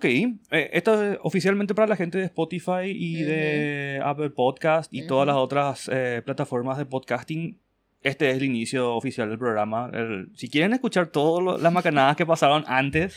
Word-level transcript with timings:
Ok, 0.00 0.06
eh, 0.06 0.70
esto 0.72 1.02
es 1.12 1.18
oficialmente 1.22 1.74
para 1.74 1.86
la 1.86 1.94
gente 1.94 2.16
de 2.16 2.24
Spotify 2.24 2.84
y 2.86 3.22
de 3.22 4.00
Apple 4.02 4.30
Podcast 4.30 4.90
y 4.94 5.06
todas 5.06 5.26
las 5.26 5.36
otras 5.36 5.90
eh, 5.92 6.22
plataformas 6.24 6.78
de 6.78 6.86
podcasting. 6.86 7.58
Este 8.02 8.30
es 8.30 8.38
el 8.38 8.44
inicio 8.44 8.94
oficial 8.96 9.28
del 9.28 9.38
programa. 9.38 9.90
El- 9.92 10.30
si 10.34 10.48
quieren 10.48 10.72
escuchar 10.72 11.08
todas 11.08 11.60
las 11.60 11.70
macanadas 11.70 12.16
que 12.16 12.24
pasaron 12.24 12.64
antes, 12.66 13.14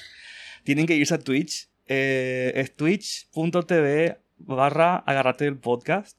tienen 0.66 0.86
que 0.86 0.98
irse 0.98 1.14
a 1.14 1.20
Twitch. 1.20 1.70
Eh, 1.88 2.52
es 2.56 2.76
twitch.tv 2.76 4.18
barra 4.40 4.98
agarrate 4.98 5.46
del 5.46 5.58
podcast. 5.60 6.18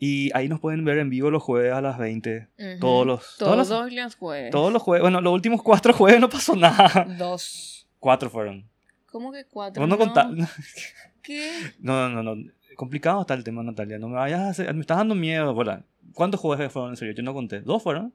Y 0.00 0.30
ahí 0.36 0.48
nos 0.48 0.58
pueden 0.58 0.84
ver 0.84 0.98
en 0.98 1.10
vivo 1.10 1.30
los 1.30 1.44
jueves 1.44 1.72
a 1.72 1.80
las 1.80 1.96
20. 1.96 2.48
Ujú. 2.58 2.80
Todos 2.80 3.06
los... 3.06 3.20
Todos 3.20 3.38
todas 3.38 3.56
las- 3.58 3.68
los 3.68 4.14
jueves. 4.16 4.50
todos 4.50 4.72
los 4.72 4.82
jueves. 4.82 5.02
Bueno, 5.02 5.20
los 5.20 5.32
últimos 5.32 5.62
cuatro 5.62 5.92
jueves 5.94 6.20
no 6.20 6.28
pasó 6.28 6.56
nada. 6.56 7.06
Dos. 7.16 7.86
Cuatro 8.00 8.28
fueron. 8.30 8.68
¿Cómo 9.16 9.32
que 9.32 9.46
cuatro? 9.46 9.80
Vos 9.80 9.88
no 9.88 9.96
contás- 9.96 10.26
¿Qué? 11.22 11.50
No, 11.78 12.10
no, 12.10 12.22
no, 12.22 12.34
no. 12.34 12.52
Complicado 12.76 13.22
está 13.22 13.32
el 13.32 13.42
tema, 13.44 13.62
Natalia. 13.62 13.98
No 13.98 14.08
me 14.08 14.16
vayas 14.16 14.40
a 14.40 14.48
hacer. 14.50 14.74
Me 14.74 14.82
estás 14.82 14.98
dando 14.98 15.14
miedo. 15.14 15.54
Voilà. 15.54 15.82
¿Cuántos 16.12 16.38
jueves 16.38 16.70
fueron 16.70 16.90
en 16.90 16.96
serio? 16.98 17.14
Yo 17.14 17.22
no 17.22 17.32
conté. 17.32 17.62
¿Dos 17.62 17.82
fueron? 17.82 18.12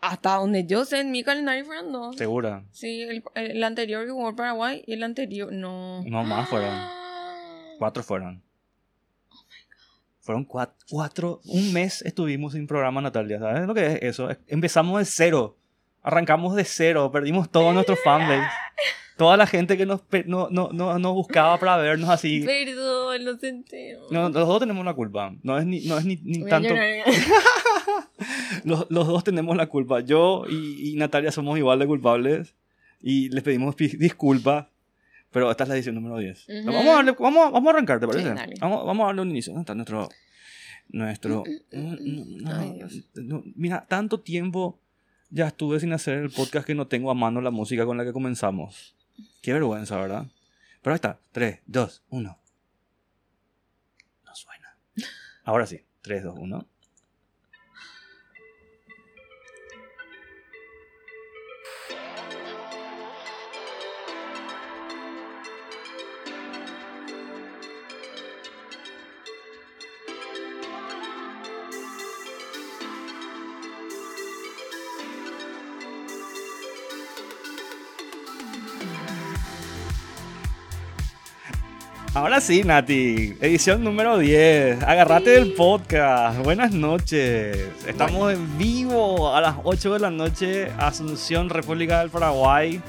Hasta 0.00 0.36
donde 0.36 0.64
yo 0.64 0.86
sé, 0.86 1.00
en 1.00 1.10
mi 1.10 1.22
calendario 1.22 1.66
fueron 1.66 1.92
dos. 1.92 2.16
Segura. 2.16 2.64
Sí, 2.72 3.02
el, 3.02 3.22
el 3.34 3.62
anterior 3.62 4.06
que 4.06 4.12
jugó 4.12 4.34
Paraguay 4.34 4.82
y 4.86 4.94
el 4.94 5.02
anterior 5.02 5.52
no. 5.52 6.02
No 6.04 6.24
más 6.24 6.48
fueron. 6.48 6.70
Ah. 6.72 6.94
Cuatro 7.78 8.02
fueron. 8.02 8.42
Fueron 10.20 10.44
cuatro, 10.44 10.74
cuatro. 10.88 11.40
Un 11.44 11.72
mes 11.74 12.00
estuvimos 12.02 12.54
sin 12.54 12.66
programa, 12.66 13.02
Natalia. 13.02 13.38
¿Sabes 13.38 13.66
lo 13.66 13.74
que 13.74 13.86
es 13.86 13.98
eso? 14.02 14.28
Empezamos 14.46 14.98
de 14.98 15.04
cero. 15.04 15.58
Arrancamos 16.02 16.54
de 16.54 16.64
cero. 16.64 17.10
Perdimos 17.12 17.50
todo 17.50 17.72
nuestro 17.74 17.96
fanbase. 17.96 18.48
Toda 19.18 19.36
la 19.36 19.46
gente 19.46 19.76
que 19.76 19.84
nos, 19.84 20.00
no, 20.26 20.48
no, 20.50 20.70
no, 20.72 20.98
nos 20.98 21.12
buscaba 21.14 21.58
para 21.58 21.76
vernos 21.76 22.08
así. 22.08 22.40
Perdón, 22.46 23.24
lo 23.24 23.36
senté. 23.36 23.98
No, 24.10 24.28
los 24.30 24.46
dos 24.48 24.60
tenemos 24.60 24.84
la 24.84 24.94
culpa. 24.94 25.34
No 25.42 25.58
es 25.58 25.66
ni, 25.66 25.80
no 25.80 25.98
es 25.98 26.04
ni, 26.06 26.16
ni 26.22 26.44
tanto. 26.46 26.72
Los, 28.64 28.86
los 28.90 29.06
dos 29.06 29.22
tenemos 29.24 29.56
la 29.56 29.66
culpa. 29.66 30.00
Yo 30.00 30.44
y, 30.48 30.90
y 30.90 30.96
Natalia 30.96 31.30
somos 31.30 31.56
igual 31.58 31.78
de 31.78 31.86
culpables. 31.86 32.54
Y 33.00 33.28
les 33.28 33.42
pedimos 33.44 33.76
disculpas. 33.76 34.66
Pero 35.30 35.50
esta 35.50 35.64
es 35.64 35.68
la 35.68 35.76
edición 35.76 35.94
número 35.94 36.16
10. 36.18 36.46
Ujú. 36.48 36.66
vamos, 36.72 36.86
a 36.86 36.94
darle- 37.02 37.16
vamos, 37.18 37.52
vamos 37.52 37.66
a 37.68 37.70
arrancar, 37.76 38.00
¿te 38.00 38.06
Sí, 38.06 38.12
parece? 38.12 38.34
dale. 38.34 38.54
vamos, 38.60 38.84
vamos 38.86 39.04
a 39.04 39.06
darle 39.08 39.22
un 39.22 39.30
inicio. 39.30 39.52
¿Dónde 39.52 39.62
está 39.62 39.74
nuestro... 39.74 40.08
nuestro 40.90 41.44
Mm, 41.70 41.78
mm, 41.78 42.36
no, 42.42 42.50
Ay, 42.56 42.72
Dios. 42.72 42.94
no, 43.14 43.42
mira, 43.54 43.84
tanto 43.88 44.20
tiempo 44.20 44.78
ya 45.30 45.48
estuve 45.48 45.78
sin 45.80 45.92
hacer 45.92 46.14
el 46.18 46.30
podcast 46.30 46.66
que 46.66 46.74
no 46.74 46.86
tengo 46.86 47.10
a 47.10 47.14
mano 47.14 47.40
la 47.42 47.50
música 47.50 47.84
con 47.84 47.98
la 47.98 48.04
que 48.04 48.12
comenzamos. 48.14 48.94
Qué 49.42 49.52
vergüenza, 49.52 49.96
¿verdad? 49.96 50.26
Pero 50.82 50.94
ahí 50.94 50.96
está. 50.96 51.18
3, 51.32 51.60
2, 51.66 52.02
1. 52.10 52.38
No 54.24 54.34
suena. 54.34 54.76
Ahora 55.44 55.66
sí. 55.66 55.84
3, 56.02 56.24
2, 56.24 56.38
1. 56.38 56.68
Ahora 82.18 82.40
sí, 82.40 82.64
Nati. 82.64 83.36
Edición 83.40 83.84
número 83.84 84.18
10. 84.18 84.82
Agarrate 84.82 85.30
del 85.30 85.52
podcast. 85.52 86.42
Buenas 86.42 86.72
noches. 86.72 87.56
Estamos 87.86 88.32
en 88.32 88.58
vivo 88.58 89.32
a 89.32 89.40
las 89.40 89.54
8 89.62 89.92
de 89.92 89.98
la 90.00 90.10
noche. 90.10 90.72
Asunción, 90.78 91.48
República 91.48 92.00
del 92.00 92.10
Paraguay. 92.10 92.82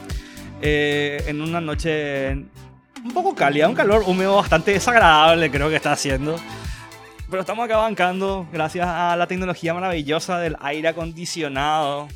Eh, 0.64 1.24
en 1.28 1.44
una 1.44 1.62
noche 1.62 2.32
un 2.32 3.12
poco 3.14 3.36
cálida. 3.36 3.70
Un 3.70 3.76
calor 3.76 4.04
húmedo 4.08 4.36
bastante 4.36 4.72
desagradable 4.72 5.52
creo 5.52 5.70
que 5.70 5.76
está 5.76 5.92
haciendo. 5.92 6.36
Pero 7.30 7.42
estamos 7.42 7.64
acá 7.64 7.78
bancando 7.78 8.48
gracias 8.52 8.88
a 8.88 9.16
la 9.16 9.28
tecnología 9.28 9.76
maravillosa 9.76 10.40
del 10.40 10.58
aire 10.60 10.88
acondicionado. 10.88 12.08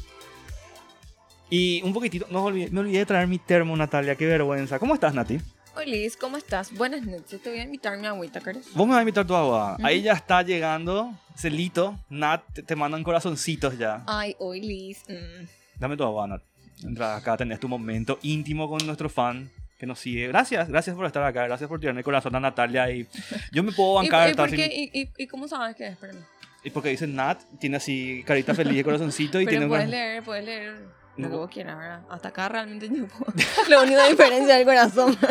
Y 1.52 1.84
un 1.84 1.94
poquitito, 1.94 2.26
no 2.32 2.50
me 2.50 2.80
olvidé 2.80 2.98
de 2.98 3.06
traer 3.06 3.28
mi 3.28 3.38
termo, 3.38 3.78
Natalia, 3.78 4.16
qué 4.16 4.26
vergüenza. 4.26 4.80
¿Cómo 4.80 4.96
estás, 4.96 5.14
Nati? 5.14 5.40
Hola, 5.76 5.86
Liz, 5.86 6.16
¿cómo 6.18 6.38
estás? 6.38 6.72
Buenas 6.76 7.04
noches. 7.06 7.42
Te 7.42 7.50
voy 7.50 7.60
a 7.60 7.64
invitar 7.64 7.98
mi 7.98 8.06
agüita, 8.06 8.40
¿querés? 8.40 8.72
Vos 8.74 8.86
me 8.86 8.92
vas 8.94 9.00
a 9.00 9.02
invitar 9.02 9.26
tu 9.26 9.36
agua. 9.36 9.74
Ujú. 9.78 9.86
Ahí 9.86 10.02
ya 10.04 10.14
está 10.14 10.42
llegando. 10.44 11.14
Celito, 11.36 11.98
Nat, 12.10 12.44
te, 12.54 12.62
te 12.62 12.76
mandan 12.76 13.04
corazoncitos 13.04 13.78
ya. 13.78 14.04
Ay, 14.06 14.36
hoy, 14.38 14.62
Liz. 14.62 15.04
mm. 15.10 15.48
Dame 15.80 15.98
tu 15.98 16.04
agua, 16.04 16.28
Nat. 16.28 16.42
Entra 16.84 17.16
acá, 17.16 17.38
tenés 17.38 17.60
tu 17.60 17.68
momento 17.68 18.20
íntimo 18.22 18.70
con 18.70 18.86
nuestro 18.86 19.10
fan 19.10 19.50
que 19.80 19.86
nos 19.88 20.00
sigue. 20.00 20.28
Gracias, 20.28 20.70
gracias 20.70 20.96
por 20.96 21.06
estar 21.08 21.24
acá. 21.24 21.46
Gracias 21.46 21.68
por 21.68 21.80
tirarme 21.80 22.02
el 22.02 22.06
corazón 22.06 22.36
a 22.36 22.40
Natalia. 22.40 22.90
Y 22.92 23.08
yo 23.52 23.64
me 23.64 23.72
puedo 23.72 23.94
¿Y, 24.04 24.10
bancar. 24.10 24.30
y 24.30 24.34
por 24.36 24.50
sin- 24.50 24.58
qué? 24.58 24.66
¿Y, 24.94 25.02
y, 25.02 25.10
y 25.18 25.28
cómo 25.28 25.48
sabes 25.48 25.76
que 25.76 25.88
es? 25.88 25.94
Espérame. 25.94 26.20
y 26.64 26.70
porque 26.70 26.90
dice 26.90 27.08
Nat, 27.08 27.42
tiene 27.60 27.78
así 27.78 28.24
carita 28.28 28.54
feliz 28.54 28.76
de 28.76 28.84
corazoncito 28.84 29.42
y 29.42 29.46
tiene 29.46 29.62
Pero 29.62 29.66
un 29.66 29.70
puedes 29.72 29.90
leer, 29.90 30.24
puedes 30.24 30.46
leer 30.46 30.76
lo 31.18 31.24
No. 31.24 31.30
que 31.30 31.36
vos 31.38 31.50
quieras, 31.50 31.78
¿verdad? 31.78 32.06
Hasta 32.10 32.28
acá 32.30 32.50
realmente 32.50 32.88
puedo. 33.18 33.34
La 33.70 33.82
única 33.82 34.08
diferencia 34.08 34.56
del 34.56 34.66
corazón. 34.66 35.18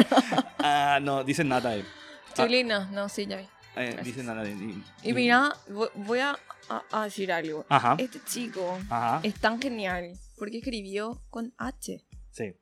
Ah, 0.65 1.01
no, 1.03 1.25
dice 1.25 1.43
Nat 1.43 1.65
ahí. 1.67 1.85
Ah. 1.85 2.33
Chulina, 2.35 2.89
no, 2.93 3.09
sí, 3.09 3.27
ya 3.27 3.37
vi. 3.37 3.49
Eh, 3.75 3.99
dice 4.05 4.23
Nat 4.23 4.39
ahí. 4.39 4.81
Y 5.03 5.13
mira, 5.13 5.53
vo- 5.69 5.91
voy 5.97 6.21
a, 6.21 6.39
a- 6.69 6.83
a 6.93 7.05
decir 7.05 7.33
algo. 7.33 7.67
Ajá, 7.69 7.97
Este 7.99 8.21
chico 8.25 8.79
ajá. 8.89 9.19
es 9.25 9.35
tan 9.41 9.61
genial 9.61 10.13
porque 10.39 10.59
escribió 10.59 11.21
con 11.31 11.53
H. 11.59 12.01
Sí. 12.31 12.55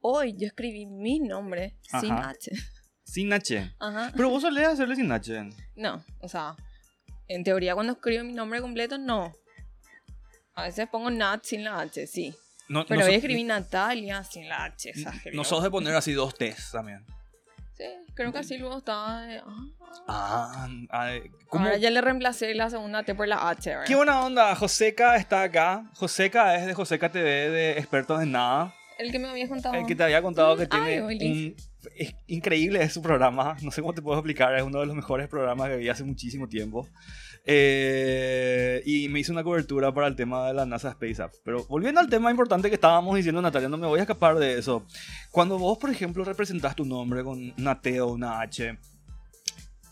Hoy 0.00 0.36
yo 0.38 0.46
escribí 0.46 0.86
mi 0.86 1.18
nombre 1.18 1.76
sin 2.00 2.12
Ajá. 2.12 2.28
H. 2.30 2.52
Sin 3.02 3.32
H. 3.32 3.74
Ajá. 3.80 4.12
Pero 4.14 4.30
vos 4.30 4.42
solés 4.42 4.68
hacerle 4.68 4.94
sin 4.94 5.10
H. 5.10 5.50
No, 5.74 6.04
o 6.20 6.28
sea, 6.28 6.54
en 7.26 7.42
teoría 7.42 7.74
cuando 7.74 7.94
escribo 7.94 8.22
mi 8.22 8.34
nombre 8.34 8.60
completo, 8.60 8.98
no. 8.98 9.32
A 10.54 10.62
veces 10.62 10.88
pongo 10.88 11.10
Nat 11.10 11.42
sin 11.44 11.64
la 11.64 11.80
H, 11.80 12.06
sí. 12.06 12.36
No, 12.68 12.84
Pero 12.86 13.06
hoy 13.06 13.14
escribí 13.14 13.44
Natalia 13.44 14.22
sin 14.24 14.48
la 14.48 14.64
H, 14.64 14.90
exagerado. 14.90 15.36
No 15.36 15.44
sos 15.44 15.62
de 15.62 15.70
poner 15.70 15.94
así 15.94 16.12
dos 16.12 16.34
T's 16.34 16.70
también. 16.72 17.04
Sí, 17.76 17.84
creo 18.14 18.32
que 18.32 18.38
así 18.38 18.58
luego 18.58 18.78
estaba 18.78 19.22
de... 19.22 19.38
ah. 19.38 19.66
Ah, 20.06 20.68
ay, 20.90 21.22
¿cómo? 21.48 21.64
Ahora 21.64 21.78
ya 21.78 21.90
le 21.90 22.00
reemplacé 22.00 22.54
la 22.54 22.68
segunda 22.70 23.02
T 23.04 23.14
por 23.14 23.26
la 23.26 23.48
H, 23.48 23.70
¿verdad? 23.70 23.84
Qué 23.86 23.94
buena 23.94 24.20
onda. 24.24 24.54
Joseca 24.54 25.16
está 25.16 25.42
acá. 25.42 25.84
Joseca 25.94 26.56
es 26.56 26.66
de 26.66 26.74
Joseca 26.74 27.10
TV, 27.10 27.50
de 27.50 27.78
Expertos 27.78 28.22
en 28.22 28.32
Nada. 28.32 28.74
El 28.98 29.12
que 29.12 29.18
me 29.18 29.28
habías 29.28 29.48
contado. 29.48 29.74
El 29.74 29.86
que 29.86 29.94
te 29.94 30.02
había 30.02 30.20
contado 30.20 30.56
que 30.56 30.62
Ay, 30.62 30.68
tiene 30.68 31.02
un... 31.02 31.56
Es 31.96 32.14
increíble 32.26 32.82
es 32.82 32.92
su 32.92 33.00
programa. 33.00 33.56
No 33.62 33.70
sé 33.70 33.80
cómo 33.80 33.94
te 33.94 34.02
puedo 34.02 34.18
explicar. 34.18 34.54
Es 34.56 34.62
uno 34.62 34.80
de 34.80 34.86
los 34.86 34.96
mejores 34.96 35.28
programas 35.28 35.68
que 35.68 35.76
vi 35.76 35.88
hace 35.88 36.04
muchísimo 36.04 36.48
tiempo. 36.48 36.88
Eh, 37.44 38.82
y 38.84 39.08
me 39.08 39.20
hizo 39.20 39.32
una 39.32 39.42
cobertura 39.42 39.92
para 39.92 40.06
el 40.06 40.16
tema 40.16 40.46
de 40.48 40.54
la 40.54 40.66
NASA 40.66 40.90
Space 40.90 41.22
App. 41.22 41.32
Pero 41.44 41.64
volviendo 41.64 42.00
al 42.00 42.08
tema 42.08 42.30
importante 42.30 42.68
que 42.68 42.74
estábamos 42.74 43.16
diciendo, 43.16 43.40
Natalia, 43.40 43.68
no 43.68 43.78
me 43.78 43.86
voy 43.86 43.98
a 44.00 44.02
escapar 44.02 44.38
de 44.38 44.58
eso. 44.58 44.84
Cuando 45.30 45.58
vos, 45.58 45.78
por 45.78 45.90
ejemplo, 45.90 46.24
representás 46.24 46.76
tu 46.76 46.84
nombre 46.84 47.24
con 47.24 47.54
una 47.58 47.80
T 47.80 48.00
o 48.00 48.08
una 48.08 48.40
H, 48.40 48.76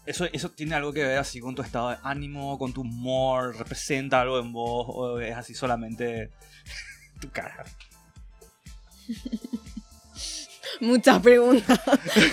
eso, 0.07 0.27
eso 0.33 0.51
tiene 0.51 0.75
algo 0.75 0.93
que 0.93 1.03
ver 1.03 1.19
así 1.19 1.41
con 1.41 1.55
tu 1.55 1.63
estado 1.63 1.91
de 1.91 1.97
ánimo, 2.03 2.59
con 2.59 2.73
tu 2.73 2.83
humor, 2.83 3.57
representa 3.57 4.21
algo 4.21 4.39
en 4.39 4.53
vos, 4.53 4.87
o 4.89 5.21
es 5.21 5.35
así 5.35 5.55
solamente 5.55 6.31
tu 7.21 7.31
cara. 7.31 7.65
Muchas 10.81 11.21
preguntas. 11.21 11.81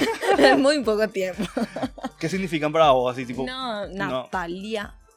muy 0.57 0.83
poco 0.83 1.07
tiempo. 1.07 1.43
¿Qué 2.19 2.29
significan 2.29 2.71
para 2.71 2.91
vos? 2.91 3.13
Así 3.13 3.25
tipo, 3.25 3.45
No, 3.45 3.87
no. 3.87 4.29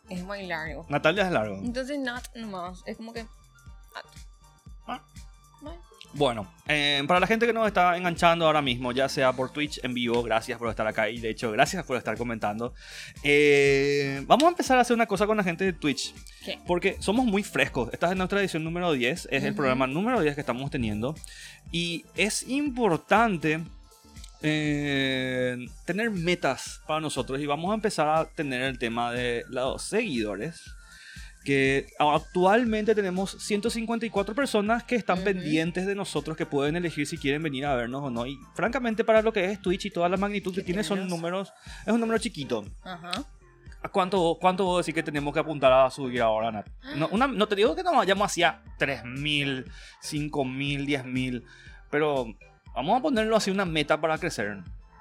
Es 0.08 0.22
muy 0.24 0.46
largo. 0.46 0.86
Natalia 0.88 1.24
es 1.26 1.32
largo. 1.32 1.56
Entonces 1.56 1.98
Nat 1.98 2.24
nomás. 2.34 2.82
Es 2.86 2.96
como 2.96 3.12
que... 3.12 3.26
Ah. 4.86 5.00
Bueno. 5.60 5.80
Bueno, 6.12 6.50
eh, 6.66 7.04
para 7.06 7.20
la 7.20 7.26
gente 7.26 7.46
que 7.46 7.52
nos 7.52 7.66
está 7.66 7.94
enganchando 7.96 8.46
ahora 8.46 8.62
mismo, 8.62 8.90
ya 8.92 9.06
sea 9.06 9.34
por 9.34 9.50
Twitch 9.50 9.80
en 9.84 9.92
vivo, 9.92 10.22
gracias 10.22 10.58
por 10.58 10.70
estar 10.70 10.86
acá 10.86 11.10
y 11.10 11.18
de 11.18 11.28
hecho, 11.28 11.50
gracias 11.52 11.84
por 11.84 11.98
estar 11.98 12.16
comentando. 12.16 12.72
Eh, 13.22 14.22
vamos 14.26 14.44
a 14.44 14.48
empezar 14.48 14.78
a 14.78 14.80
hacer 14.80 14.94
una 14.94 15.04
cosa 15.06 15.26
con 15.26 15.36
la 15.36 15.44
gente 15.44 15.64
de 15.64 15.74
Twitch, 15.74 16.14
¿Qué? 16.42 16.58
porque 16.66 16.96
somos 17.00 17.26
muy 17.26 17.42
frescos. 17.42 17.90
Esta 17.92 18.08
es 18.10 18.16
nuestra 18.16 18.40
edición 18.40 18.64
número 18.64 18.92
10, 18.92 19.28
es 19.30 19.42
el 19.44 19.50
Ujú. 19.50 19.56
programa 19.56 19.86
número 19.86 20.20
10 20.22 20.36
que 20.36 20.40
estamos 20.40 20.70
teniendo 20.70 21.14
y 21.70 22.06
es 22.14 22.44
importante 22.48 23.60
eh, 24.42 25.56
tener 25.84 26.10
metas 26.10 26.80
para 26.86 27.00
nosotros 27.00 27.40
y 27.40 27.46
vamos 27.46 27.70
a 27.70 27.74
empezar 27.74 28.08
a 28.08 28.24
tener 28.26 28.62
el 28.62 28.78
tema 28.78 29.12
de 29.12 29.44
los 29.48 29.82
seguidores 29.82 30.62
que 31.44 31.86
actualmente 32.00 32.92
tenemos 32.94 33.36
154 33.38 34.34
personas 34.34 34.82
que 34.82 34.96
están 34.96 35.18
Ujú. 35.18 35.26
pendientes 35.26 35.86
de 35.86 35.94
nosotros, 35.94 36.36
que 36.36 36.44
pueden 36.44 36.74
elegir 36.74 37.06
si 37.06 37.18
quieren 37.18 37.40
venir 37.40 37.66
a 37.66 37.76
vernos 37.76 38.02
o 38.02 38.10
no. 38.10 38.26
Y 38.26 38.36
francamente, 38.56 39.04
para 39.04 39.22
lo 39.22 39.32
que 39.32 39.44
es 39.52 39.62
Twitch 39.62 39.86
y 39.86 39.90
toda 39.90 40.08
la 40.08 40.16
magnitud 40.16 40.52
que 40.52 40.62
tiene, 40.62 40.82
son 40.82 41.06
números, 41.06 41.52
es 41.86 41.92
un 41.92 42.00
número 42.00 42.18
chiquito. 42.18 42.64
Ajá. 42.82 43.12
¿A 43.80 43.88
¿Cuánto, 43.88 44.36
¿Cuánto 44.40 44.64
vos 44.64 44.84
decís 44.84 44.96
que 44.96 45.04
tenemos 45.04 45.32
que 45.32 45.38
apuntar 45.38 45.72
a 45.72 45.88
subir 45.88 46.20
ahora, 46.20 46.50
Nat? 46.50 46.66
No, 46.96 47.06
una- 47.12 47.28
no 47.28 47.46
te 47.46 47.54
digo 47.54 47.76
que 47.76 47.84
nos 47.84 47.94
vayamos 47.94 48.26
hacia 48.26 48.60
3.000, 48.80 49.66
5.000, 50.02 50.84
10.000, 50.84 51.44
pero 51.90 52.26
vamos 52.76 52.98
a 52.98 53.02
ponerlo 53.02 53.36
así 53.36 53.50
una 53.50 53.64
meta 53.64 54.00
para 54.00 54.16
crecer. 54.18 54.58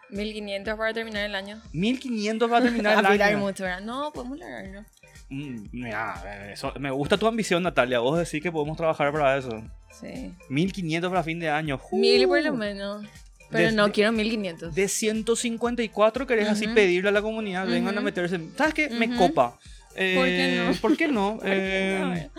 1500 0.09 0.75
para 0.77 0.93
terminar 0.93 1.25
el 1.25 1.35
año. 1.35 1.61
1.500 1.73 2.49
para 2.49 2.63
terminar 2.63 3.05
el 3.13 3.21
año. 3.21 3.37
mucho, 3.39 3.63
¿verdad? 3.63 3.81
No, 3.81 4.11
podemos 4.13 4.39
lograrlo. 4.39 4.83
Mm, 5.29 5.65
mira, 5.71 6.51
eso- 6.53 6.73
me 6.79 6.91
gusta 6.91 7.17
tu 7.17 7.27
ambición, 7.27 7.63
Natalia. 7.63 7.99
Vos 7.99 8.17
decís 8.19 8.41
que 8.41 8.51
podemos 8.51 8.77
trabajar 8.77 9.11
para 9.11 9.37
eso. 9.37 9.49
Sí. 9.91 10.31
1.500 10.49 11.09
para 11.09 11.23
fin 11.23 11.39
de 11.39 11.49
año. 11.49 11.79
Mil 11.91 12.27
por 12.27 12.41
lo 12.43 12.53
Uh. 12.53 12.57
menos. 12.57 13.05
Pero 13.49 13.69
De- 13.69 13.75
no 13.75 13.91
quiero 13.91 14.11
1500. 14.11 14.73
De 14.75 14.87
154 14.87 16.25
querés 16.27 16.49
así 16.49 16.65
Ujú. 16.65 16.75
pedirle 16.75 17.09
a 17.09 17.11
la 17.11 17.21
comunidad, 17.21 17.67
vengan 17.67 17.97
a 17.97 18.01
meterse. 18.01 18.39
¿Sabes 18.57 18.73
qué? 18.73 18.89
Me 18.89 19.15
copa. 19.15 19.57
Eh, 19.95 20.15
¿Por 20.15 20.25
qué 20.27 20.57
no? 20.57 20.81
¿Por 20.81 20.97
qué 20.97 21.07
no? 21.07 21.39
Eh, 21.45 22.29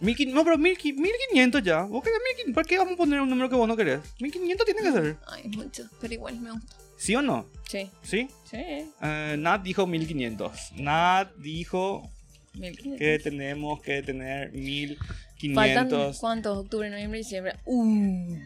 1500 0.00 0.34
no, 0.34 0.44
pero 0.44 0.58
1500 0.58 1.02
1500 1.02 1.62
ya. 1.62 1.82
¿Vos 1.82 2.02
querés 2.02 2.18
1500? 2.36 2.54
¿Por 2.54 2.66
qué 2.66 2.78
vamos 2.78 2.94
a 2.94 2.96
poner 2.96 3.20
un 3.20 3.28
número 3.30 3.48
que 3.48 3.56
vos 3.56 3.68
no 3.68 3.76
querés? 3.76 4.00
1500 4.20 4.66
tiene 4.66 4.82
que 4.82 4.92
ser. 4.92 5.16
Ay, 5.26 5.48
mucho. 5.48 5.84
Pero 6.00 6.14
igual 6.14 6.40
me 6.40 6.50
gusta. 6.52 6.76
¿Sí 6.96 7.14
o 7.16 7.22
no? 7.22 7.46
Sí. 7.68 7.90
¿Sí? 8.02 8.28
Sí. 8.44 8.56
Eh, 9.02 9.36
Nat 9.38 9.62
dijo 9.62 9.86
1500. 9.86 10.72
Nat 10.76 11.34
dijo 11.36 12.08
1500. 12.54 12.98
que 12.98 13.18
tenemos 13.18 13.82
que 13.82 14.02
tener 14.02 14.48
Faltan 15.54 15.88
1500. 15.88 16.18
cuántos? 16.18 16.58
Octubre, 16.58 16.88
noviembre, 16.90 17.18
diciembre. 17.18 17.54
Uh, 17.64 18.36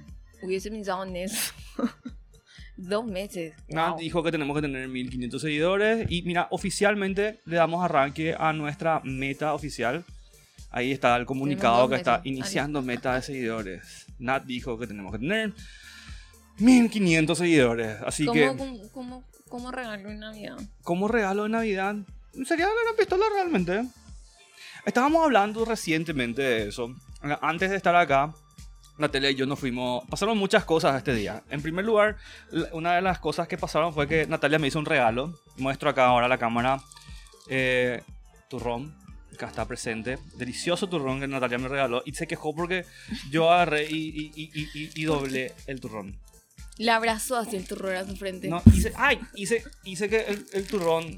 hubiese 0.42 0.70
pensado 0.70 1.04
en 1.04 1.16
eso. 1.16 1.52
Dos 2.76 3.04
meses. 3.06 3.54
Nat 3.68 3.90
Wow. 3.92 3.98
dijo 4.00 4.22
que 4.22 4.30
tenemos 4.30 4.54
que 4.56 4.62
tener 4.62 4.86
1500 4.88 5.42
seguidores. 5.42 6.06
Y 6.10 6.22
mira, 6.22 6.46
oficialmente 6.50 7.40
le 7.44 7.56
damos 7.56 7.84
arranque 7.84 8.34
a 8.38 8.52
nuestra 8.52 9.00
meta 9.04 9.52
oficial. 9.54 10.04
Ahí 10.70 10.92
está 10.92 11.16
el 11.16 11.24
comunicado 11.26 11.88
que 11.88 11.96
está 11.96 12.20
iniciando 12.24 12.82
meta 12.82 13.14
de 13.14 13.22
seguidores. 13.22 14.06
Nat 14.18 14.44
dijo 14.44 14.78
que 14.78 14.86
tenemos 14.86 15.12
que 15.12 15.18
tener 15.18 15.52
1500 16.58 17.38
seguidores. 17.38 17.96
Así 18.04 18.24
¿Cómo, 18.26 18.34
que, 18.40 18.46
cómo, 18.56 18.88
cómo, 18.92 19.24
cómo 19.48 19.70
regalo 19.70 20.10
en 20.10 20.18
Navidad? 20.20 20.56
como 20.82 21.08
regalo 21.08 21.44
de 21.44 21.48
Navidad, 21.50 21.96
sería 22.44 22.66
una 22.66 22.96
pistola 22.96 23.24
realmente. 23.34 23.84
Estábamos 24.84 25.24
hablando 25.24 25.64
recientemente 25.64 26.42
de 26.42 26.68
eso. 26.68 26.94
Antes 27.40 27.70
de 27.70 27.76
estar 27.76 27.94
acá, 27.96 28.32
Natalia 28.96 29.30
y 29.30 29.34
yo 29.34 29.46
nos 29.46 29.58
fuimos. 29.58 30.04
Pasaron 30.08 30.36
muchas 30.38 30.64
cosas 30.64 30.96
este 30.96 31.14
día. 31.14 31.42
En 31.50 31.62
primer 31.62 31.84
lugar, 31.84 32.16
la- 32.50 32.68
una 32.72 32.94
de 32.96 33.02
las 33.02 33.18
cosas 33.18 33.46
que 33.48 33.56
pasaron 33.58 33.92
fue 33.94 34.08
que 34.08 34.26
Natalia 34.26 34.58
me 34.58 34.68
hizo 34.68 34.78
un 34.78 34.86
regalo. 34.86 35.38
Muestro 35.56 35.90
acá 35.90 36.06
ahora 36.06 36.26
a 36.26 36.28
la 36.28 36.38
cámara. 36.38 36.80
eh, 37.50 38.02
turrón. 38.50 38.94
Está 39.46 39.66
presente. 39.66 40.18
Delicioso 40.36 40.88
turrón 40.88 41.20
que 41.20 41.28
Natalia 41.28 41.58
me 41.58 41.68
regaló. 41.68 42.02
Y 42.04 42.12
se 42.14 42.26
quejó 42.26 42.54
porque 42.54 42.84
yo 43.30 43.50
agarré 43.50 43.88
y, 43.90 43.96
y, 43.96 44.32
y, 44.34 44.50
y- 44.54 44.70
y- 44.84 44.90
y 44.94 45.04
doblé 45.04 45.52
el 45.66 45.80
turrón. 45.80 46.18
Le 46.78 46.90
abrazó 46.90 47.36
hacia 47.36 47.58
el 47.58 47.66
turrón 47.66 47.96
a 47.96 48.06
su 48.06 48.16
frente. 48.16 48.48
No, 48.48 48.62
hice, 48.72 48.92
ay, 48.96 49.18
hice, 49.34 49.64
hice 49.84 50.08
que 50.08 50.20
el, 50.26 50.46
el 50.52 50.66
turrón 50.66 51.16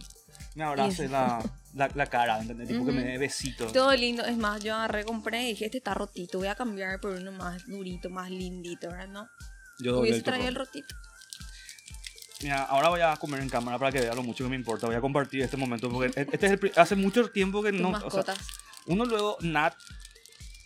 me 0.55 0.65
abrace 0.65 1.07
la, 1.09 1.43
la, 1.75 1.91
la 1.95 2.07
cara, 2.07 2.41
¿entendés? 2.41 2.69
Tipo 2.69 2.85
que 2.87 2.93
me 2.93 3.05
dé 3.05 3.19
besito. 3.19 3.67
Todo 3.67 3.95
lindo. 3.95 4.25
Es 4.25 4.37
más, 4.39 4.63
yo 4.65 4.75
agarré, 4.75 5.05
compré 5.05 5.43
y 5.45 5.49
dije, 5.51 5.67
este 5.67 5.79
está 5.79 5.93
rotito. 5.95 6.39
Voy 6.39 6.49
a 6.49 6.55
cambiar 6.55 6.99
por 7.01 7.13
uno 7.13 7.31
más 7.33 7.67
durito, 7.67 8.09
más 8.11 8.31
lindito, 8.31 8.89
¿verdad? 8.89 9.09
No. 9.09 9.29
Yo 9.81 9.93
doblé 9.93 10.11
Hubiese 10.11 10.19
el 10.19 10.25
traído 10.25 10.47
turrón. 10.49 10.49
el 10.63 10.67
rotito. 10.67 10.95
Mira, 12.43 12.63
ahora 12.65 12.89
voy 12.89 13.01
a 13.03 13.17
comer 13.17 13.41
en 13.41 13.49
cámara 13.51 13.79
para 13.79 13.93
que 13.93 14.01
vea 14.01 14.15
lo 14.15 14.23
mucho 14.23 14.45
que 14.45 14.51
me 14.51 14.57
importa. 14.57 14.87
Voy 14.87 14.97
a 14.97 15.01
compartir 15.01 15.43
este 15.43 15.57
momento 15.57 15.91
porque 15.91 16.13
este 16.17 16.47
es 16.47 16.53
el 16.53 16.73
hace 16.77 16.97
mucho 16.97 17.31
tiempo 17.31 17.63
que 17.63 17.71
no. 17.73 17.91
o 17.91 18.11
sea, 18.11 18.35
uno 18.87 19.05
luego, 19.05 19.37
Nat, 19.43 19.75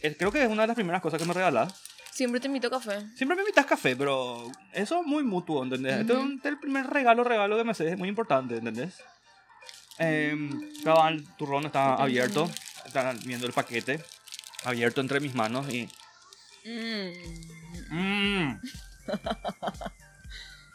eh, 0.00 0.14
creo 0.16 0.30
que 0.30 0.42
es 0.42 0.48
una 0.48 0.62
de 0.62 0.68
las 0.68 0.76
primeras 0.76 1.02
cosas 1.02 1.20
que 1.20 1.26
me 1.26 1.34
regalas. 1.34 1.74
Siempre 2.12 2.40
te 2.40 2.46
invito 2.46 2.70
café. 2.70 3.00
Siempre 3.16 3.34
me 3.34 3.42
invitas 3.42 3.66
café, 3.66 3.96
pero 3.96 4.52
eso 4.72 5.00
es 5.00 5.06
muy 5.06 5.24
mutuo, 5.24 5.64
¿entendés? 5.64 6.00
Este 6.00 6.12
es 6.12 6.18
Ujú. 6.18 6.26
un- 6.28 6.36
este 6.36 6.48
es 6.48 6.52
el 6.54 6.60
primer 6.60 6.86
regalo, 6.86 7.24
regalo 7.24 7.56
que 7.56 7.64
me 7.64 7.72
haces, 7.72 7.90
es 7.92 7.98
muy 7.98 8.08
importante, 8.08 8.56
¿entendés? 8.56 8.94
Eh, 9.98 10.36
cabal, 10.84 11.14
el 11.14 11.26
turrón 11.36 11.66
está 11.66 11.94
abierto, 11.94 12.48
están 12.86 13.18
viendo 13.24 13.46
el 13.48 13.52
paquete, 13.52 14.00
abierto 14.64 15.00
entre 15.00 15.18
mis 15.18 15.34
manos 15.34 15.68
y... 15.74 15.88
Mm. 16.64 17.90
Mmm. 17.90 18.60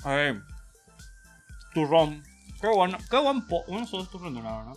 A 0.04 0.10
ver. 0.14 0.42
Turrón. 1.74 2.24
Qué 2.60 2.68
bueno, 2.68 2.98
qué 3.10 3.18
buen 3.18 3.48
po... 3.48 3.64
Uno 3.68 3.88
solo 3.88 4.04
es 4.04 4.10
turrón, 4.10 4.36
la 4.36 4.58
verdad. 4.58 4.76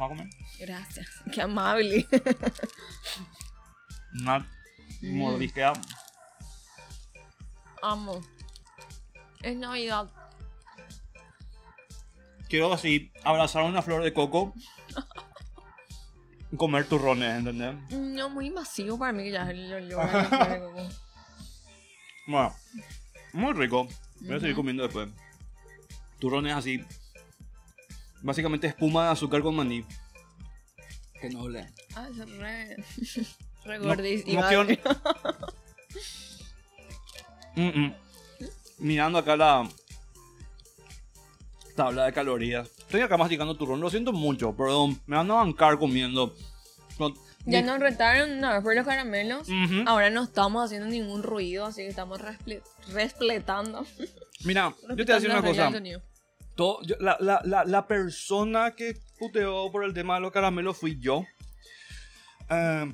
¿Va 0.00 0.06
a 0.06 0.08
comer? 0.08 0.28
Gracias. 0.58 1.08
Qué 1.32 1.42
amable. 1.42 2.06
Mm. 4.12 5.18
Mordisquea. 5.18 5.72
Amo. 7.82 8.20
Es 9.42 9.56
Navidad. 9.56 10.10
Quiero 12.48 12.72
así 12.72 13.12
abrazar 13.22 13.62
una 13.62 13.82
flor 13.82 14.02
de 14.02 14.12
coco. 14.12 14.52
y 16.50 16.56
comer 16.56 16.86
turrones, 16.88 17.38
¿entendés? 17.38 17.76
No, 17.90 18.28
muy 18.28 18.50
masivo 18.50 18.98
para 18.98 19.12
mí 19.12 19.22
que 19.24 19.30
ya 19.30 19.50
es 19.50 19.50
el 19.50 19.72
olor 19.72 20.00
a 20.00 20.12
la 20.12 20.24
flor 20.24 20.48
de 20.48 20.60
coco. 20.60 20.88
Bueno, 22.26 22.54
muy 23.32 23.52
rico. 23.52 23.88
Voy 24.20 24.36
a 24.36 24.40
seguir 24.40 24.56
comiendo 24.56 24.82
después. 24.82 25.08
Turrones 26.20 26.54
así. 26.54 26.84
Básicamente 28.22 28.66
espuma 28.66 29.06
de 29.06 29.10
azúcar 29.12 29.42
con 29.42 29.56
maní. 29.56 29.84
Que 31.20 31.30
noble. 31.30 31.66
Ah, 31.96 32.08
es 32.10 32.16
re... 32.38 32.76
re 33.64 33.78
No- 33.78 33.84
gordísimo. 33.86 34.40
no 34.40 34.64
Mm, 37.56 37.62
mm. 37.86 37.94
Mirando 38.78 39.18
acá 39.18 39.36
la 39.36 39.68
tabla 41.74 42.04
de 42.06 42.12
calorías. 42.12 42.68
Estoy 42.78 43.00
acá 43.00 43.16
masticando 43.16 43.56
turrón. 43.56 43.80
Lo 43.80 43.90
siento 43.90 44.12
mucho, 44.12 44.54
perdón. 44.56 45.00
Me 45.06 45.16
van 45.16 45.30
a 45.30 45.34
bancar 45.34 45.78
comiendo. 45.78 46.34
No- 46.98 47.12
Ya 47.46 47.60
nos 47.62 47.80
retaron 47.80 48.30
una 48.38 48.52
vez 48.54 48.62
por 48.62 48.74
los 48.76 48.86
caramelos. 48.86 49.48
Ahora 49.86 50.10
no 50.10 50.22
estamos 50.24 50.64
haciendo 50.64 50.86
ningún 50.88 51.22
ruido, 51.22 51.66
así 51.66 51.82
que 51.82 51.88
estamos 51.88 52.20
resple- 52.20 52.62
respletando. 52.92 53.84
Mira, 54.44 54.74
yo 54.88 54.96
te 54.96 55.04
voy 55.04 55.12
a 55.12 55.14
decir 55.16 55.30
una 55.30 55.42
cosa. 55.42 55.70
Todo- 56.60 56.82
yo- 56.82 56.96
la, 57.00 57.16
la- 57.20 57.40
la- 57.44 57.64
la 57.64 57.86
persona 57.86 58.74
que 58.76 58.94
puteó 59.18 59.72
por 59.72 59.82
el 59.82 59.94
tema 59.94 60.16
de 60.16 60.20
los 60.20 60.30
caramelos 60.30 60.76
fui 60.76 60.98
yo. 61.00 61.24
Eh, 62.50 62.92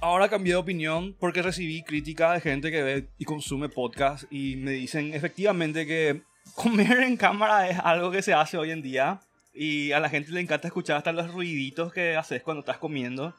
ahora 0.00 0.28
cambié 0.28 0.54
de 0.54 0.56
opinión 0.58 1.14
porque 1.20 1.42
recibí 1.42 1.82
críticas 1.84 2.34
de 2.34 2.40
gente 2.50 2.70
que 2.72 2.82
ve 2.82 3.08
y 3.18 3.24
consume 3.24 3.68
podcast 3.68 4.24
y 4.32 4.56
me 4.56 4.72
dicen 4.72 5.14
efectivamente 5.14 5.86
que 5.86 6.22
comer 6.56 7.00
en 7.02 7.16
cámara 7.16 7.68
es 7.70 7.78
algo 7.78 8.10
que 8.10 8.20
se 8.22 8.34
hace 8.34 8.56
hoy 8.58 8.72
en 8.72 8.82
día 8.82 9.20
y 9.54 9.92
a 9.92 10.00
la 10.00 10.08
gente 10.08 10.32
le 10.32 10.40
encanta 10.40 10.66
escuchar 10.66 10.96
hasta 10.96 11.12
los 11.12 11.32
ruiditos 11.32 11.92
que 11.92 12.16
haces 12.16 12.42
cuando 12.42 12.60
estás 12.60 12.78
comiendo 12.78 13.32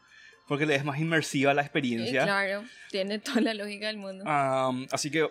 porque 0.47 0.65
le 0.65 0.75
es 0.75 0.85
más 0.85 0.99
inmersiva 0.99 1.53
la 1.53 1.63
Y 1.63 1.65
experiencia. 1.65 2.23
claro, 2.23 2.63
tiene 2.89 3.19
toda 3.19 3.41
la 3.41 3.53
lógica 3.53 3.87
del 3.87 3.97
mundo. 3.97 4.23
Am, 4.25 4.87
así 4.91 5.11
que 5.11 5.27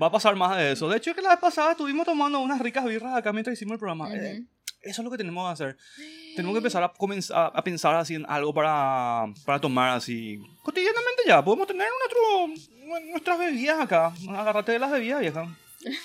va 0.00 0.08
a 0.08 0.10
pasar 0.10 0.36
más 0.36 0.56
de 0.56 0.72
eso. 0.72 0.88
De 0.88 0.96
hecho, 0.96 1.14
que 1.14 1.22
la 1.22 1.30
vez 1.30 1.38
pasada 1.38 1.72
estuvimos 1.72 2.04
tomando 2.06 2.40
unas 2.40 2.60
ricas 2.60 2.84
birras 2.84 3.14
acá 3.16 3.32
mientras 3.32 3.54
hicimos 3.54 3.72
el 3.74 3.78
programa. 3.78 4.12
Eh, 4.14 4.40
Ujú. 4.40 4.48
eso 4.82 5.02
es 5.02 5.04
lo 5.04 5.10
que 5.10 5.16
tenemos 5.16 5.46
que 5.48 5.52
hacer. 5.52 5.76
Tenemos 6.36 6.54
que 6.54 6.58
empezar 6.58 6.82
a, 6.82 6.92
comenzar 6.92 7.50
a 7.54 7.64
pensar 7.64 7.94
así 7.94 8.14
en 8.14 8.26
algo 8.28 8.52
para, 8.52 9.24
para 9.46 9.58
tomar 9.58 9.96
así 9.96 10.38
cotidianamente 10.62 11.22
ya. 11.26 11.42
Podemos 11.42 11.66
tener 11.66 11.88
nuestro, 11.98 13.00
nuestras 13.10 13.38
bebidas 13.38 13.80
acá. 13.80 14.12
Agárrate 14.28 14.72
de 14.72 14.78
las 14.78 14.90
bebidas, 14.90 15.20
vieja. 15.20 15.56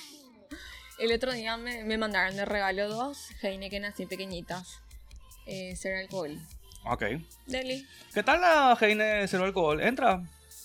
El 1.00 1.12
otro 1.13 1.33
día 1.33 1.57
me, 1.57 1.83
me 1.83 1.98
mandaron 1.98 2.36
de 2.36 2.45
regalo 2.45 2.88
dos 2.88 3.27
Heineken 3.41 3.86
así 3.86 4.05
pequeñitas. 4.05 4.79
Eh, 5.48 5.74
cero 5.75 5.98
alcohol. 6.00 6.39
Ok. 6.86 7.03
Deli. 7.48 7.86
¿Qué 8.13 8.24
tal 8.24 8.39
la 8.39 8.77
Heine 8.79 9.27
cero 9.27 9.43
alcohol? 9.43 9.81
Entra. 9.81 10.21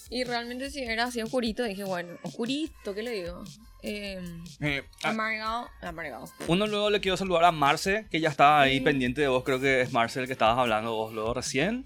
Y 0.09 0.25
realmente 0.25 0.71
si 0.71 0.83
era 0.83 1.05
así 1.05 1.21
oscurito, 1.21 1.65
dije, 1.65 1.83
bueno, 1.85 2.17
oscurito, 2.23 2.95
¿qué 2.95 3.03
le 3.03 3.11
digo? 3.11 3.43
Eh, 3.83 4.21
Eh, 4.61 4.83
ah, 5.03 5.11
amargado, 5.11 5.69
amargado. 5.81 6.25
uno 6.49 6.67
luego 6.67 6.91
le 6.91 7.01
quiero 7.01 7.17
saludar 7.17 7.45
a 7.45 7.53
Marce, 7.53 8.07
que 8.11 8.21
ya 8.21 8.29
está 8.29 8.61
ahí 8.61 8.79
Sí. 8.79 8.85
pendiente 8.85 9.21
de 9.21 9.29
vos. 9.29 9.43
Creo 9.45 9.61
que 9.61 9.81
es 9.83 9.93
Marce 9.93 10.21
el 10.21 10.27
que 10.27 10.33
estabas 10.33 10.59
hablando 10.59 10.95
vos 10.95 11.13
luego 11.13 11.35
recién. 11.35 11.85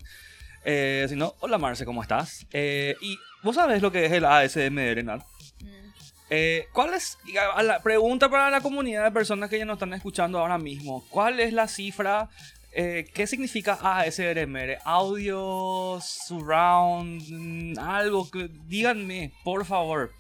Eh, 0.65 1.07
si 1.09 1.17
no, 1.17 1.35
hola 1.41 1.57
Marce, 1.57 1.87
¿cómo 1.87 2.03
estás? 2.03 2.47
Eh, 2.53 2.95
y 3.01 3.19
vos 3.43 3.57
sabés 3.57 3.81
lo 3.81 3.91
que 3.91 4.05
es 4.05 4.13
el 4.13 4.25
ASMR, 4.27 5.03
Nat. 5.03 5.23
Mm. 5.61 5.67
Eh, 6.29 6.67
¿Cuál 6.75 6.93
es, 6.95 7.17
a 7.55 7.63
la 7.63 7.83
pregunta 7.83 8.29
para 8.29 8.51
la 8.51 8.61
comunidad 8.61 9.05
de 9.05 9.11
personas 9.11 9.49
que 9.49 9.59
ya 9.59 9.65
nos 9.65 9.77
están 9.77 9.95
escuchando 9.95 10.39
ahora 10.39 10.59
mismo, 10.59 11.05
cuál 11.09 11.41
es 11.41 11.53
la 11.55 11.67
cifra 11.69 12.29
eh, 12.73 13.07
¿qué 13.13 13.27
significa 13.27 13.79
ASMR? 13.83 14.79
Audio, 14.85 15.99
surround, 16.01 17.79
algo 17.79 18.31
que 18.31 18.49
díganme, 18.67 19.33
por 19.45 19.65
favor. 19.65 20.13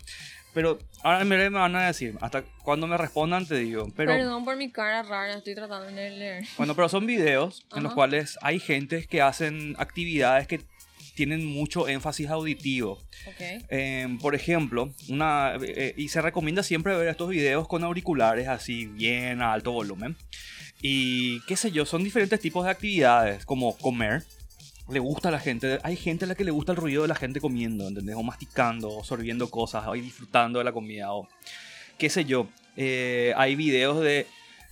Pero 0.52 0.78
ahora 1.02 1.24
me 1.24 1.48
van 1.48 1.76
a 1.76 1.86
decir, 1.86 2.16
hasta 2.20 2.42
cuando 2.64 2.86
me 2.86 2.96
respondan 2.96 3.46
te 3.46 3.54
digo. 3.56 3.88
Pero, 3.96 4.12
Perdón 4.12 4.44
por 4.44 4.56
mi 4.56 4.70
cara 4.70 5.02
rara, 5.02 5.34
estoy 5.34 5.54
tratando 5.54 5.86
de 5.86 6.10
leer. 6.10 6.44
Bueno, 6.56 6.74
pero 6.74 6.88
son 6.88 7.06
videos 7.06 7.64
en 7.76 7.84
los 7.84 7.94
cuales 7.94 8.36
hay 8.42 8.58
gente 8.58 9.06
que 9.06 9.22
hacen 9.22 9.76
actividades 9.78 10.48
que 10.48 10.60
tienen 11.14 11.44
mucho 11.44 11.86
énfasis 11.86 12.28
auditivo. 12.30 12.92
Ok. 13.26 13.64
Eh, 13.68 14.18
por 14.20 14.34
ejemplo, 14.34 14.92
una, 15.08 15.54
eh, 15.60 15.94
y 15.96 16.08
se 16.08 16.20
recomienda 16.20 16.62
siempre 16.62 16.96
ver 16.96 17.08
estos 17.08 17.28
videos 17.28 17.68
con 17.68 17.84
auriculares 17.84 18.48
así 18.48 18.86
bien 18.86 19.42
a 19.42 19.52
alto 19.52 19.70
volumen. 19.70 20.16
Y 20.82 21.40
qué 21.42 21.56
sé 21.56 21.70
yo, 21.70 21.84
son 21.84 22.02
diferentes 22.04 22.40
tipos 22.40 22.64
de 22.64 22.70
actividades, 22.70 23.44
como 23.44 23.76
comer. 23.78 24.24
Le 24.88 24.98
gusta 24.98 25.28
a 25.28 25.32
la 25.32 25.38
gente, 25.38 25.78
hay 25.82 25.94
gente 25.96 26.24
a 26.24 26.28
la 26.28 26.34
que 26.34 26.42
le 26.44 26.50
gusta 26.50 26.72
el 26.72 26.76
ruido 26.78 27.02
de 27.02 27.08
la 27.08 27.14
gente 27.14 27.40
comiendo, 27.40 27.86
¿entendés? 27.86 28.16
O 28.16 28.22
masticando, 28.22 28.88
o 28.90 29.04
sorbiendo 29.04 29.48
cosas, 29.50 29.86
o 29.86 29.92
disfrutando 29.92 30.58
de 30.58 30.64
la 30.64 30.72
comida, 30.72 31.12
o 31.12 31.28
qué 31.98 32.10
sé 32.10 32.24
yo. 32.24 32.48
Eh, 32.76 33.32
hay 33.36 33.54
videos 33.56 34.00
de 34.00 34.26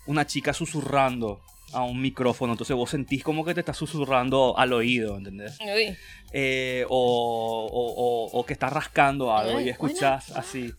una 0.06 0.26
chica 0.26 0.52
susurrando 0.54 1.40
a 1.72 1.82
un 1.84 2.00
micrófono, 2.00 2.54
entonces 2.54 2.74
vos 2.74 2.88
sentís 2.90 3.22
como 3.22 3.44
que 3.44 3.52
te 3.54 3.60
está 3.60 3.74
susurrando 3.74 4.56
al 4.58 4.72
oído, 4.72 5.18
¿entendés? 5.18 5.58
Uy. 5.60 5.94
Eh, 6.32 6.84
o, 6.88 7.68
o- 7.70 7.92
o- 8.32 8.40
o 8.40 8.46
que 8.46 8.54
estás 8.54 8.72
rascando 8.72 9.36
algo 9.36 9.58
Ay, 9.58 9.66
y 9.66 9.68
escuchás 9.68 10.30
así, 10.32 10.72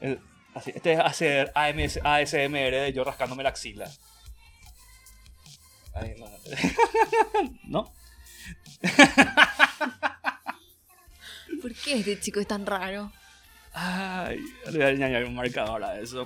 el- 0.00 0.20
así. 0.54 0.70
Este 0.74 0.92
es 0.92 1.00
hacer 1.00 1.50
AMS 1.54 1.98
ASMR 2.02 2.80
de 2.80 2.92
yo 2.92 3.02
rascándome 3.04 3.42
la 3.42 3.48
axila. 3.50 3.90
Ay, 5.96 6.14
no. 6.18 6.30
¿No? 7.64 7.92
¿Por 11.62 11.74
qué 11.74 11.98
este 11.98 12.20
chico 12.20 12.40
es 12.40 12.46
tan 12.46 12.66
raro? 12.66 13.10
Ay, 13.72 14.40
le 14.66 14.72
voy 14.72 14.82
a 14.82 14.86
añadir 14.88 15.26
un 15.26 15.34
marcador 15.34 15.82
a 15.82 15.98
eso. 15.98 16.24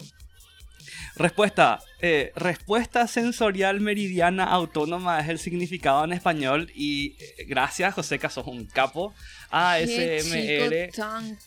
Respuesta. 1.16 1.80
Eh, 2.02 2.33
respuesta 2.37 3.07
sensorial 3.07 3.80
meridiana 3.80 4.45
autónoma 4.45 5.21
es 5.21 5.28
el 5.28 5.38
significado 5.38 6.04
en 6.04 6.12
español. 6.12 6.71
Y 6.75 7.16
eh, 7.19 7.45
gracias, 7.47 7.95
José, 7.95 8.19
sos 8.30 8.47
un 8.47 8.66
capo. 8.66 9.14
ASMR. 9.52 10.90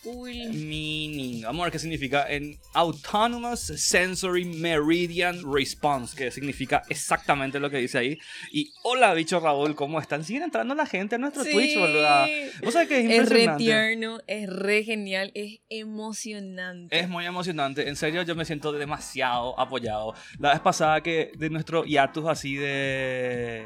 cool. 0.03 0.29
meaning. 0.53 1.41
Vamos 1.43 1.62
a 1.62 1.63
ver 1.65 1.72
qué 1.72 1.79
significa 1.79 2.25
en 2.29 2.57
Autonomous 2.74 3.62
Sensory 3.62 4.43
Meridian 4.45 5.41
Response, 5.51 6.15
que 6.15 6.29
significa 6.29 6.83
exactamente 6.89 7.60
lo 7.60 7.69
que 7.69 7.77
dice 7.77 7.98
ahí. 8.00 8.19
Y 8.51 8.72
hola, 8.83 9.13
bicho 9.13 9.39
Raúl, 9.39 9.75
¿cómo 9.75 10.01
están? 10.01 10.25
Siguen 10.25 10.43
entrando 10.43 10.75
la 10.75 10.86
gente 10.86 11.15
a 11.15 11.17
nuestro 11.17 11.43
Sí. 11.43 11.51
Twitch, 11.51 11.77
boluda. 11.77 12.27
¿Vos 12.63 12.74
sabés 12.74 12.89
que 12.89 13.00
es 13.00 13.05
Es 13.05 13.10
re 13.29 13.43
impresionante? 13.43 13.63
tierno, 13.63 14.19
es 14.27 14.50
re 14.50 14.83
genial, 14.83 15.31
es 15.33 15.60
emocionante. 15.69 17.00
Es 17.00 17.07
muy 17.07 17.25
emocionante. 17.25 17.88
En 17.88 17.95
serio, 17.95 18.24
yo 18.24 18.36
me 18.36 18.43
siento 18.45 18.72
demasiado 18.74 19.57
apoyado. 19.60 20.13
La 20.43 20.50
vez 20.50 20.59
pasada 20.59 21.00
que 21.00 21.31
de 21.38 21.50
nuestro 21.50 21.85
hiatus 21.85 22.25
así 22.27 22.57
de... 22.57 23.65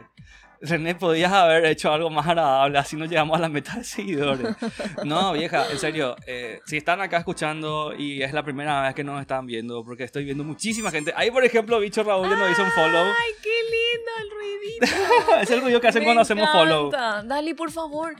René, 0.62 0.94
podías 0.94 1.34
haber 1.34 1.66
hecho 1.66 1.92
algo 1.92 2.12
más 2.12 2.28
agradable, 2.28 2.78
así 2.78 2.96
no 2.96 3.06
llegamos 3.06 3.36
a 3.36 3.42
la 3.42 3.50
meta 3.50 3.78
de 3.78 3.84
seguidores. 3.84 4.56
No, 5.04 5.34
vieja, 5.34 5.72
en 5.72 5.80
serio, 5.80 6.16
eh, 6.28 6.60
si 6.68 6.78
están 6.78 7.02
acá 7.02 7.18
escuchando 7.18 7.96
y 7.98 8.22
es 8.22 8.32
la 8.32 8.44
primera 8.44 8.84
vez 8.84 8.94
que 8.94 9.04
nos 9.04 9.20
están 9.20 9.48
viendo, 9.48 9.84
porque 9.84 10.04
estoy 10.04 10.24
viendo 10.24 10.44
muchísima 10.44 10.92
gente. 10.92 11.12
Ahí, 11.16 11.32
por 11.32 11.44
ejemplo, 11.44 11.80
Bicho 11.80 12.04
Raúl 12.04 12.30
ya 12.30 12.36
nos 12.36 12.52
hizo 12.52 12.62
un 12.64 12.70
follow. 12.70 13.06
Ay, 13.08 13.32
qué 13.42 13.50
lindo 13.74 14.12
el 14.22 14.30
ruidito. 14.30 15.36
es 15.42 15.50
el 15.50 15.62
ruido 15.62 15.82
que 15.82 15.88
hacen 15.88 16.02
Me 16.02 16.06
cuando 16.06 16.22
hacemos 16.22 16.48
follow. 16.52 16.88
encanta. 16.90 17.24
Dale, 17.24 17.56
por 17.56 17.72
favor. 17.72 18.14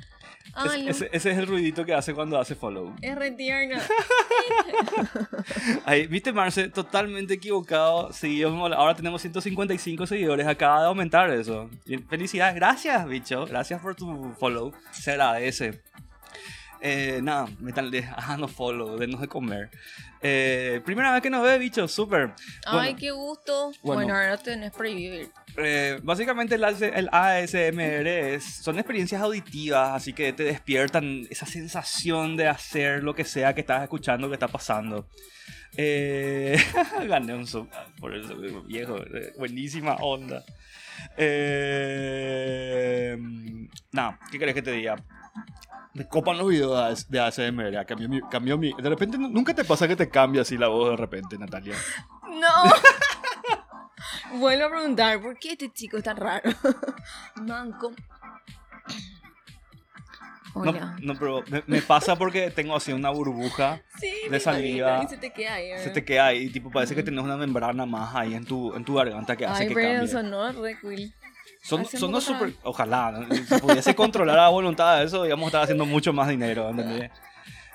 Es- 0.66 0.88
ese, 0.98 1.10
ese 1.12 1.32
es 1.32 1.38
el 1.38 1.48
ruidito 1.48 1.86
que 1.86 1.94
hace 1.94 2.14
cuando 2.14 2.40
hace 2.40 2.56
follow. 2.56 2.96
es 3.02 3.16
re 3.16 3.32
tierno. 3.32 3.78
Ahí, 5.86 6.08
viste, 6.08 6.32
Marce, 6.34 6.70
totalmente 6.70 7.36
equivocado. 7.36 8.12
Seguimos, 8.14 8.72
ahora 8.72 8.96
tenemos 8.96 9.22
155 9.22 10.08
seguidores. 10.08 10.48
Acaba 10.48 10.82
de 10.82 10.88
aumentar 10.88 11.30
eso. 11.32 11.70
Felicidades, 12.10 12.56
gracias, 12.56 13.06
bicho. 13.08 13.46
Gracias 13.46 13.82
por 13.82 13.96
tu 13.96 14.34
follow. 14.40 14.74
Se 14.92 15.12
agradece. 15.12 15.82
Eh, 16.82 17.20
nada, 17.24 17.48
métanle, 17.60 18.08
háganos 18.16 18.52
follow, 18.52 18.98
denos 18.98 19.22
de 19.22 19.28
comer. 19.28 19.70
Eh, 20.22 20.82
primera 20.86 21.14
vez 21.14 21.22
que 21.22 21.30
nos 21.30 21.44
ve, 21.44 21.58
bicho, 21.60 21.88
súper. 21.88 22.34
Ay, 22.66 22.96
qué 22.96 23.12
gusto. 23.12 23.72
Bueno. 23.84 24.02
Bueno, 24.04 24.16
ahora 24.16 24.38
tenés 24.38 24.72
prohibir. 24.72 25.30
eh, 25.58 26.00
básicamente 26.04 26.56
el, 26.56 26.64
el 26.64 27.10
ASMR 27.12 28.08
es, 28.08 28.44
son 28.44 28.78
experiencias 28.80 29.22
auditivas, 29.22 29.92
así 29.96 30.14
que 30.14 30.34
te 30.34 30.44
despiertan 30.44 31.28
esa 31.30 31.46
sensación 31.46 32.36
de 32.36 32.48
hacer 32.48 33.04
lo 33.04 33.14
que 33.14 33.24
sea 33.26 33.54
que 33.54 33.62
estás 33.62 33.84
escuchando, 33.84 34.28
que 34.28 34.34
está 34.36 34.48
pasando. 34.48 35.08
Eh, 35.76 36.58
gané 37.08 37.36
un 37.36 37.46
sub 37.46 37.70
por 38.00 38.16
eso, 38.16 38.36
viejo, 38.66 38.98
eh, 38.98 39.34
buenísima 39.38 39.96
onda. 39.96 40.44
Eh, 41.18 43.18
Nada, 43.92 44.20
¿qué 44.32 44.40
querés 44.40 44.56
que 44.56 44.62
te 44.62 44.72
diga? 44.72 44.96
Me 45.98 46.08
copan 46.08 46.38
los 46.38 46.48
videos 46.48 47.10
de 47.10 47.20
ASMR, 47.20 47.86
cambió 47.88 48.08
mi, 48.08 48.22
cambió 48.30 48.58
mi... 48.58 48.72
De 48.74 48.88
repente, 48.88 49.18
nunca 49.18 49.56
te 49.56 49.66
pasa 49.66 49.88
que 49.88 49.96
te 49.96 50.08
cambia 50.10 50.44
así 50.44 50.56
la 50.56 50.68
voz 50.68 50.92
de 50.92 50.98
repente, 50.98 51.38
Natalia. 51.40 51.74
No. 52.30 52.72
Vuelvo 54.40 54.66
a 54.66 54.70
preguntar, 54.70 55.20
¿por 55.20 55.40
qué 55.40 55.54
este 55.54 55.72
chico 55.74 55.98
es 55.98 56.04
tan 56.04 56.18
raro? 56.18 56.52
Man, 57.36 57.72
¿cómo? 57.80 57.96
No, 60.54 60.62
Hola. 60.72 60.96
no, 61.02 61.14
pero 61.16 61.44
me, 61.50 61.64
me 61.68 61.82
pasa 61.84 62.16
porque 62.16 62.50
tengo 62.50 62.76
así 62.76 62.92
una 62.92 63.12
burbuja, 63.12 63.82
sí, 64.00 64.12
de 64.30 64.40
saliva. 64.40 65.02
Y 65.04 65.08
se 65.08 65.18
te 65.18 65.32
queda 65.32 65.54
ahí. 65.54 65.70
se 65.84 65.90
te 65.92 66.04
queda 66.04 66.26
ahí, 66.28 66.50
tipo 66.50 66.72
parece 66.72 66.96
que 66.96 67.04
tienes 67.04 67.24
una 67.24 67.38
membrana 67.38 67.86
más 67.86 68.16
ahí 68.16 68.34
en 68.34 68.44
tu, 68.44 68.74
en 68.76 68.84
tu 68.84 68.96
garganta 68.96 69.36
que 69.36 69.46
hace 69.46 69.64
Ay, 69.64 69.70
que 69.70 69.76
pero 69.76 69.90
cambie. 69.90 70.08
sonó 70.08 70.52
re 70.54 70.80
cool. 70.80 71.14
Son, 71.62 71.86
son 71.86 72.04
un 72.06 72.12
los 72.14 72.26
poco 72.26 72.40
super, 72.40 72.54
ojalá, 72.64 73.12
¿no? 73.12 73.36
si 73.36 73.60
pudiese 73.60 73.96
controlar 73.96 74.40
a 74.40 74.50
voluntad 74.50 75.00
de 75.00 75.06
eso, 75.06 75.24
digamos, 75.24 75.48
estar 75.48 75.64
haciendo 75.64 75.86
mucho 75.86 76.14
más 76.14 76.30
dinero, 76.30 76.70
¿entendés? 76.70 77.12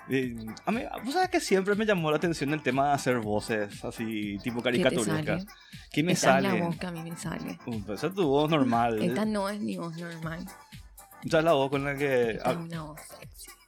Y, 0.09 0.35
a 0.67 0.73
mí, 0.73 0.83
vos 1.05 1.15
sabes 1.15 1.29
que 1.29 1.41
siempre 1.41 1.75
me 1.75 1.87
llamó 1.87 2.11
la 2.11 2.17
atención 2.17 2.53
el 2.53 2.63
tema 2.63 2.89
de 2.89 2.95
hacer 2.95 3.19
voces 3.19 3.85
así, 3.85 4.39
tipo 4.43 4.63
¿Qué 4.63 4.73
te 4.73 4.83
caricaturescas. 4.83 5.47
¿Qué 5.93 6.03
me 6.03 6.13
Esta 6.13 6.39
es 6.39 6.45
sale? 6.45 6.59
la 6.59 6.65
voz 6.65 6.77
que 6.77 6.87
a 6.87 6.91
mí 6.91 7.03
me 7.03 7.17
sale. 7.17 7.59
Uh, 7.67 7.93
esa 7.93 8.07
es 8.09 8.15
tu 8.15 8.27
voz 8.27 8.51
normal. 8.51 9.01
Esta 9.03 9.25
no 9.25 9.49
es 9.49 9.61
mi 9.61 9.77
voz 9.77 9.97
normal. 9.97 10.45
Esa 11.25 11.39
es 11.39 11.45
la 11.45 11.53
voz 11.53 11.71
con 11.71 11.85
la 11.85 11.95
que... 11.95 12.31
Es 12.33 12.57
una 12.57 12.83
voz 12.83 13.01
sexy. 13.01 13.62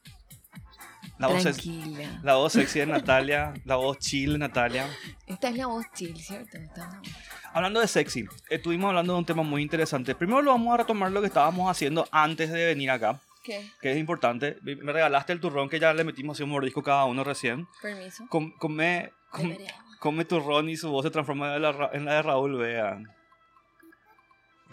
La 1.17 1.27
voz, 1.27 1.43
Tranquila. 1.43 2.19
la 2.23 2.35
voz 2.35 2.53
sexy 2.53 2.79
de 2.79 2.85
Natalia, 2.87 3.53
la 3.63 3.77
voz 3.77 3.97
chill 3.99 4.33
de 4.33 4.37
Natalia. 4.39 4.87
Esta 5.25 5.47
es 5.49 5.55
la 5.55 5.67
voz 5.67 5.85
chill, 5.93 6.17
¿cierto? 6.17 6.57
Voz- 6.75 7.09
Hablando 7.53 7.79
de 7.79 7.87
sexy, 7.87 8.25
estuvimos 8.49 8.89
hablando 8.89 9.13
de 9.13 9.19
un 9.19 9.25
tema 9.25 9.41
muy 9.43 9.61
interesante. 9.61 10.13
Primero 10.13 10.41
lo 10.41 10.51
vamos 10.51 10.73
a 10.73 10.77
retomar 10.77 11.11
lo 11.11 11.21
que 11.21 11.27
estábamos 11.27 11.71
haciendo 11.71 12.05
antes 12.11 12.51
de 12.51 12.65
venir 12.65 12.91
acá, 12.91 13.21
¿Qué? 13.43 13.65
que 13.81 13.93
es 13.93 13.97
importante. 13.97 14.57
Me 14.63 14.91
regalaste 14.91 15.31
el 15.31 15.39
turrón 15.39 15.69
que 15.69 15.79
ya 15.79 15.93
le 15.93 16.03
metimos 16.03 16.35
así 16.35 16.43
un 16.43 16.49
mordisco 16.49 16.83
cada 16.83 17.05
uno 17.05 17.23
recién. 17.23 17.65
Permiso. 17.81 18.25
Com- 18.27 18.51
come, 18.57 19.13
com- 19.31 19.55
come 19.99 20.25
turrón 20.25 20.67
y 20.67 20.75
su 20.75 20.89
voz 20.91 21.05
se 21.05 21.11
transforma 21.11 21.55
en 21.55 21.61
la, 21.61 21.89
en 21.93 22.03
la 22.03 22.13
de 22.15 22.21
Raúl, 22.23 22.57
vean. 22.57 23.07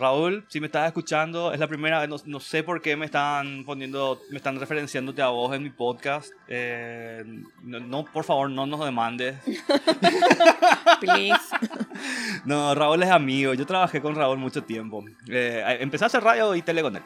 Raúl, 0.03 0.45
si 0.49 0.59
me 0.61 0.67
estás 0.67 0.89
escuchando, 0.89 1.53
es 1.53 1.61
la 1.61 1.69
primera 1.69 2.01
vez, 2.01 2.09
no, 2.09 2.17
no 2.27 2.41
sé 2.41 2.65
por 2.65 2.83
qué 2.83 2.97
me 2.97 3.05
están 3.05 3.65
poniendo, 3.65 4.21
me 4.31 4.39
están 4.39 4.59
referenciándote 4.59 5.23
a 5.23 5.29
vos 5.29 5.55
en 5.55 5.63
mi 5.63 5.71
podcast. 5.71 6.33
Eh, 6.49 7.23
no, 7.63 7.79
no, 7.79 8.05
por 8.05 8.25
favor, 8.25 8.51
no 8.51 8.67
nos 8.67 8.85
demandes. 8.85 9.37
Please. 11.01 11.41
No, 12.45 12.75
Raúl 12.75 13.01
es 13.03 13.11
amigo. 13.11 13.55
Yo 13.55 13.65
trabajé 13.65 14.01
con 14.01 14.17
Raúl 14.17 14.37
mucho 14.37 14.65
tiempo. 14.65 15.05
Eh, 15.29 15.79
empecé 15.79 16.05
a 16.05 16.07
hacer 16.09 16.25
radio 16.25 16.57
y 16.57 16.63
tele 16.63 16.83
con 16.83 16.97
él. 16.97 17.03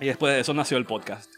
Y 0.00 0.06
después 0.06 0.34
de 0.34 0.40
eso 0.40 0.54
nació 0.54 0.76
el 0.78 0.86
podcast. 0.86 1.30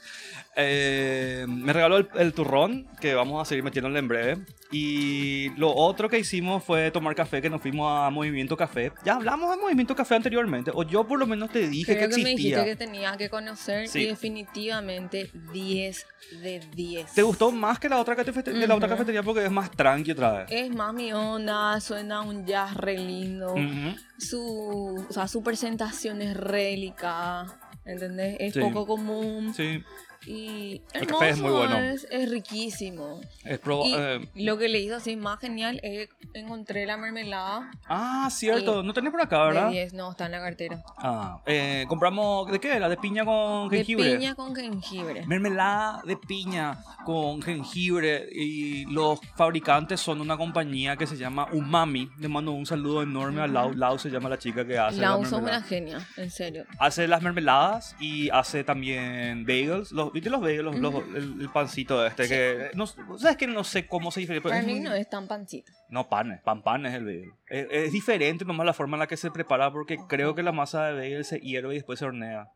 Eh, 0.55 1.47
me 1.49 1.73
regaló 1.73 1.97
el, 1.97 2.09
el 2.17 2.35
turrón, 2.35 2.87
que 3.01 3.15
vamos 3.15 3.41
a 3.41 3.49
seguir 3.49 3.65
metiéndole 3.65 3.99
en 3.99 4.09
breve. 4.09 4.39
Y 4.71 5.49
lo 5.57 5.75
otro 5.75 6.09
que 6.11 6.19
hicimos 6.19 6.63
fue 6.63 6.91
tomar 6.91 7.15
café, 7.15 7.41
que 7.41 7.49
nos 7.49 7.63
fuimos 7.63 7.91
a 7.91 8.11
Movimiento 8.11 8.55
Café. 8.57 8.93
Ya 9.05 9.15
hablamos 9.15 9.51
de 9.51 9.57
Movimiento 9.63 9.97
Café 9.97 10.15
anteriormente, 10.15 10.71
o 10.75 10.83
yo 10.83 11.05
por 11.07 11.19
lo 11.19 11.27
menos 11.27 11.51
te 11.51 11.69
dije 11.69 11.97
Creo 11.97 12.09
que 12.11 12.17
que 12.17 12.23
me 12.23 12.31
dijiste 12.31 12.49
existía. 12.61 12.65
que 12.65 12.77
tenía 12.77 13.17
que 13.17 13.29
conocer 13.31 13.89
Sí. 13.89 14.01
y 14.01 14.07
definitivamente 14.07 15.31
10 15.53 16.07
de 16.43 16.61
10. 16.75 17.13
¿Te 17.15 17.23
gustó 17.23 17.51
más 17.51 17.79
que 17.79 17.89
la 17.89 17.99
otra, 17.99 18.15
que 18.17 18.23
la 18.67 18.75
otra 18.75 18.89
cafetería 18.89 19.23
porque 19.23 19.45
es 19.45 19.51
más 19.51 19.71
tranqui 19.71 20.11
otra 20.13 20.33
vez? 20.33 20.47
Es 20.51 20.71
más 20.75 20.93
mi 20.95 21.13
onda, 21.13 21.81
suena 21.81 22.21
un 22.23 22.47
jazz 22.47 22.75
re 22.75 22.97
lindo. 22.99 23.53
Ujú. 23.55 23.97
Su, 24.19 25.05
o 25.09 25.13
sea, 25.13 25.29
su 25.29 25.43
presentación 25.43 26.23
es 26.23 26.37
re 26.37 26.65
delicada, 26.65 27.59
¿entendés? 27.85 28.37
Es 28.41 28.55
Sí. 28.55 28.61
poco 28.61 28.87
común. 28.87 29.53
Sí. 29.55 29.83
Y 30.27 30.83
El 30.93 31.07
café 31.07 31.31
es 31.31 31.39
muy 31.39 31.51
bueno. 31.51 31.77
Es, 31.77 32.07
es 32.11 32.31
riquísimo. 32.31 33.21
Es 33.45 33.61
Y 33.85 33.95
eh, 33.97 34.29
lo 34.35 34.59
que 34.59 34.69
le 34.69 34.81
hizo 34.81 34.97
así 34.97 35.17
más 35.17 35.41
genial 35.41 35.81
es 35.83 36.09
que 36.09 36.39
encontré 36.39 36.87
la 36.87 36.97
mermelada 36.97 37.71
ah, 37.89 38.29
cierto. 38.31 38.83
No 38.83 38.93
tenés 38.93 39.11
por 39.11 39.21
acá, 39.21 39.41
de 39.41 39.47
¿verdad? 39.47 39.71
10. 39.71 39.95
No, 39.95 40.11
está 40.11 40.27
en 40.27 40.33
la 40.33 40.41
cartera. 40.41 40.83
Ah, 40.99 41.41
eh, 41.47 41.85
compramos, 41.89 42.51
¿de 42.51 42.61
qué 42.61 42.77
era? 42.77 42.89
De 42.89 42.97
piña 42.97 43.25
con 43.25 43.71
jengibre. 43.71 44.05
De 44.05 44.17
piña 44.17 44.35
con 44.35 44.55
jengibre. 44.55 45.27
Mermelada 45.27 46.03
de 46.05 46.17
piña 46.17 46.79
con 47.05 47.43
jengibre 47.43 48.29
y 48.33 48.85
los 48.87 49.21
fabricantes 49.37 50.01
son 50.01 50.21
una 50.21 50.37
compañía 50.37 50.97
que 50.97 51.07
se 51.07 51.17
llama 51.17 51.49
Umami. 51.53 52.09
Le 52.19 52.29
mando 52.29 52.53
un 52.53 52.67
saludo 52.67 53.03
enorme 53.03 53.41
a 53.41 53.47
Lau. 53.47 53.73
Lau 53.75 53.99
se 53.99 54.11
llama 54.11 54.29
la 54.29 54.39
chica 54.39 54.65
que 54.67 54.79
hace 54.79 55.01
La 55.01 55.11
la 55.11 55.19
mermelada. 55.19 55.43
una 55.43 55.63
genia, 55.63 56.09
en 56.17 56.31
serio. 56.31 56.65
Hace 56.79 57.09
las 57.09 57.23
mermeladas 57.23 57.97
y 58.01 58.31
hace 58.31 58.65
también 58.65 59.45
bagels. 59.45 59.93
Los, 59.93 60.12
¿Viste 60.13 60.29
los 60.31 60.41
bagels? 60.41 60.63
Los- 60.65 60.77
los- 60.79 61.05
el, 61.15 61.41
el 61.41 61.49
pancito 61.51 62.05
este 62.07 62.29
que... 62.29 62.71
No, 62.75 62.87
¿Sabes 62.87 63.37
que 63.37 63.47
No 63.47 63.65
sé 63.65 63.87
cómo 63.87 64.11
se 64.11 64.21
diferencia. 64.21 64.51
Para 64.51 64.63
mí 64.63 64.79
no 64.81 64.93
es 64.95 65.09
tan 65.09 65.27
pancito. 65.27 65.73
No, 65.89 66.09
panes, 66.09 66.41
pan 66.43 66.63
pan 66.63 66.85
es 66.87 66.95
el 66.95 67.05
bagel. 67.05 67.31
Es, 67.49 67.67
es 67.71 67.93
diferente 67.93 68.45
nomás 68.45 68.67
la 68.67 68.73
forma 68.73 68.97
en 68.97 69.01
la 69.01 69.07
que 69.07 69.17
se 69.17 69.31
prepara 69.31 69.71
porque 69.73 69.97
creo 70.09 70.35
que 70.35 70.43
la 70.43 70.53
masa 70.53 70.87
de 70.87 70.95
bagel 70.95 71.25
se 71.25 71.39
hierve 71.41 71.75
y 71.75 71.77
después 71.79 71.99
se 71.99 72.05
hornea. 72.05 72.49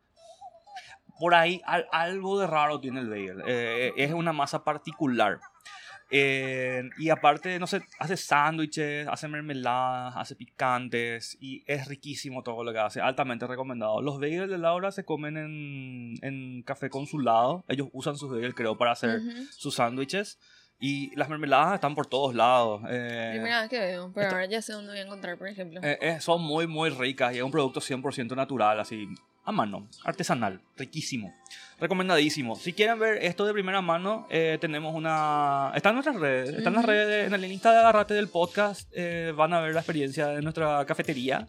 Por 1.19 1.35
ahí 1.35 1.63
al- 1.65 1.87
algo 1.93 2.39
de 2.39 2.47
raro 2.47 2.79
tiene 2.81 3.01
el 3.01 3.09
bagel. 3.09 3.43
Eh, 3.47 3.93
es 3.97 4.13
una 4.13 4.33
masa 4.35 4.63
particular. 4.65 5.41
Eh, 6.11 6.89
y 6.99 7.11
aparte, 7.11 7.59
no 7.59 7.67
sé, 7.67 7.83
hace 7.99 8.17
sándwiches, 8.17 9.09
hace 9.09 9.27
mermeladas, 9.29 10.15
hace 10.17 10.37
picantes 10.37 11.37
y 11.41 11.65
es 11.67 11.89
riquísimo 11.89 12.43
todo 12.43 12.63
lo 12.65 12.73
que 12.73 12.79
hace, 12.79 13.01
altamente 13.01 13.47
recomendado. 13.47 14.01
Los 14.03 14.21
bagels 14.21 14.49
de 14.51 14.59
Laura 14.59 14.91
se 14.93 15.05
comen 15.05 15.37
en, 15.37 16.15
en 16.23 16.63
café 16.63 16.91
consulado, 16.91 17.65
ellos 17.69 17.89
usan 17.93 18.17
sus 18.17 18.31
bagels 18.31 18.55
creo 18.55 18.77
para 18.79 18.93
hacer 18.93 19.21
Ujú. 19.21 19.45
sus 19.51 19.75
sándwiches 19.75 20.39
y 20.79 21.15
las 21.17 21.29
mermeladas 21.29 21.75
están 21.75 21.95
por 21.95 22.07
todos 22.07 22.35
lados. 22.35 22.83
eh, 22.89 23.31
Primera 23.33 23.63
vez 23.63 23.71
que 23.71 23.79
veo, 23.81 24.13
pero 24.15 24.23
esta- 24.27 24.37
ahora 24.37 24.47
ya 24.47 24.63
sé 24.63 24.75
dónde 24.75 24.91
voy 24.93 24.99
a 25.01 25.03
encontrar, 25.03 25.39
por 25.39 25.49
ejemplo. 25.49 25.81
eh, 25.83 25.99
eh, 26.01 26.21
son 26.21 26.43
muy, 26.43 26.67
muy 26.67 26.91
ricas 26.91 27.35
y 27.35 27.39
es 27.39 27.43
un 27.43 27.51
producto 27.51 27.81
100% 27.81 28.37
natural, 28.37 28.79
así 28.79 29.09
a 29.47 29.53
mano, 29.53 29.89
artesanal, 30.05 30.61
riquísimo, 30.77 31.33
recomendadísimo. 31.81 32.57
Si 32.57 32.73
quieren 32.73 32.99
ver 32.99 33.23
esto 33.25 33.47
de 33.47 33.53
primera 33.53 33.81
mano, 33.81 34.27
eh, 34.31 34.59
tenemos 34.61 34.95
una... 34.95 35.73
Está 35.75 35.91
en 35.91 35.95
nuestras 35.95 36.17
redes, 36.17 36.51
está 36.51 36.69
en 36.69 36.75
las 36.75 36.85
redes, 36.85 37.27
en 37.29 37.35
el 37.35 37.41
lista 37.43 37.71
de 37.73 37.79
Agarrate 37.79 38.15
del 38.15 38.29
podcast, 38.29 38.89
eh, 38.93 39.33
van 39.37 39.55
a 39.55 39.61
ver 39.61 39.73
la 39.75 39.81
experiencia 39.81 40.27
de 40.29 40.43
nuestra 40.43 40.85
cafetería. 40.85 41.47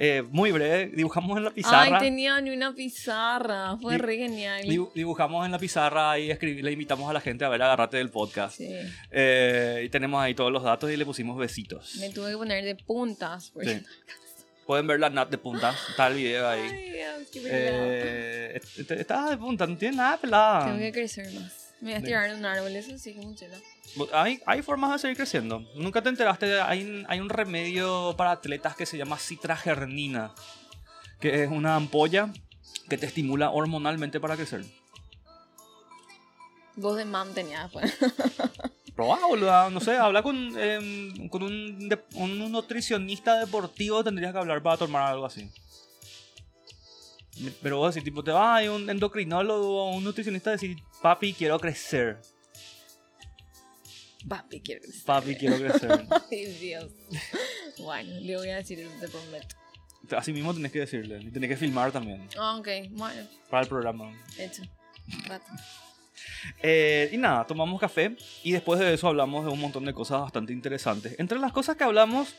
Eh, 0.00 0.22
muy 0.30 0.52
breve, 0.52 0.92
dibujamos 0.94 1.36
en 1.38 1.42
la 1.44 1.48
Ay, 1.50 1.54
pizarra. 1.56 1.98
tenía 1.98 2.40
ni 2.40 2.50
una 2.50 2.72
pizarra. 2.72 3.76
Fue 3.82 3.94
Di- 3.94 3.98
re 3.98 4.16
genial. 4.16 4.62
dibu- 4.64 4.92
Dibujamos 4.94 5.44
en 5.44 5.50
la 5.50 5.58
pizarra 5.58 6.18
y 6.20 6.30
escribí- 6.30 6.62
le 6.62 6.70
invitamos 6.70 7.10
a 7.10 7.12
la 7.12 7.20
gente 7.20 7.44
a 7.44 7.48
ver 7.48 7.60
Agarrate 7.62 7.96
del 7.96 8.10
podcast. 8.10 8.58
Sí. 8.58 8.68
Eh, 9.10 9.82
y 9.86 9.88
tenemos 9.88 10.22
ahí 10.22 10.34
todos 10.34 10.52
los 10.52 10.62
datos 10.62 10.88
y 10.92 10.96
le 10.96 11.04
pusimos 11.04 11.36
besitos. 11.36 11.96
Me 11.98 12.10
tuve 12.10 12.30
que 12.30 12.36
poner 12.36 12.64
de 12.64 12.74
puntas. 12.76 13.50
porque- 13.52 13.78
Sí. 13.80 13.84
Pueden 14.68 14.86
ver 14.86 15.00
la 15.00 15.08
nat 15.08 15.30
de 15.30 15.38
punta, 15.38 15.74
está 15.88 16.08
el 16.08 16.14
video 16.16 16.46
ahí. 16.46 16.60
Ay, 16.60 16.90
Dios, 16.92 17.28
qué. 17.32 17.40
Eh, 17.46 18.56
est- 18.56 18.90
estás 18.90 19.30
de 19.30 19.38
punta, 19.38 19.66
no 19.66 19.74
tiene 19.78 19.96
nada 19.96 20.18
pelada. 20.18 20.66
Tengo 20.66 20.78
que 20.78 20.92
crecer 20.92 21.32
más. 21.32 21.70
Me 21.80 21.92
voy 21.92 22.00
a 22.02 22.04
tirar 22.04 22.30
de 22.30 22.36
un 22.36 22.44
árbol, 22.44 22.76
eso 22.76 22.98
sí 22.98 23.14
que 23.14 23.22
funciona. 23.22 23.56
Hay, 24.12 24.42
hay 24.44 24.60
formas 24.60 24.92
de 24.92 24.98
seguir 24.98 25.16
creciendo. 25.16 25.60
Nunca 25.74 26.02
te 26.02 26.10
enteraste, 26.10 26.60
hay, 26.60 26.82
un- 26.84 27.06
hay 27.08 27.18
un 27.18 27.30
remedio 27.30 28.14
para 28.18 28.32
atletas 28.32 28.76
que 28.76 28.84
se 28.84 28.98
llama 28.98 29.16
citragernina, 29.16 30.34
que 31.18 31.44
es 31.44 31.48
una 31.50 31.74
ampolla 31.74 32.28
que 32.90 32.98
te 32.98 33.06
estimula 33.06 33.48
hormonalmente 33.50 34.20
para 34.20 34.36
crecer. 34.36 34.66
Voz 36.76 36.98
de 36.98 37.06
mam 37.06 37.32
tenía 37.32 37.62
después. 37.62 37.90
No 39.06 39.80
sé, 39.80 39.96
habla 39.96 40.22
con, 40.22 40.58
em, 40.58 41.28
con 41.28 41.42
un, 41.44 41.88
de- 41.88 42.02
un 42.14 42.50
nutricionista 42.50 43.38
deportivo, 43.38 44.02
tendrías 44.02 44.32
que 44.32 44.38
hablar 44.38 44.62
para 44.62 44.76
tomar 44.76 45.12
algo 45.12 45.24
así. 45.26 45.48
Pero 47.62 47.76
vos 47.78 47.94
decís, 47.94 48.04
tipo, 48.04 48.24
te 48.24 48.32
vas 48.32 48.66
a 48.66 48.72
un 48.72 48.90
endocrinólogo 48.90 49.84
o 49.84 49.94
un 49.96 50.02
nutricionista 50.02 50.50
y 50.50 50.56
decís, 50.56 50.76
papi, 51.00 51.32
quiero 51.32 51.58
crecer. 51.60 52.20
Papi, 54.28 54.60
quiero 54.60 54.80
crecer. 54.82 55.04
Papi, 55.06 55.36
quiero 55.36 55.56
crecer. 55.58 56.06
Ay, 56.32 56.44
Dios. 56.60 56.90
Bueno, 57.78 58.10
le 58.20 58.36
voy 58.36 58.48
a 58.50 58.56
decir 58.56 58.80
eso, 58.80 58.90
te 59.00 59.06
prometo. 59.08 59.54
Así 60.16 60.32
mismo 60.32 60.52
tenés 60.52 60.72
que 60.72 60.80
decirle. 60.80 61.20
Y 61.22 61.30
tenés 61.30 61.50
que 61.50 61.56
filmar 61.56 61.92
también 61.92 62.28
Ah, 62.36 62.56
ok, 62.56 62.68
bueno, 62.90 63.28
para 63.48 63.62
el 63.62 63.68
programa. 63.68 64.10
hecho. 64.38 64.62
Rato. 65.26 65.46
Eh, 66.62 67.10
y 67.12 67.16
nada, 67.16 67.46
tomamos 67.46 67.80
café 67.80 68.16
y 68.42 68.52
después 68.52 68.80
de 68.80 68.94
eso 68.94 69.08
hablamos 69.08 69.44
de 69.44 69.50
un 69.50 69.60
montón 69.60 69.84
de 69.84 69.92
cosas 69.92 70.20
bastante 70.20 70.52
interesantes. 70.52 71.14
Entre 71.18 71.38
las 71.38 71.52
cosas 71.52 71.76
que 71.76 71.84
hablamos 71.84 72.34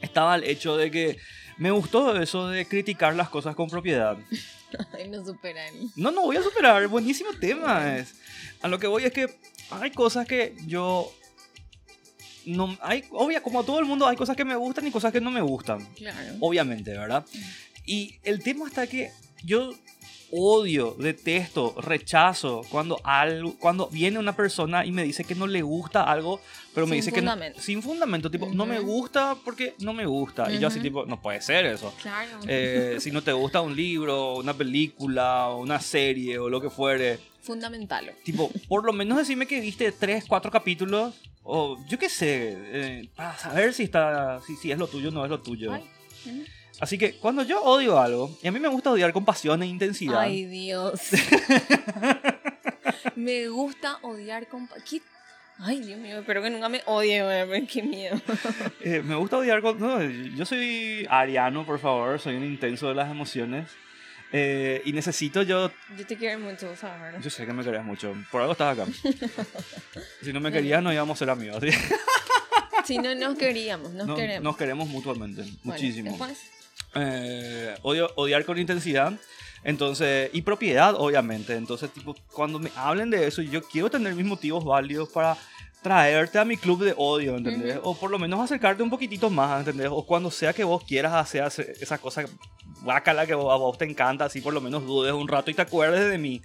estaba 0.00 0.34
el 0.36 0.44
hecho 0.44 0.76
de 0.76 0.90
que 0.90 1.18
me 1.58 1.70
gustó 1.70 2.20
eso 2.20 2.48
de 2.48 2.66
criticar 2.66 3.14
las 3.14 3.28
cosas 3.28 3.54
con 3.54 3.68
propiedad. 3.68 4.16
Ay, 4.94 5.08
no 5.08 5.24
superan. 5.24 5.74
No, 5.96 6.10
no 6.10 6.22
voy 6.22 6.36
a 6.36 6.42
superar, 6.42 6.86
buenísimo 6.88 7.30
tema 7.38 7.96
es. 7.96 8.14
A 8.62 8.68
lo 8.68 8.78
que 8.78 8.86
voy 8.86 9.04
es 9.04 9.12
que 9.12 9.28
hay 9.70 9.90
cosas 9.90 10.26
que 10.26 10.56
yo 10.66 11.12
no 12.46 12.76
hay 12.80 13.04
obvia 13.10 13.42
como 13.42 13.60
a 13.60 13.64
todo 13.64 13.78
el 13.78 13.84
mundo 13.84 14.06
hay 14.06 14.16
cosas 14.16 14.36
que 14.36 14.44
me 14.44 14.56
gustan 14.56 14.86
y 14.86 14.90
cosas 14.90 15.12
que 15.12 15.20
no 15.20 15.30
me 15.30 15.40
gustan. 15.40 15.84
Claro. 15.94 16.34
obviamente, 16.40 16.90
¿verdad? 16.92 17.24
Y 17.84 18.16
el 18.22 18.42
tema 18.42 18.66
está 18.66 18.86
que 18.86 19.12
yo 19.44 19.72
odio, 20.34 20.96
detesto, 20.98 21.74
rechazo 21.80 22.62
cuando 22.70 22.98
algo, 23.04 23.54
cuando 23.58 23.86
viene 23.88 24.18
una 24.18 24.34
persona 24.34 24.84
y 24.86 24.90
me 24.90 25.04
dice 25.04 25.24
que 25.24 25.34
no 25.34 25.46
le 25.46 25.60
gusta 25.62 26.02
algo, 26.04 26.40
pero 26.74 26.86
me 26.86 26.96
Sin 26.96 27.00
dice 27.04 27.12
que 27.12 27.20
no- 27.22 27.32
fundamento. 27.32 27.60
sin 27.60 27.82
fundamento, 27.82 28.30
tipo, 28.30 28.48
no 28.52 28.64
me 28.66 28.80
gusta 28.80 29.36
porque 29.44 29.74
no 29.80 29.92
me 29.92 30.06
gusta. 30.06 30.50
Y 30.50 30.58
yo 30.58 30.68
así 30.68 30.80
tipo, 30.80 31.04
no 31.04 31.20
puede 31.20 31.40
ser 31.42 31.66
eso. 31.66 31.92
Claro. 32.00 32.38
Eh, 32.48 32.96
si 33.00 33.10
no 33.10 33.22
te 33.22 33.32
gusta 33.32 33.60
un 33.60 33.76
libro, 33.76 34.36
una 34.36 34.54
película, 34.54 35.50
una 35.54 35.78
serie 35.80 36.38
o 36.38 36.48
lo 36.48 36.60
que 36.60 36.70
fuere, 36.70 37.18
Fundamental. 37.42 38.12
tipo, 38.24 38.50
por 38.68 38.84
lo 38.84 38.92
menos 38.92 39.18
decime 39.18 39.46
que 39.46 39.60
viste 39.60 39.92
tres, 39.92 40.24
cuatro 40.26 40.50
capítulos 40.50 41.14
o 41.42 41.76
yo 41.88 41.98
qué 41.98 42.08
sé, 42.08 42.56
eh, 42.56 43.08
para 43.16 43.36
saber 43.36 43.74
si 43.74 43.82
está, 43.82 44.40
si, 44.46 44.56
si 44.56 44.70
es 44.72 44.78
lo 44.78 44.86
tuyo 44.86 45.08
o 45.08 45.12
no 45.12 45.24
es 45.24 45.30
lo 45.30 45.40
tuyo. 45.40 45.72
Ay. 45.72 45.82
Ujú. 46.24 46.44
Así 46.80 46.98
que 46.98 47.14
cuando 47.16 47.42
yo 47.44 47.62
odio 47.62 48.00
algo, 48.00 48.36
y 48.42 48.48
a 48.48 48.52
mí 48.52 48.58
me 48.58 48.68
gusta 48.68 48.90
odiar 48.90 49.12
con 49.12 49.24
pasión 49.24 49.62
e 49.62 49.66
intensidad, 49.66 50.18
Ay, 50.20 50.46
Dios. 50.46 51.00
me 53.16 53.48
gusta 53.48 53.98
odiar 54.02 54.48
con... 54.48 54.66
pa- 54.66 54.76
¿Qué? 54.88 55.00
Ay, 55.58 55.80
Dios 55.80 55.98
mío, 56.00 56.18
espero 56.18 56.42
que 56.42 56.50
nunca 56.50 56.68
me 56.68 56.82
odie, 56.86 57.44
güey, 57.46 57.66
qué 57.66 57.82
miedo. 57.82 58.20
eh, 58.80 59.02
me 59.04 59.14
gusta 59.14 59.38
odiar 59.38 59.62
con... 59.62 59.78
no, 59.78 60.02
yo 60.02 60.44
soy 60.44 61.06
ariano, 61.08 61.64
por 61.64 61.78
favor, 61.78 62.18
soy 62.18 62.36
un 62.36 62.44
intenso 62.44 62.88
de 62.88 62.94
las 62.94 63.10
emociones. 63.10 63.68
eh, 64.32 64.82
y 64.84 64.92
necesito 64.92 65.42
yo... 65.42 65.70
Yo 65.96 66.06
te 66.06 66.16
quiero 66.16 66.40
mucho, 66.40 66.74
¿sabes? 66.74 67.22
Yo 67.22 67.30
sé 67.30 67.46
que 67.46 67.52
me 67.52 67.62
querías 67.62 67.84
mucho, 67.84 68.12
por 68.32 68.40
algo 68.40 68.52
estás 68.52 68.76
acá. 68.78 68.90
si 70.22 70.32
no 70.32 70.40
me 70.40 70.50
querías, 70.50 70.82
no 70.82 70.92
íbamos 70.92 71.16
a 71.16 71.18
ser 71.20 71.30
amigos. 71.30 71.62
¿sí? 71.62 71.70
Si 72.84 72.98
no 72.98 73.14
nos 73.14 73.38
queríamos, 73.38 73.92
nos 73.92 74.08
No- 74.08 74.16
queremos. 74.16 74.42
Nos 74.42 74.56
queremos 74.56 74.88
mutuamente, 74.88 75.42
Bueno, 75.42 75.58
muchísimo. 75.64 76.10
después, 76.10 76.50
Eh, 76.94 77.74
odio, 77.82 78.10
odiar 78.16 78.44
con 78.44 78.58
intensidad. 78.58 79.12
Entonces, 79.64 80.30
y 80.32 80.42
propiedad, 80.42 80.94
obviamente. 80.96 81.54
Entonces, 81.54 81.90
tipo, 81.92 82.14
cuando 82.32 82.58
me 82.58 82.70
hablen 82.76 83.10
de 83.10 83.26
eso, 83.26 83.42
yo 83.42 83.62
quiero 83.62 83.90
tener 83.90 84.14
mis 84.14 84.26
motivos 84.26 84.64
válidos 84.64 85.08
para 85.08 85.36
traerte 85.82 86.38
a 86.38 86.44
mi 86.44 86.56
club 86.56 86.84
de 86.84 86.94
odio, 86.96 87.36
¿entendés? 87.36 87.78
O 87.82 87.94
por 87.94 88.10
lo 88.10 88.18
menos 88.18 88.40
acercarte 88.40 88.82
un 88.82 88.90
poquitito 88.90 89.30
más, 89.30 89.60
¿entendés? 89.60 89.88
O 89.90 90.06
cuando 90.06 90.30
sea 90.30 90.52
que 90.52 90.64
vos 90.64 90.84
quieras 90.84 91.12
hacer, 91.12 91.42
hacer 91.42 91.74
esa 91.80 91.98
cosa 91.98 92.24
guácala 92.82 93.26
que 93.26 93.32
a 93.32 93.36
vos 93.36 93.78
te 93.78 93.84
encanta, 93.84 94.24
así 94.24 94.40
por 94.40 94.54
lo 94.54 94.60
menos 94.60 94.86
dudes 94.86 95.12
un 95.12 95.28
rato 95.28 95.50
y 95.50 95.54
te 95.54 95.62
acuerdes 95.62 96.08
de 96.08 96.18
mí. 96.18 96.42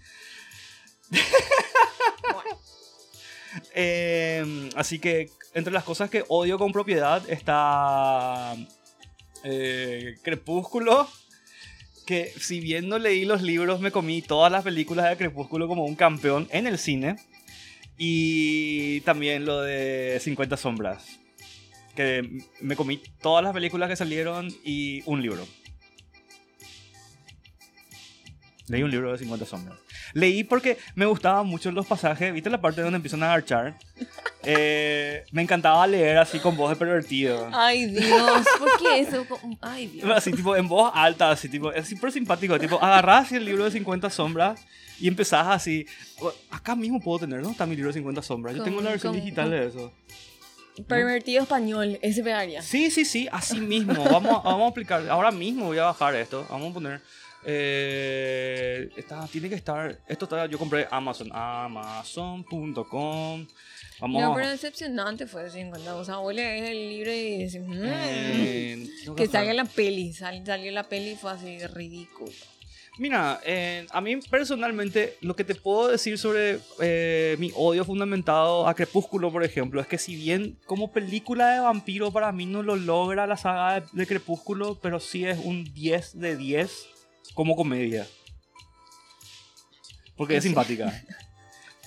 bueno, 2.33 2.59
Eh, 3.73 4.69
así 4.75 4.99
que 4.99 5.29
entre 5.53 5.73
las 5.73 5.83
cosas 5.83 6.09
que 6.09 6.23
odio 6.27 6.59
con 6.59 6.71
propiedad 6.71 7.27
está 7.29 8.55
eh, 9.43 10.15
Crepúsculo. 10.21 11.07
Que 12.05 12.31
si 12.39 12.61
bien 12.61 12.87
no 12.87 12.99
leí 12.99 13.25
los 13.25 13.41
libros, 13.41 13.81
me 13.81 13.91
comí 13.91 14.21
todas 14.21 14.51
las 14.51 14.63
películas 14.63 15.09
de 15.09 15.17
Crepúsculo 15.17 15.67
como 15.67 15.83
un 15.85 15.95
campeón 15.95 16.47
en 16.51 16.67
el 16.67 16.77
cine. 16.77 17.17
Y 17.97 19.01
también 19.01 19.45
lo 19.45 19.61
de 19.61 20.19
50 20.21 20.55
sombras. 20.57 21.19
Que 21.95 22.43
me 22.61 22.75
comí 22.75 23.01
todas 23.21 23.43
las 23.43 23.53
películas 23.53 23.89
que 23.89 23.95
salieron 23.95 24.47
y 24.63 25.01
un 25.05 25.21
libro. 25.21 25.45
Leí 28.67 28.83
un 28.83 28.91
libro 28.91 29.11
de 29.11 29.17
50 29.17 29.45
sombras. 29.45 29.79
Leí 30.13 30.43
porque 30.43 30.77
me 30.95 31.05
gustaban 31.05 31.47
mucho 31.47 31.71
los 31.71 31.85
pasajes. 31.85 32.33
¿Viste 32.33 32.49
la 32.49 32.61
parte 32.61 32.81
donde 32.81 32.97
empiezan 32.97 33.23
a 33.23 33.33
archar? 33.33 33.77
Eh, 34.49 35.25
me 35.33 35.41
encantaba 35.41 35.85
leer 35.85 36.17
así 36.17 36.39
con 36.39 36.55
voz 36.55 36.69
de 36.69 36.77
pervertido. 36.77 37.49
Ay, 37.51 37.85
Dios, 37.87 38.45
¿por 38.57 38.79
qué 38.79 38.99
eso? 39.01 39.27
Ay, 39.59 39.87
Dios. 39.87 40.09
Así 40.09 40.31
tipo 40.31 40.55
en 40.55 40.69
voz 40.69 40.89
alta, 40.95 41.31
así 41.31 41.49
tipo, 41.49 41.69
es 41.73 41.89
súper 41.89 42.13
simpático, 42.13 42.57
tipo, 42.57 42.81
agarrás 42.81 43.29
el 43.33 43.43
libro 43.43 43.65
de 43.65 43.71
50 43.71 44.09
sombras 44.09 44.65
y 45.01 45.09
empezás 45.09 45.47
así, 45.47 45.85
acá 46.49 46.77
mismo 46.77 47.01
puedo 47.01 47.19
tener, 47.19 47.41
¿no? 47.41 47.51
Está 47.51 47.65
mi 47.65 47.75
libro 47.75 47.89
de 47.89 47.95
50 47.95 48.21
sombras, 48.21 48.55
yo 48.55 48.63
tengo 48.63 48.79
la 48.79 48.91
versión 48.91 49.13
digital 49.13 49.49
de 49.49 49.67
eso. 49.67 49.91
Pervertido 50.87 51.43
español, 51.43 51.99
ese 52.01 52.23
pegaría. 52.23 52.61
Sí, 52.61 52.89
sí, 52.89 53.03
sí, 53.03 53.27
así 53.29 53.59
mismo, 53.59 54.01
vamos, 54.05 54.43
vamos 54.43 54.67
a 54.67 54.69
aplicar, 54.69 55.09
ahora 55.09 55.31
mismo 55.31 55.65
voy 55.65 55.79
a 55.79 55.85
bajar 55.85 56.15
esto, 56.15 56.47
vamos 56.49 56.71
a 56.71 56.73
poner... 56.73 57.01
Eh, 57.49 58.89
tiene 59.31 59.47
que 59.47 59.55
estar. 59.55 60.01
Esto 60.05 60.25
está, 60.25 60.47
yo 60.47 60.59
compré 60.59 60.85
Amazon. 60.91 61.29
Amazon.com. 61.31 62.75
Vamos. 63.99 64.21
No, 64.21 64.35
pero 64.35 64.49
decepcionante 64.49 65.25
fue 65.27 65.45
así. 65.45 65.63
Cuando 65.69 65.97
vos 65.97 66.09
abuela 66.09 66.55
es 66.55 66.69
el 66.69 66.89
libro 66.89 67.11
y 67.11 67.43
decís, 67.43 67.59
mmm, 67.59 67.83
eh, 67.83 68.87
que 69.17 69.27
salga 69.27 69.53
la 69.53 69.65
peli. 69.65 70.13
salió 70.13 70.71
la 70.71 70.83
peli 70.83 71.11
y 71.11 71.15
fue 71.15 71.31
así 71.31 71.65
ridículo. 71.67 72.31
Mira, 72.99 73.39
eh, 73.45 73.85
a 73.91 74.01
mí 74.01 74.17
personalmente 74.17 75.17
lo 75.21 75.35
que 75.35 75.43
te 75.43 75.53
puedo 75.53 75.87
decir 75.87 76.17
sobre 76.17 76.59
eh, 76.79 77.35
mi 77.37 77.51
odio 77.55 77.85
fundamentado 77.85 78.67
a 78.67 78.73
Crepúsculo, 78.73 79.31
por 79.31 79.43
ejemplo, 79.43 79.79
es 79.79 79.87
que 79.87 79.99
si 79.99 80.15
bien 80.15 80.57
como 80.65 80.91
película 80.91 81.53
de 81.53 81.59
vampiro 81.59 82.11
para 82.11 82.31
mí 82.31 82.47
no 82.47 82.63
lo 82.63 82.75
logra 82.75 83.27
la 83.27 83.37
saga 83.37 83.81
de, 83.81 83.87
de 83.91 84.07
Crepúsculo, 84.07 84.79
pero 84.81 84.99
sí 84.99 85.25
es 85.25 85.37
un 85.37 85.63
10 85.75 86.19
de 86.19 86.37
10 86.37 86.87
como 87.35 87.55
comedia. 87.55 88.07
Porque 90.15 90.37
es 90.37 90.43
simpática. 90.43 90.91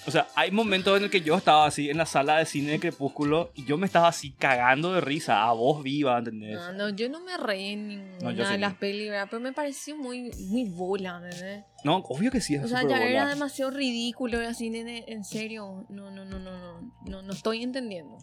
O 0.07 0.11
sea, 0.11 0.29
hay 0.35 0.51
momentos 0.51 0.97
en 0.97 1.05
el 1.05 1.11
que 1.11 1.21
yo 1.21 1.37
estaba 1.37 1.67
así 1.67 1.91
en 1.91 1.99
la 1.99 2.07
sala 2.07 2.39
de 2.39 2.47
cine 2.47 2.73
de 2.73 2.81
Crepúsculo 2.81 3.53
y 3.55 3.67
yo 3.67 3.77
me 3.77 3.87
estaba 3.87 4.09
así 4.09 4.33
cagando 4.33 4.95
de 4.95 5.01
risa, 5.03 5.45
a 5.45 5.53
voz 5.53 5.83
viva, 5.83 6.19
¿entendés? 6.19 6.55
No, 6.55 6.73
no, 6.73 6.89
yo 6.89 7.09
no 7.11 7.21
me 7.21 7.37
reí 7.37 7.73
en 7.73 7.89
ninguna 7.89 8.51
de 8.51 8.59
las 8.59 8.75
pelis, 8.75 9.13
Pero 9.31 9.41
me 9.41 9.53
pareció 9.53 9.97
muy, 9.97 10.31
muy 10.49 10.65
bola, 10.65 11.21
¿entendés? 11.23 11.65
No, 11.85 11.97
obvio 11.97 12.31
que 12.31 12.41
sí, 12.41 12.55
es 12.55 12.65
O 12.65 12.69
sea, 12.69 12.83
ya 12.89 13.03
era 13.03 13.29
demasiado 13.29 13.71
ridículo, 13.71 14.39
así, 14.41 14.71
nene, 14.71 15.05
en 15.07 15.25
serio, 15.25 15.85
no, 15.91 16.11
no, 16.11 16.25
no, 16.25 16.39
no, 16.39 16.59
no, 16.59 16.93
no, 17.07 17.23
no 17.23 17.33
estoy 17.33 17.63
entendiendo. 17.63 18.17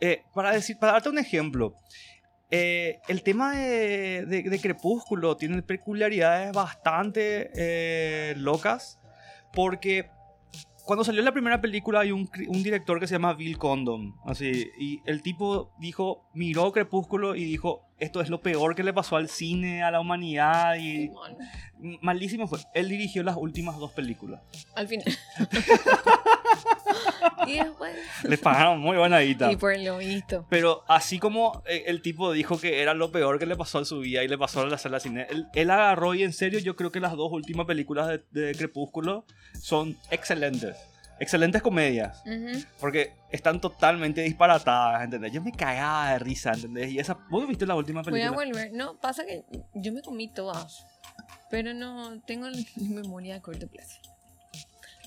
Eh, 0.00 0.24
para, 0.34 0.52
decir, 0.52 0.76
para 0.78 0.94
darte 0.94 1.08
un 1.08 1.18
ejemplo, 1.18 1.76
eh, 2.50 2.98
el 3.08 3.22
tema 3.22 3.56
de, 3.56 4.58
Crepúsculo 4.60 5.36
tiene 5.36 5.62
peculiaridades 5.62 6.52
bastante 6.52 7.50
eh, 7.54 8.34
locas 8.36 8.98
porque 9.52 10.10
cuando 10.84 11.04
salió 11.04 11.22
la 11.22 11.32
primera 11.32 11.60
película 11.60 12.00
hay 12.00 12.12
un, 12.12 12.28
director 12.62 12.98
que 12.98 13.06
se 13.06 13.14
llama 13.14 13.34
Bill 13.34 13.58
Condon, 13.58 14.14
así, 14.24 14.70
y 14.78 15.00
el 15.06 15.22
tipo 15.22 15.72
dijo, 15.78 16.28
miró 16.34 16.72
Crepúsculo 16.72 17.34
y 17.34 17.44
dijo, 17.44 17.82
esto 17.98 18.20
es 18.20 18.28
lo 18.28 18.40
peor 18.40 18.74
que 18.74 18.82
le 18.82 18.92
pasó 18.92 19.16
al 19.16 19.28
cine, 19.28 19.82
a 19.82 19.90
la 19.90 20.00
humanidad 20.00 20.76
y 20.76 21.10
malísimo 22.00 22.48
fue. 22.48 22.58
Él 22.74 22.88
dirigió 22.88 23.22
las 23.22 23.36
últimas 23.36 23.78
dos 23.78 23.92
películas. 23.92 24.40
Al 24.74 24.88
final. 24.88 25.06
y 27.46 27.58
después... 27.58 27.94
Les 28.24 28.38
pagaron 28.38 28.80
muy 28.80 28.96
buena 28.96 29.20
guita. 29.20 29.50
Y 29.50 29.56
por 29.56 29.78
lo 29.78 29.98
visto. 29.98 30.46
Pero 30.48 30.84
así 30.88 31.18
como 31.18 31.62
eh, 31.66 31.84
el 31.86 32.02
tipo 32.02 32.32
dijo 32.32 32.58
que 32.58 32.82
era 32.82 32.94
lo 32.94 33.10
peor 33.10 33.38
que 33.38 33.46
le 33.46 33.56
pasó 33.56 33.78
a 33.78 33.84
su 33.84 34.00
vida 34.00 34.22
y 34.22 34.28
le 34.28 34.38
pasó 34.38 34.62
a 34.62 34.66
la 34.66 34.78
sala 34.78 34.98
de 34.98 35.00
cine, 35.00 35.26
él, 35.54 35.70
agarró 35.70 36.14
y 36.14 36.22
en 36.22 36.32
serio 36.32 36.58
yo 36.58 36.76
creo 36.76 36.92
que 36.92 37.00
las 37.00 37.12
dos 37.12 37.32
últimas 37.32 37.66
películas 37.66 38.20
de, 38.30 38.54
Crepúsculo 38.54 39.24
son 39.60 39.96
excelentes. 40.10 40.76
Excelentes 41.18 41.62
comedias. 41.62 42.22
Porque 42.80 43.14
están 43.30 43.60
totalmente 43.60 44.22
disparatadas, 44.22 45.04
¿entendés? 45.04 45.32
Yo 45.32 45.40
me 45.40 45.52
cagaba 45.52 46.12
de 46.12 46.18
risa, 46.18 46.52
¿entendés? 46.52 46.90
Y 46.90 46.98
esa... 46.98 47.16
¿Vos 47.30 47.46
viste 47.46 47.64
la 47.64 47.74
última 47.76 48.02
película? 48.02 48.30
Voy 48.32 48.44
a 48.44 48.46
volver. 48.46 48.72
No, 48.72 48.98
pasa 48.98 49.24
que 49.24 49.44
yo 49.74 49.92
me 49.92 50.02
comí 50.02 50.28
todas. 50.28 50.84
Pero 51.50 51.74
no 51.74 52.20
tengo 52.22 52.48
memoria 52.76 53.34
de 53.34 53.40
corto 53.40 53.68
plazo. 53.68 54.00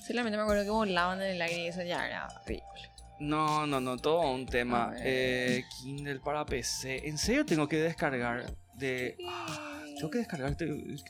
Solamente 0.06 0.36
me 0.36 0.42
acuerdo 0.42 0.64
que 0.64 0.70
volaban 0.70 1.20
en 1.20 1.32
el 1.34 1.42
aire 1.42 1.64
y 1.64 1.66
eso 1.66 1.82
ya 1.82 2.06
era 2.06 2.28
ridículo. 2.46 2.82
No, 3.18 3.66
no, 3.66 3.80
no, 3.80 3.96
todo 3.96 4.30
un 4.30 4.46
tema. 4.46 4.94
Eh, 4.98 5.64
Kindle 5.80 6.20
para 6.20 6.44
PC. 6.44 7.08
¿En 7.08 7.18
serio 7.18 7.44
tengo 7.44 7.66
que 7.66 7.78
descargar 7.78 8.54
de... 8.74 9.16
Ah, 9.26 9.82
tengo 9.96 10.10
que 10.10 10.18
descargar 10.18 10.56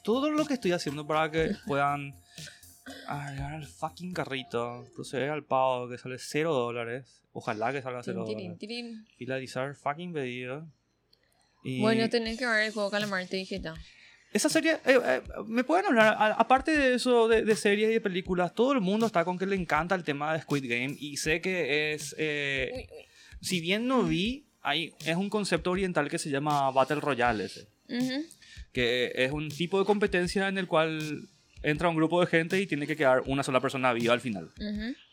todo 0.02 0.30
lo 0.30 0.44
que 0.46 0.54
estoy 0.54 0.72
haciendo 0.72 1.06
para 1.06 1.30
que 1.30 1.54
puedan 1.66 2.14
agregar 3.08 3.54
al 3.54 3.66
fucking 3.66 4.12
carrito, 4.12 4.86
proceder 4.94 5.30
al 5.30 5.44
pago 5.44 5.88
que 5.88 5.98
sale 5.98 6.16
0 6.18 6.54
dólares. 6.54 7.22
Ojalá 7.32 7.72
que 7.72 7.82
salga 7.82 8.02
0 8.02 8.24
dólares. 8.24 8.58
Finalizar 9.18 9.74
fucking 9.74 10.12
pedido. 10.12 10.66
Bueno, 11.80 12.08
tenés 12.08 12.38
que 12.38 12.46
ver 12.46 12.66
el 12.66 12.72
juego 12.72 12.90
Calamar, 12.90 13.26
te 13.26 13.36
dije 13.36 13.60
esa 14.36 14.48
serie, 14.48 14.74
eh, 14.84 15.00
eh, 15.04 15.22
me 15.46 15.64
pueden 15.64 15.86
hablar, 15.86 16.36
aparte 16.38 16.76
de 16.76 16.94
eso, 16.94 17.28
de, 17.28 17.56
series 17.56 17.90
y 17.90 17.94
de 17.94 18.00
películas, 18.00 18.54
todo 18.54 18.72
el 18.72 18.80
mundo 18.80 19.06
está 19.06 19.24
con 19.24 19.38
que 19.38 19.46
le 19.46 19.56
encanta 19.56 19.94
el 19.94 20.04
tema 20.04 20.32
de 20.32 20.42
Squid 20.42 20.68
Game 20.68 20.96
y 20.98 21.16
sé 21.16 21.40
que 21.40 21.92
es, 21.92 22.14
eh, 22.18 22.86
si 23.40 23.60
bien 23.60 23.86
no 23.86 24.02
vi, 24.02 24.46
hay, 24.60 24.94
es 25.04 25.16
un 25.16 25.30
concepto 25.30 25.70
oriental 25.70 26.08
que 26.08 26.18
se 26.18 26.30
llama 26.30 26.70
Battle 26.70 27.00
Royale 27.00 27.44
ese, 27.44 27.68
que 28.72 29.12
es 29.14 29.32
un 29.32 29.48
tipo 29.48 29.78
de 29.78 29.84
competencia 29.84 30.48
en 30.48 30.58
el 30.58 30.66
cual 30.66 31.28
entra 31.62 31.88
un 31.88 31.96
grupo 31.96 32.20
de 32.20 32.26
gente 32.26 32.60
y 32.60 32.66
tiene 32.66 32.86
que 32.86 32.96
quedar 32.96 33.22
una 33.26 33.42
sola 33.42 33.60
persona 33.60 33.92
viva 33.92 34.12
al 34.12 34.20
final. 34.20 34.50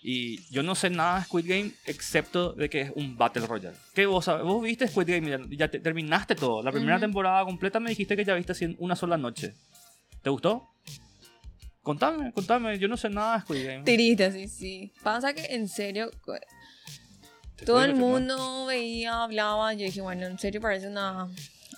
Y 0.02 0.44
yo 0.52 0.64
no 0.64 0.76
sé 0.76 0.90
nada 0.90 1.20
de 1.20 1.26
Squid 1.26 1.48
Game 1.48 1.72
excepto 1.86 2.54
de 2.54 2.70
que 2.70 2.82
es 2.82 2.92
un 2.96 3.18
Battle 3.18 3.48
Royale. 3.48 3.78
¿Qué 3.94 4.06
vos 4.06 4.26
sabes? 4.26 4.44
Vos 4.44 4.62
viste 4.64 4.88
Squid 4.88 5.08
Game 5.08 5.48
ya, 5.58 5.70
terminaste 5.70 6.36
todo. 6.36 6.62
La 6.62 6.72
primera 6.72 7.00
temporada 7.00 7.44
completa 7.46 7.80
me 7.80 7.90
dijiste 7.90 8.16
que 8.16 8.26
ya 8.26 8.36
viste 8.36 8.52
así 8.52 8.66
en 8.66 8.76
una 8.80 8.96
sola 8.96 9.18
noche. 9.18 9.56
¿Te 10.22 10.30
gustó? 10.30 10.70
Contame, 11.82 12.32
contame, 12.32 12.80
yo 12.80 12.88
no 12.88 12.96
sé 12.96 13.10
nada 13.10 13.36
de 13.36 13.42
Squid 13.42 13.66
Game. 13.66 13.84
Triste, 13.84 14.32
sí, 14.32 14.48
sí. 14.48 14.94
Pasa 15.04 15.34
que 15.34 15.46
en 15.56 15.68
serio, 15.68 16.12
todo 17.66 17.84
el 17.84 17.96
mundo 17.96 18.66
veía, 18.68 19.24
hablaba, 19.24 19.74
yo 19.74 19.86
dije, 19.86 20.02
bueno, 20.02 20.26
en 20.26 20.40
serio 20.40 20.62
parece 20.62 20.88
una 20.88 21.28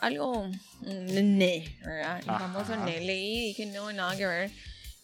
algo 0.02 0.50
ne, 0.82 1.78
¿verdad? 1.84 2.20
El 2.20 2.26
famoso 2.26 2.76
ne. 2.78 3.02
Leí 3.02 3.38
y 3.38 3.48
dije, 3.48 3.66
no, 3.68 3.92
nada 3.92 4.16
que 4.16 4.26
ver. 4.26 4.52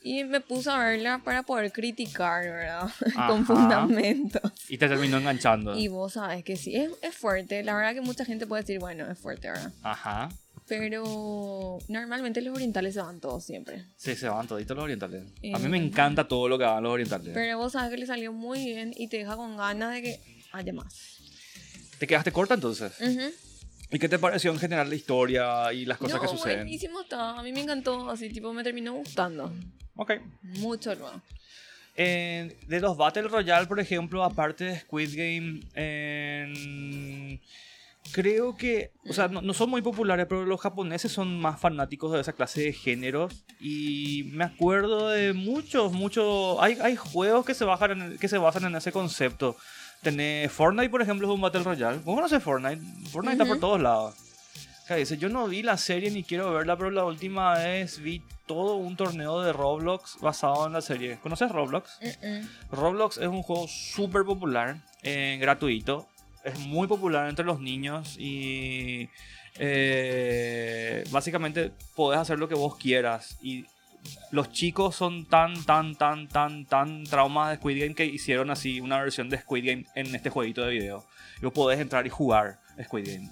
Y 0.04 0.24
me 0.24 0.42
puse 0.42 0.70
a 0.70 0.80
verla 0.80 1.22
para 1.24 1.44
poder 1.44 1.72
criticar, 1.72 2.44
¿verdad? 2.44 2.90
Con 3.28 3.46
fundamentos. 3.46 4.42
Y 4.68 4.78
te 4.78 4.88
terminó 4.88 5.18
enganchando. 5.18 5.78
Y 5.78 5.90
vos 5.90 6.14
sabes 6.14 6.44
que 6.44 6.58
sí, 6.58 6.76
es, 6.76 6.92
es, 7.04 7.16
fuerte. 7.16 7.64
La 7.64 7.76
verdad 7.76 7.94
que 7.94 8.02
mucha 8.02 8.26
gente 8.26 8.48
puede 8.48 8.64
decir, 8.64 8.80
bueno, 8.80 9.10
es 9.12 9.20
fuerte, 9.20 9.50
¿verdad? 9.50 9.72
Ajá. 9.84 10.30
Pero 10.68 11.80
normalmente 11.88 12.42
los 12.42 12.56
orientales 12.56 12.96
se 12.96 13.02
van 13.02 13.20
todos 13.20 13.44
siempre. 13.44 13.86
Sí, 13.98 14.16
se 14.16 14.28
van 14.30 14.48
toditos 14.48 14.76
los 14.76 14.84
orientales. 14.84 15.24
a 15.54 15.60
mí 15.60 15.68
me 15.68 15.78
eh, 15.78 15.84
encanta 15.84 16.28
todo 16.28 16.48
lo 16.48 16.58
que 16.58 16.64
hagan 16.64 16.84
los 16.84 16.94
orientales. 16.94 17.32
Pero 17.34 17.58
vos 17.58 17.74
sabes 17.74 17.92
que 17.92 17.98
le 17.98 18.06
salió 18.06 18.34
muy 18.34 18.66
bien 18.66 18.94
y 18.96 19.08
te 19.08 19.18
deja 19.18 19.36
con 19.36 19.56
ganas 19.58 19.94
de 19.94 20.02
que 20.02 20.20
haya 20.52 20.74
más. 20.74 21.20
¿Te 22.00 22.08
quedaste 22.08 22.32
corta 22.32 22.56
entonces? 22.56 22.94
Ajá. 23.00 23.30
¿Y 23.92 24.00
qué 24.00 24.08
te 24.08 24.18
pareció 24.18 24.52
en 24.52 24.60
general 24.60 24.90
la 24.90 24.96
historia 24.96 25.74
y 25.74 25.86
las 25.86 25.98
cosas 25.98 26.20
que 26.22 26.28
suceden? 26.28 26.60
Buenísimo 26.60 27.02
está. 27.02 27.38
A 27.38 27.44
mí 27.44 27.52
me 27.52 27.62
encantó. 27.62 28.10
Así, 28.10 28.30
tipo, 28.30 28.54
me 28.54 28.64
terminó 28.64 28.94
gustando. 28.94 29.52
Ok. 29.96 30.14
Mucho 30.42 30.96
luego. 30.96 31.22
de 31.98 32.80
los 32.80 32.96
Battle 32.96 33.24
Royale, 33.24 33.68
por 33.68 33.80
ejemplo, 33.80 34.24
aparte 34.24 34.64
de 34.64 34.80
Squid 34.80 35.10
Game, 35.14 35.60
creo 38.14 38.56
que, 38.56 38.92
o 39.08 39.14
sea, 39.14 39.28
no, 39.28 39.54
son 39.54 39.70
muy 39.70 39.82
populares, 39.82 40.26
pero 40.28 40.46
los 40.46 40.62
japoneses 40.62 41.12
son 41.12 41.40
más 41.40 41.60
fanáticos 41.60 42.14
de 42.14 42.22
esa 42.22 42.34
clase 42.34 42.62
de 42.62 42.74
géneros. 42.74 43.44
Y 43.60 44.30
me 44.32 44.46
acuerdo 44.46 45.10
de 45.10 45.34
muchos, 45.34 45.92
muchos. 45.92 46.58
Hay, 46.62 46.78
hay 46.82 46.96
juegos 46.96 47.46
que 47.46 47.54
se, 47.54 47.66
bajan 47.66 48.18
que 48.18 48.28
se 48.30 48.38
basan 48.38 48.66
en 48.66 48.76
ese 48.76 48.94
concepto. 48.94 49.58
Tenés 50.02 50.52
Fortnite, 50.52 50.90
por 50.90 51.02
ejemplo, 51.02 51.28
es 51.28 51.34
un 51.34 51.42
Battle 51.42 51.64
Royale. 51.64 52.00
¿Vos 52.00 52.16
conocés 52.16 52.42
Fortnite? 52.42 52.82
Fortnite 53.10 53.34
está 53.34 53.46
por 53.46 53.60
todos 53.60 53.80
lados. 53.80 54.16
dice, 54.90 55.18
yo 55.18 55.30
no 55.30 55.48
vi 55.48 55.62
la 55.62 55.78
serie 55.78 56.10
ni 56.10 56.24
quiero 56.24 56.52
verla, 56.52 56.76
pero 56.76 56.90
la 56.90 57.06
última 57.06 57.54
vez 57.54 58.00
vi 58.00 58.24
todo 58.48 58.76
un 58.76 58.98
torneo 58.98 59.42
de 59.42 59.54
Roblox 59.54 60.18
basado 60.20 60.66
en 60.66 60.74
la 60.74 60.82
serie. 60.82 61.20
¿Conoces 61.22 61.52
Roblox? 61.52 62.00
Roblox 62.72 63.18
es 63.18 63.28
un 63.28 63.44
juego 63.44 63.68
súper 63.68 64.24
popular, 64.24 64.78
eh, 65.04 65.38
gratuito. 65.40 66.08
Es 66.44 66.58
muy 66.60 66.88
popular 66.88 67.30
entre 67.30 67.46
los 67.46 67.60
niños 67.60 68.16
y 68.18 69.08
eh, 69.60 71.04
básicamente 71.12 71.72
podés 71.96 72.20
hacer 72.20 72.40
lo 72.40 72.48
que 72.48 72.56
vos 72.56 72.76
quieras. 72.76 73.38
Y 73.44 73.66
los 74.32 74.52
chicos 74.52 74.96
son 74.96 75.26
tan, 75.26 75.64
tan, 75.66 75.96
tan, 75.96 76.28
tan, 76.28 76.66
tan 76.66 77.04
traumas 77.04 77.52
de 77.52 77.58
Squid 77.58 77.82
Game 77.82 77.96
que 77.96 78.06
hicieron 78.06 78.50
así 78.50 78.80
una 78.80 79.00
versión 79.02 79.30
de 79.30 79.38
Squid 79.38 79.66
Game 79.66 79.86
en 79.96 80.14
este 80.16 80.30
jueguito 80.30 80.62
de 80.64 80.72
video. 80.72 81.06
Vos 81.42 81.54
podés 81.54 81.80
entrar 81.80 82.06
y 82.06 82.10
jugar 82.10 82.60
Squid 82.82 83.08
Game. 83.08 83.30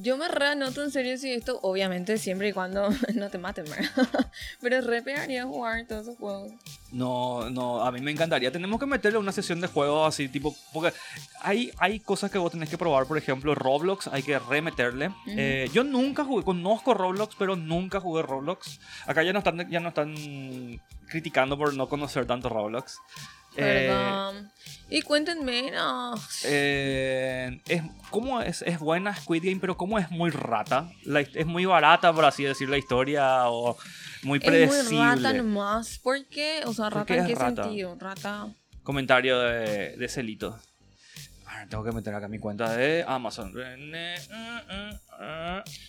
Yo 0.00 0.16
me 0.16 0.28
reanoto 0.28 0.82
en 0.82 0.90
serio 0.90 1.18
si 1.18 1.32
esto, 1.32 1.60
obviamente 1.62 2.16
siempre 2.16 2.48
y 2.48 2.52
cuando 2.52 2.88
no 3.14 3.30
te 3.30 3.38
maten, 3.38 3.64
¿verdad? 3.64 4.30
Pero 4.60 4.80
re 4.80 5.02
pegaría 5.02 5.44
jugar 5.44 5.86
todos 5.86 6.02
esos 6.02 6.16
juegos. 6.16 6.52
No, 6.90 7.50
no, 7.50 7.82
a 7.82 7.92
mí 7.92 8.00
me 8.00 8.10
encantaría. 8.10 8.50
Tenemos 8.50 8.80
que 8.80 8.86
meterle 8.86 9.18
una 9.18 9.32
sesión 9.32 9.60
de 9.60 9.66
juegos 9.66 10.08
así, 10.08 10.28
tipo, 10.28 10.54
porque 10.72 10.92
hay, 11.40 11.70
hay 11.78 12.00
cosas 12.00 12.30
que 12.30 12.38
vos 12.38 12.52
tenés 12.52 12.68
que 12.68 12.78
probar, 12.78 13.06
por 13.06 13.18
ejemplo, 13.18 13.54
Roblox, 13.54 14.08
hay 14.08 14.22
que 14.22 14.38
remeterle. 14.38 15.10
Eh, 15.26 15.68
yo 15.72 15.84
nunca 15.84 16.24
jugué, 16.24 16.44
conozco 16.44 16.94
Roblox, 16.94 17.34
pero 17.38 17.56
nunca 17.56 18.00
jugué 18.00 18.22
Roblox. 18.22 18.80
Acá 19.06 19.22
ya 19.22 19.32
no 19.32 19.40
están, 19.40 19.70
ya 19.70 19.80
no 19.80 19.88
están 19.88 20.14
criticando 21.08 21.58
por 21.58 21.74
no 21.74 21.88
conocer 21.88 22.26
tanto 22.26 22.48
Roblox. 22.48 22.98
Perdón. 23.54 24.46
Eh, 24.46 24.96
y 24.98 25.02
cuéntenme, 25.02 25.70
no. 25.70 26.14
Eh, 26.44 27.60
es, 27.66 27.82
¿Cómo 28.10 28.42
es, 28.42 28.62
es 28.62 28.78
buena 28.78 29.16
Squid 29.16 29.42
Game, 29.44 29.58
pero 29.60 29.76
cómo 29.76 29.98
es 29.98 30.10
muy 30.10 30.30
rata? 30.30 30.90
es 31.34 31.46
muy 31.46 31.64
barata, 31.64 32.12
por 32.12 32.26
así 32.26 32.44
decir, 32.44 32.68
la 32.68 32.76
historia, 32.76 33.48
o 33.48 33.76
muy 34.22 34.38
predecible. 34.38 34.80
Es 34.80 34.90
muy 34.92 35.00
rata 35.02 35.32
nomás. 35.32 35.98
¿Por 35.98 36.26
qué? 36.26 36.60
O 36.66 36.74
sea, 36.74 36.90
rata 36.90 37.16
en 37.16 37.26
qué 37.26 37.36
sentido? 37.36 37.96
Rata. 37.98 38.48
Comentario 38.82 39.38
de, 39.38 39.96
de 39.96 40.08
Celito. 40.08 40.58
tengo 41.70 41.84
que 41.84 41.92
meter 41.92 42.14
acá 42.14 42.28
mi 42.28 42.38
cuenta 42.38 42.76
de 42.76 43.04
Amazon. 43.06 43.54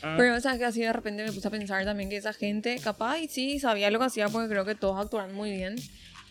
Pero, 0.01 0.35
o 0.35 0.39
sea, 0.39 0.57
que 0.57 0.65
así 0.65 0.81
de 0.81 0.93
repente 0.93 1.25
me 1.25 1.31
puse 1.31 1.47
a 1.47 1.51
pensar 1.51 1.83
también 1.83 2.09
que 2.09 2.17
esa 2.17 2.31
gente, 2.31 2.79
capaz, 2.79 3.17
y 3.19 3.27
sí, 3.27 3.59
sabía 3.59 3.91
lo 3.91 3.99
que 3.99 4.05
hacía 4.05 4.29
porque 4.29 4.47
creo 4.47 4.63
que 4.63 4.75
todos 4.75 4.97
actuaron 5.03 5.33
muy 5.33 5.51
bien. 5.51 5.75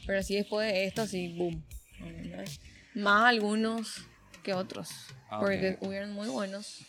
Pero 0.07 0.19
así 0.19 0.37
después 0.37 0.73
de 0.73 0.85
esto, 0.87 1.03
así, 1.03 1.37
boom. 1.37 1.65
Más 2.95 3.25
algunos 3.25 4.07
que 4.43 4.55
otros. 4.55 4.88
Ah, 5.31 5.41
porque 5.41 5.79
hubieron 5.81 6.12
muy 6.12 6.29
buenos 6.29 6.85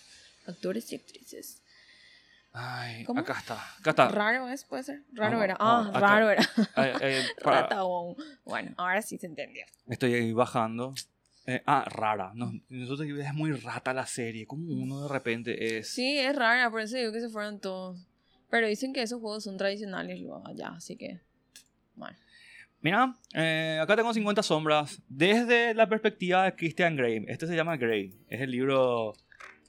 actores 0.47 0.91
y 0.91 0.95
actrices. 0.95 1.61
Ay, 2.55 3.03
acá 3.15 3.35
está, 3.39 3.55
acá 3.79 3.89
está. 3.89 4.07
Raro 4.09 4.47
es, 4.47 4.63
puede 4.63 4.83
ser. 4.83 5.03
Raro 5.11 5.41
era. 5.41 5.57
Ah, 5.59 5.91
raro 5.93 6.29
era. 6.29 6.47
Eh, 7.01 7.23
bueno, 8.45 8.73
ahora 8.77 9.01
sí 9.01 9.17
se 9.17 9.25
entendió. 9.25 9.65
Estoy 9.87 10.13
ahí 10.13 10.33
bajando. 10.33 10.93
Eh, 11.45 11.61
ah, 11.65 11.83
rara. 11.87 12.31
nosotros 12.69 13.07
es 13.09 13.33
muy 13.33 13.51
rata 13.53 13.91
la 13.93 14.05
serie. 14.05 14.45
Como 14.45 14.71
uno 14.71 15.03
de 15.03 15.09
repente 15.09 15.77
es. 15.77 15.89
Sí, 15.89 16.19
es 16.19 16.35
rara, 16.35 16.69
por 16.69 16.81
eso 16.81 16.95
digo 16.95 17.11
que 17.11 17.21
se 17.21 17.29
fueron 17.29 17.59
todos. 17.59 18.05
Pero 18.51 18.67
dicen 18.67 18.93
que 18.93 19.01
esos 19.01 19.19
juegos 19.19 19.43
son 19.43 19.57
tradicionales 19.57 20.19
luego 20.19 20.45
allá, 20.47 20.73
así 20.75 20.95
que. 20.95 21.21
Bueno. 21.95 22.17
Mira, 22.83 23.15
eh, 23.33 23.79
acá 23.81 23.95
tengo 23.95 24.13
50 24.13 24.43
sombras 24.43 25.01
desde 25.07 25.73
la 25.73 25.87
perspectiva 25.87 26.43
de 26.43 26.53
Christian 26.53 26.97
Grey. 26.97 27.23
Este 27.29 27.47
se 27.47 27.55
llama 27.55 27.77
Grey. 27.77 28.13
Es 28.27 28.41
el 28.41 28.51
libro... 28.51 29.13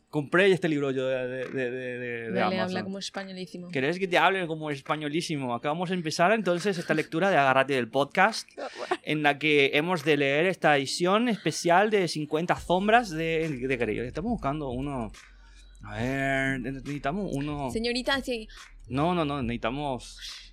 Compré 0.08 0.50
este 0.50 0.68
libro 0.68 0.90
yo 0.90 1.06
de, 1.06 1.48
de, 1.48 1.70
de, 1.70 2.30
de 2.30 2.40
Amazon. 2.40 2.60
habla 2.60 2.82
como 2.82 2.98
españolísimo. 2.98 3.68
¿Querés 3.68 4.00
que 4.00 4.06
te 4.08 4.18
hable 4.18 4.46
como 4.48 4.70
españolísimo? 4.70 5.54
Acá 5.54 5.68
vamos 5.68 5.92
a 5.92 5.94
empezar 5.94 6.32
entonces 6.32 6.76
esta 6.76 6.94
lectura 6.94 7.30
de 7.30 7.36
Agarrate 7.36 7.74
del 7.74 7.88
podcast, 7.88 8.48
en 9.04 9.22
la 9.22 9.38
que 9.38 9.70
hemos 9.74 10.04
de 10.04 10.16
leer 10.16 10.46
esta 10.46 10.76
edición 10.76 11.28
especial 11.28 11.90
de 11.90 12.06
50 12.06 12.56
sombras 12.56 13.10
de, 13.10 13.48
de 13.48 13.76
Grey. 13.76 13.98
Estamos 14.00 14.32
buscando 14.32 14.70
uno... 14.70 15.12
A 15.82 15.96
ver, 15.96 16.60
necesitamos 16.60 17.30
uno... 17.32 17.70
Señorita, 17.70 18.20
sí. 18.22 18.48
No, 18.88 19.14
no, 19.14 19.24
no, 19.24 19.42
necesitamos 19.42 20.43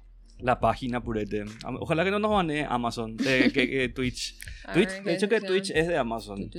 la 0.44 0.60
página 0.60 1.02
purete. 1.02 1.46
Ojalá 1.80 2.04
que 2.04 2.12
no 2.12 2.20
nos 2.20 2.32
banee 2.32 2.66
Amazon, 2.68 3.16
eh, 3.26 3.52
que, 3.54 3.90
Twitch. 3.90 4.36
Twitch 4.74 5.04
de 5.04 5.14
hecho 5.14 5.30
que 5.30 5.42
Twitch 5.42 5.72
es 5.72 5.88
de 5.88 5.98
Amazon. 5.98 6.50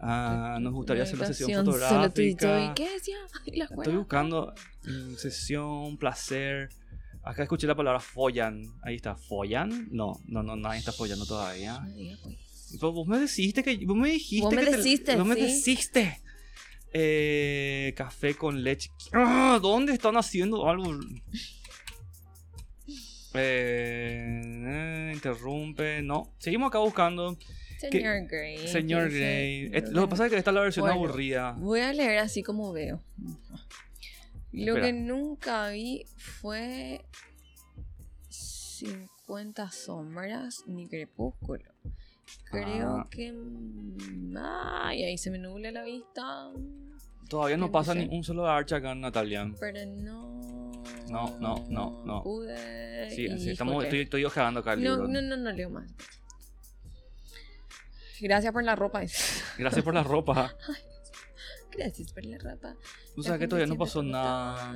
Ah, 0.00 0.58
nos 0.60 0.72
gustaría 0.72 1.02
hacer 1.02 1.18
la 1.18 1.26
sesión 1.26 1.64
fotográfica. 1.64 2.74
¿Qué 2.74 2.90
decía? 2.90 3.16
Estoy 3.44 3.96
buscando 3.96 4.54
mm, 4.84 5.14
sesión, 5.14 5.96
placer. 5.96 6.70
Acá 7.24 7.44
escuché 7.44 7.66
la 7.66 7.76
palabra 7.76 8.00
follan. 8.00 8.64
Ahí 8.82 8.96
está, 8.96 9.14
¿follan? 9.14 9.88
No, 9.92 10.20
no, 10.26 10.42
no, 10.42 10.56
nadie 10.56 10.80
está 10.80 10.92
follando 10.92 11.24
todavía. 11.24 11.80
Pues. 12.22 12.80
vos 12.80 13.06
me 13.06 13.20
dijiste 13.20 13.62
que. 13.62 13.84
Vos 13.86 13.96
me 13.96 14.10
dijiste 14.10 14.44
vos 14.44 14.54
me 14.54 14.64
que. 14.64 14.76
Deciste, 14.76 15.16
vos 15.16 15.26
me. 15.26 15.36
Eh, 16.94 17.94
café 17.96 18.34
con 18.34 18.62
leche. 18.62 18.90
¡Ah! 19.12 19.58
¿Dónde 19.62 19.94
están 19.94 20.16
haciendo 20.16 20.68
algo? 20.68 20.92
Eh, 23.34 25.12
interrumpe, 25.14 26.02
no. 26.02 26.32
Seguimos 26.38 26.68
acá 26.68 26.78
buscando. 26.78 27.36
Señor 27.78 28.26
Grey. 28.28 28.68
Señor 28.68 29.10
Grey. 29.10 29.70
Lo 29.90 30.02
que 30.02 30.08
pasa 30.08 30.26
es 30.26 30.32
que 30.32 30.38
está 30.38 30.52
la 30.52 30.60
versión 30.60 30.88
aburrida. 30.88 31.52
Voy 31.58 31.80
a 31.80 31.92
leer 31.92 32.18
así 32.18 32.42
como 32.42 32.72
veo. 32.72 33.00
Lo 34.52 34.74
que 34.76 34.92
nunca 34.92 35.70
vi 35.70 36.04
fue 36.16 37.00
50 38.28 39.70
sombras 39.70 40.62
ni 40.66 40.88
crepúsculo. 40.88 41.64
Creo 42.50 42.98
ah. 42.98 43.08
que... 43.10 43.34
Ay, 44.36 45.04
ahí 45.04 45.18
se 45.18 45.30
me 45.30 45.38
nubla 45.38 45.70
la 45.70 45.84
vista. 45.84 46.50
Todavía 47.28 47.56
no 47.56 47.72
pasa 47.72 47.94
ni 47.94 48.14
un 48.14 48.22
solo 48.22 48.46
archa 48.46 48.76
acá 48.76 48.94
Natalia. 48.94 49.50
Pero 49.58 49.86
no 49.86 50.71
no, 51.10 51.38
no, 51.38 51.64
no, 51.68 52.02
no. 52.04 52.22
Pude. 52.22 53.10
Sí, 53.10 53.28
así 53.28 53.50
estamos, 53.50 53.84
estoy, 53.84 54.00
estoy 54.00 54.24
ojeando 54.24 54.60
acá 54.60 54.72
el 54.74 54.82
no, 54.82 54.90
libro. 54.90 55.08
No, 55.08 55.22
no, 55.22 55.36
no 55.36 55.52
leo 55.52 55.70
más. 55.70 55.90
Gracias 58.20 58.52
por 58.52 58.62
la 58.64 58.76
ropa. 58.76 59.00
Gracias 59.58 59.84
por 59.84 59.94
la 59.94 60.02
ropa. 60.02 60.54
Gracias 61.72 62.12
por 62.12 62.24
la 62.24 62.38
ropa. 62.38 62.76
O 63.16 63.22
sea 63.22 63.38
que 63.38 63.48
todavía 63.48 63.66
no 63.66 63.76
pasó 63.76 64.02
nada. 64.02 64.72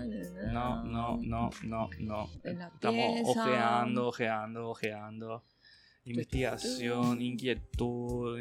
No, 0.52 0.84
no, 0.84 1.18
no, 1.22 1.50
no, 1.62 1.90
no. 2.00 2.30
Estamos 2.42 3.36
ojeando, 3.36 4.08
ojeando, 4.08 4.68
ojeando. 4.70 5.44
Investigación, 6.06 7.20
inquietud, 7.20 8.40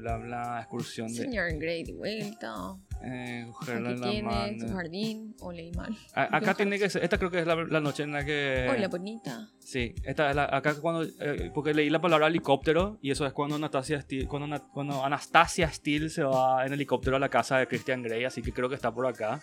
bla, 0.00 0.18
bla, 0.18 0.58
excursión 0.60 1.08
de... 1.08 1.14
Señor 1.14 1.50
Grey 1.54 1.82
de 1.82 1.94
vuelta. 1.94 2.76
Eh, 3.02 3.46
cogerla 3.50 3.92
en 3.92 4.00
la 4.00 4.10
tiene 4.10 4.28
mano. 4.28 4.68
su 4.68 4.74
jardín, 4.74 5.34
o 5.40 5.50
leí 5.50 5.72
mal. 5.72 5.96
acá 6.14 6.52
tiene 6.52 6.78
que 6.78 6.90
ser, 6.90 7.02
esta 7.02 7.16
creo 7.16 7.30
que 7.30 7.38
es 7.38 7.46
la, 7.46 7.56
la 7.56 7.80
noche 7.80 8.02
en 8.02 8.12
la 8.12 8.22
que... 8.22 8.68
Hola, 8.70 8.88
bonita. 8.88 9.48
Sí, 9.58 9.94
esta 10.04 10.28
es 10.28 10.36
la, 10.36 10.44
acá 10.44 10.74
cuando, 10.74 11.04
eh, 11.04 11.50
porque 11.54 11.72
leí 11.72 11.88
la 11.88 12.02
palabra 12.02 12.26
helicóptero 12.26 12.98
y 13.00 13.10
eso 13.10 13.24
es 13.24 13.32
cuando 13.32 13.56
Anastasia, 13.56 14.02
Steele, 14.02 14.26
cuando, 14.26 14.62
cuando 14.70 15.02
Anastasia 15.02 15.70
Steele 15.72 16.10
se 16.10 16.22
va 16.22 16.66
en 16.66 16.74
helicóptero 16.74 17.16
a 17.16 17.18
la 17.18 17.30
casa 17.30 17.56
de 17.56 17.66
Christian 17.66 18.02
Grey, 18.02 18.24
así 18.24 18.42
que 18.42 18.52
creo 18.52 18.68
que 18.68 18.74
está 18.74 18.92
por 18.92 19.06
acá. 19.06 19.40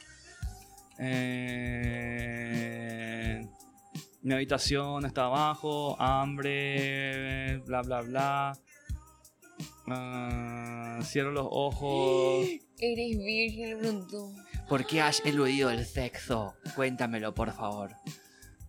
Eh, 1.00 2.67
mi 4.22 4.34
habitación 4.34 5.06
está 5.06 5.26
abajo, 5.26 5.96
hambre, 6.00 7.58
bla, 7.66 7.82
bla, 7.82 8.02
bla. 8.02 8.58
Uh, 9.88 11.02
cierro 11.04 11.32
los 11.32 11.48
ojos. 11.50 12.48
Eres 12.80 13.18
virgen, 13.18 13.80
pronto. 13.80 14.32
¿Por 14.68 14.86
qué 14.86 15.02
has 15.02 15.26
eludido 15.26 15.70
el 15.72 15.86
sexo? 15.86 16.56
Cuéntamelo, 16.76 17.34
por 17.34 17.52
favor. 17.54 17.92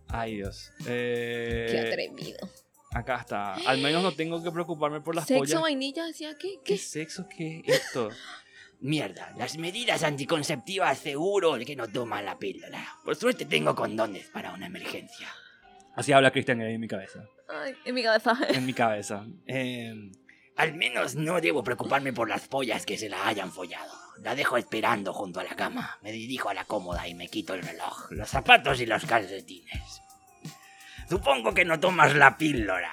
Ay, 0.07 0.35
Dios. 0.37 0.71
Eh, 0.87 1.67
qué 1.71 1.79
atrevido. 1.79 2.49
Acá 2.91 3.17
está. 3.17 3.53
Al 3.53 3.79
menos 3.81 4.01
no 4.01 4.13
tengo 4.13 4.41
que 4.41 4.49
preocuparme 4.49 5.01
por 5.01 5.13
las 5.15 5.27
¿Sexo, 5.27 5.39
pollas. 5.41 5.61
vainilla? 5.61 6.05
¿Hacía 6.07 6.37
qué? 6.37 6.55
¿Qué? 6.63 6.73
¿Qué 6.73 6.77
sexo? 6.77 7.27
¿Qué 7.29 7.61
es 7.65 7.81
esto? 7.81 8.09
Mierda, 8.81 9.33
las 9.37 9.57
medidas 9.57 10.03
anticonceptivas 10.03 10.97
seguro 10.97 11.57
que 11.65 11.75
no 11.75 11.87
toman 11.87 12.25
la 12.25 12.37
píldora. 12.37 12.87
Por 13.03 13.15
suerte 13.15 13.45
tengo 13.45 13.75
condones 13.75 14.29
para 14.29 14.53
una 14.53 14.67
emergencia. 14.67 15.27
Así 15.95 16.13
habla 16.13 16.31
Cristian 16.31 16.61
en 16.61 16.79
mi 16.79 16.87
cabeza. 16.87 17.25
Ay, 17.49 17.73
en 17.83 17.95
mi 17.95 18.03
cabeza. 18.03 18.37
En 18.49 18.65
mi 18.65 18.73
cabeza. 18.73 19.25
Eh, 19.47 19.93
al 20.55 20.73
menos 20.75 21.15
no 21.15 21.41
debo 21.41 21.63
preocuparme 21.63 22.13
por 22.13 22.29
las 22.29 22.47
pollas 22.47 22.85
que 22.85 22.97
se 22.97 23.09
la 23.09 23.27
hayan 23.27 23.51
follado. 23.51 23.91
La 24.21 24.35
dejo 24.35 24.57
esperando 24.57 25.13
junto 25.13 25.39
a 25.39 25.43
la 25.43 25.55
cama. 25.55 25.97
Me 26.01 26.11
dirijo 26.11 26.49
a 26.49 26.53
la 26.53 26.65
cómoda 26.65 27.07
y 27.07 27.15
me 27.15 27.27
quito 27.27 27.53
el 27.53 27.61
reloj, 27.61 28.11
los 28.11 28.29
zapatos 28.29 28.79
y 28.79 28.85
los 28.85 29.05
calcetines. 29.05 30.01
Supongo 31.09 31.55
que 31.55 31.65
no 31.65 31.79
tomas 31.79 32.15
la 32.15 32.37
píldora. 32.37 32.91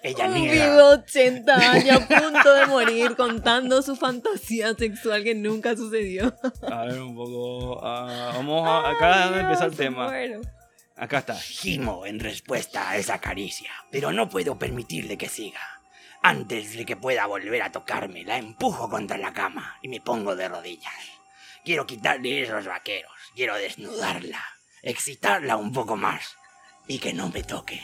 Ella 0.00 0.28
niega. 0.28 0.66
Vivo 0.66 0.88
80 0.90 1.54
años 1.54 2.00
a 2.00 2.06
punto 2.06 2.54
de 2.54 2.66
morir 2.66 3.16
contando 3.16 3.82
su 3.82 3.96
fantasía 3.96 4.72
sexual 4.74 5.24
que 5.24 5.34
nunca 5.34 5.74
sucedió. 5.74 6.32
A 6.62 6.84
ver, 6.84 7.00
un 7.00 7.16
poco. 7.16 7.84
Ah, 7.84 8.30
vamos 8.34 8.68
a. 8.68 8.90
Acá 8.90 9.40
empieza 9.40 9.64
el 9.64 9.74
tema. 9.74 10.12
Acá 10.94 11.18
está. 11.18 11.34
Gimo 11.34 12.06
en 12.06 12.20
respuesta 12.20 12.88
a 12.88 12.98
esa 12.98 13.18
caricia, 13.18 13.72
pero 13.90 14.12
no 14.12 14.28
puedo 14.28 14.56
permitirle 14.56 15.18
que 15.18 15.28
siga. 15.28 15.80
Antes 16.22 16.76
de 16.76 16.86
que 16.86 16.96
pueda 16.96 17.26
volver 17.26 17.62
a 17.62 17.72
tocarme, 17.72 18.22
la 18.24 18.38
empujo 18.38 18.88
contra 18.88 19.18
la 19.18 19.32
cama 19.32 19.78
y 19.82 19.88
me 19.88 20.00
pongo 20.00 20.36
de 20.36 20.48
rodillas. 20.48 20.94
Quiero 21.64 21.84
quitarle 21.84 22.42
esos 22.42 22.64
vaqueros, 22.66 23.12
quiero 23.34 23.56
desnudarla, 23.56 24.40
excitarla 24.82 25.56
un 25.56 25.72
poco 25.72 25.96
más 25.96 26.35
y 26.86 26.98
que 26.98 27.12
no 27.12 27.28
me 27.28 27.42
toque. 27.42 27.82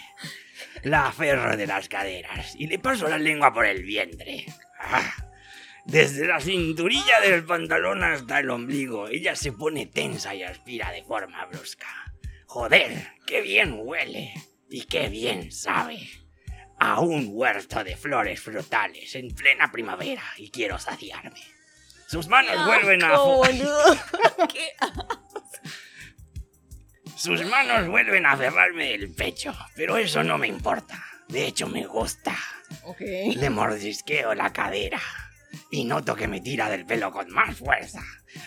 La 0.82 1.08
aferro 1.08 1.56
de 1.56 1.66
las 1.66 1.88
caderas 1.88 2.54
y 2.56 2.66
le 2.66 2.78
paso 2.78 3.08
la 3.08 3.18
lengua 3.18 3.52
por 3.52 3.66
el 3.66 3.82
vientre. 3.82 4.46
Ah, 4.78 5.12
Desde 5.84 6.26
la 6.26 6.40
cinturilla 6.40 7.20
del 7.20 7.44
pantalón 7.44 8.02
hasta 8.04 8.40
el 8.40 8.50
ombligo, 8.50 9.08
ella 9.08 9.36
se 9.36 9.52
pone 9.52 9.86
tensa 9.86 10.34
y 10.34 10.42
aspira 10.42 10.90
de 10.90 11.02
forma 11.02 11.44
brusca. 11.46 11.88
Joder, 12.46 13.08
qué 13.26 13.40
bien 13.40 13.74
huele 13.78 14.34
y 14.70 14.84
qué 14.84 15.08
bien 15.08 15.52
sabe. 15.52 16.08
A 16.78 17.00
un 17.00 17.28
huerto 17.30 17.84
de 17.84 17.96
flores 17.96 18.40
frutales 18.40 19.14
en 19.14 19.28
plena 19.28 19.70
primavera 19.70 20.22
y 20.36 20.50
quiero 20.50 20.78
saciarme. 20.78 21.40
Sus 22.08 22.28
manos 22.28 22.66
vuelven 22.66 23.04
a... 23.04 23.12
Sus 27.22 27.44
manos 27.46 27.86
vuelven 27.86 28.26
a 28.26 28.32
aferrarme 28.32 28.98
del 28.98 29.14
pecho, 29.14 29.54
pero 29.76 29.96
eso 29.96 30.24
no 30.24 30.38
me 30.38 30.48
importa. 30.48 31.00
De 31.28 31.46
hecho, 31.46 31.68
me 31.68 31.86
gusta. 31.86 32.36
Ok. 32.82 33.00
Le 33.36 33.48
mordisqueo 33.48 34.34
la 34.34 34.52
cadera 34.52 35.00
y 35.70 35.84
noto 35.84 36.16
que 36.16 36.26
me 36.26 36.40
tira 36.40 36.68
del 36.68 36.84
pelo 36.84 37.12
con 37.12 37.30
más 37.30 37.56
fuerza. 37.56 38.02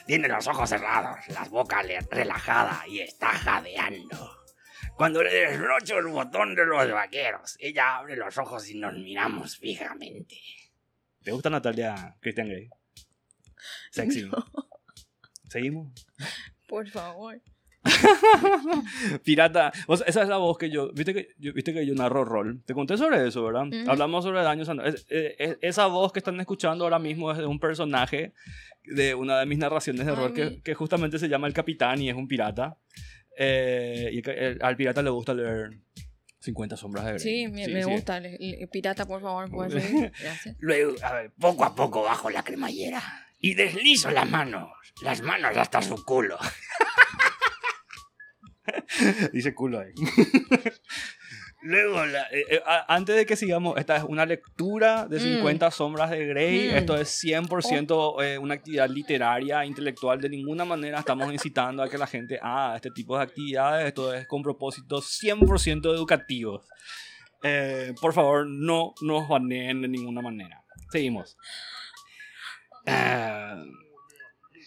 Tiene 0.06 0.28
los 0.28 0.46
ojos 0.48 0.68
cerrados, 0.68 1.26
la 1.30 1.46
boca 1.46 1.84
relajada 2.12 2.84
y 2.86 3.00
está 3.00 3.30
jadeando. 3.30 4.44
Cuando 4.98 5.24
le 5.24 5.34
desrocho 5.34 6.00
el 6.00 6.08
botón 6.08 6.54
de 6.54 6.66
los 6.66 6.92
vaqueros, 6.92 7.56
ella 7.62 7.96
abre 7.96 8.18
los 8.18 8.38
ojos 8.38 8.70
y 8.70 8.78
nos 8.78 8.94
miramos 8.96 9.58
fijamente. 9.58 10.36
¿Te 11.24 11.32
gusta 11.32 11.50
Natalia 11.50 12.18
Christian 12.20 12.50
Grey? 12.50 12.68
Sexy. 13.92 14.30
¿Seguimos? 15.48 15.94
Por 16.68 16.90
favor. 16.90 17.42
Pirata. 19.24 19.72
O 19.88 19.98
sea, 19.98 20.08
esa 20.08 20.22
es 20.24 20.30
la 20.30 20.38
voz 20.38 20.58
que 20.58 20.70
yo. 20.70 20.92
Viste 20.94 21.14
que 21.14 21.30
yo, 21.38 21.54
viste 21.54 21.74
que 21.74 21.86
yo 21.86 21.94
narro 21.96 22.26
rol. 22.26 22.62
Te 22.66 22.74
conté 22.74 22.98
sobre 22.98 23.28
eso, 23.28 23.44
¿verdad? 23.44 23.68
Ujú. 23.68 23.90
Hablamos 23.92 24.24
sobre 24.24 24.42
daños. 24.44 24.70
es- 24.86 25.06
es- 25.10 25.36
es- 25.40 25.58
esa 25.62 25.86
voz 25.88 26.12
que 26.12 26.20
están 26.20 26.40
escuchando 26.40 26.84
ahora 26.84 27.00
mismo 27.00 27.32
es 27.32 27.38
de 27.38 27.46
un 27.46 27.60
personaje 27.60 28.34
de 28.84 29.16
una 29.16 29.40
de 29.40 29.46
mis 29.46 29.58
narraciones 29.58 30.06
de 30.06 30.12
Ay, 30.12 30.18
rol 30.18 30.34
que, 30.64 30.74
justamente 30.76 31.18
se 31.20 31.28
llama 31.30 31.48
El 31.48 31.54
Capitán 31.54 32.02
y 32.02 32.10
es 32.10 32.16
un 32.16 32.28
pirata. 32.28 32.78
Eh, 33.38 34.10
y 34.14 34.30
el- 34.30 34.60
al 34.62 34.76
pirata 34.78 35.02
le 35.02 35.10
gusta 35.10 35.34
leer 35.34 35.72
50 36.40 36.78
sombras 36.78 37.06
de 37.06 37.12
Grey. 37.14 37.20
Sí, 37.20 37.48
me, 37.48 37.68
me 37.68 37.84
sí. 37.84 37.90
gusta. 37.90 38.22
Pirata, 38.72 39.06
por 39.06 39.22
favor, 39.22 39.50
¿puedes 39.50 39.74
seguir? 39.84 40.12
Gracias. 40.22 40.56
Luego, 40.60 40.94
a 41.04 41.14
ver, 41.14 41.32
poco 41.40 41.66
a 41.66 41.76
poco 41.76 42.04
bajo 42.04 42.30
la 42.30 42.44
cremallera 42.44 43.02
y 43.40 43.56
deslizo 43.56 44.12
las 44.12 44.30
manos, 44.30 44.70
las 45.02 45.22
manos 45.22 45.58
hasta 45.58 45.82
su 45.82 46.04
culo. 46.06 46.38
Dice 49.34 49.54
culo 49.54 49.80
ahí. 49.80 49.94
Luego, 51.64 52.06
la- 52.06 52.28
Eh, 52.32 52.44
eh, 52.52 52.62
a- 52.66 52.94
antes 52.94 53.16
de 53.16 53.26
que 53.26 53.36
sigamos, 53.36 53.78
esta 53.78 53.96
es 53.98 54.04
una 54.04 54.26
lectura 54.26 55.08
de 55.08 55.18
Mm. 55.18 55.22
50 55.38 55.72
sombras 55.72 56.12
de 56.12 56.26
Grey. 56.28 56.70
Mm. 56.70 56.76
Esto 56.76 56.96
es 56.96 57.10
100% 57.24 58.22
eh, 58.24 58.38
una 58.38 58.54
actividad 58.54 58.88
literaria, 58.90 59.66
intelectual. 59.66 60.22
De 60.22 60.30
ninguna 60.30 60.64
manera 60.64 61.00
estamos 61.00 61.32
incitando 61.34 61.82
a 61.82 61.90
que 61.90 61.98
la 61.98 62.06
gente 62.08 62.38
haga 62.42 62.76
este 62.76 62.92
tipo 62.92 63.18
de 63.18 63.24
actividades. 63.24 63.88
Esto 63.88 64.14
es 64.14 64.28
con 64.28 64.44
propósitos 64.44 65.06
100% 65.24 65.92
educativos. 65.94 66.68
Eh, 67.42 67.94
por 68.00 68.14
favor, 68.14 68.46
no 68.48 68.94
nos 69.02 69.28
baneen 69.28 69.82
de 69.82 69.88
ninguna 69.88 70.22
manera. 70.22 70.62
Seguimos. 70.92 71.36
Ah, 72.86 73.64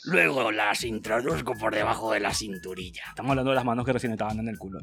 luego 0.08 0.50
las 0.50 0.84
introduzco 0.84 1.54
por 1.54 1.74
debajo 1.74 2.12
de 2.12 2.20
la 2.20 2.32
cinturilla. 2.32 3.04
Estamos 3.08 3.30
hablando 3.30 3.50
de 3.50 3.56
las 3.56 3.64
manos 3.64 3.84
que 3.84 3.92
recién 3.92 4.12
estaban 4.12 4.38
en 4.38 4.48
el 4.48 4.58
culo. 4.58 4.80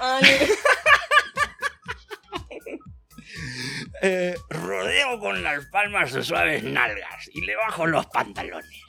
Ay, 0.00 0.22
Eh, 4.02 4.34
Rodeo 4.50 5.18
con 5.18 5.42
las 5.42 5.64
palmas 5.66 6.10
sus 6.10 6.26
suaves 6.26 6.62
nalgas 6.62 7.30
y 7.32 7.40
le 7.40 7.56
bajo 7.56 7.86
los 7.86 8.04
pantalones. 8.06 8.82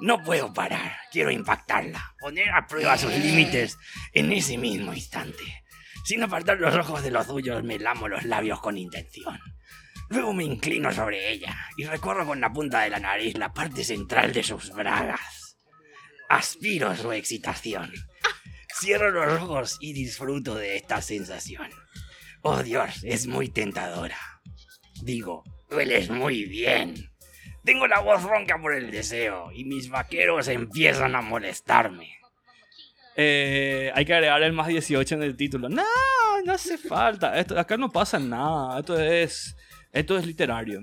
No 0.00 0.22
puedo 0.22 0.54
parar, 0.54 0.96
quiero 1.12 1.30
impactarla, 1.30 2.14
poner 2.18 2.48
a 2.50 2.66
prueba 2.66 2.96
sus 2.96 3.12
límites 3.12 3.76
en 4.12 4.32
ese 4.32 4.56
mismo 4.56 4.94
instante. 4.94 5.64
Sin 6.04 6.22
apartar 6.22 6.58
los 6.58 6.74
ojos 6.74 7.02
de 7.02 7.10
los 7.10 7.26
suyos, 7.26 7.62
me 7.62 7.78
lamo 7.78 8.08
los 8.08 8.24
labios 8.24 8.60
con 8.60 8.78
intención. 8.78 9.38
Luego 10.08 10.32
me 10.32 10.44
inclino 10.44 10.92
sobre 10.92 11.32
ella 11.32 11.56
y 11.76 11.84
recorro 11.84 12.26
con 12.26 12.40
la 12.40 12.52
punta 12.52 12.80
de 12.80 12.90
la 12.90 12.98
nariz 12.98 13.36
la 13.36 13.52
parte 13.52 13.84
central 13.84 14.32
de 14.32 14.42
sus 14.42 14.70
bragas. 14.70 15.56
Aspiro 16.28 16.94
su 16.96 17.12
excitación. 17.12 17.92
Cierro 18.78 19.10
los 19.10 19.42
ojos 19.42 19.78
y 19.80 19.92
disfruto 19.92 20.54
de 20.54 20.76
esta 20.76 21.00
sensación. 21.00 21.70
Oh 22.42 22.62
Dios, 22.62 23.02
es 23.04 23.26
muy 23.26 23.48
tentadora. 23.48 24.18
Digo, 25.02 25.44
hueles 25.70 26.10
muy 26.10 26.44
bien. 26.44 27.10
Tengo 27.64 27.86
la 27.86 28.00
voz 28.00 28.22
ronca 28.22 28.60
por 28.60 28.74
el 28.74 28.90
deseo 28.90 29.50
y 29.52 29.64
mis 29.64 29.88
vaqueros 29.88 30.48
empiezan 30.48 31.14
a 31.14 31.22
molestarme. 31.22 32.18
Eh, 33.16 33.92
hay 33.94 34.04
que 34.04 34.14
agregar 34.14 34.42
el 34.42 34.52
más 34.52 34.66
18 34.66 35.14
en 35.14 35.22
el 35.22 35.36
título. 35.36 35.68
No, 35.68 35.84
no 36.44 36.52
hace 36.52 36.76
falta. 36.76 37.38
Esto, 37.38 37.58
acá 37.58 37.76
no 37.76 37.90
pasa 37.90 38.18
nada. 38.18 38.80
Esto 38.80 39.00
es, 39.00 39.56
esto 39.94 40.18
es 40.18 40.26
literario. 40.26 40.82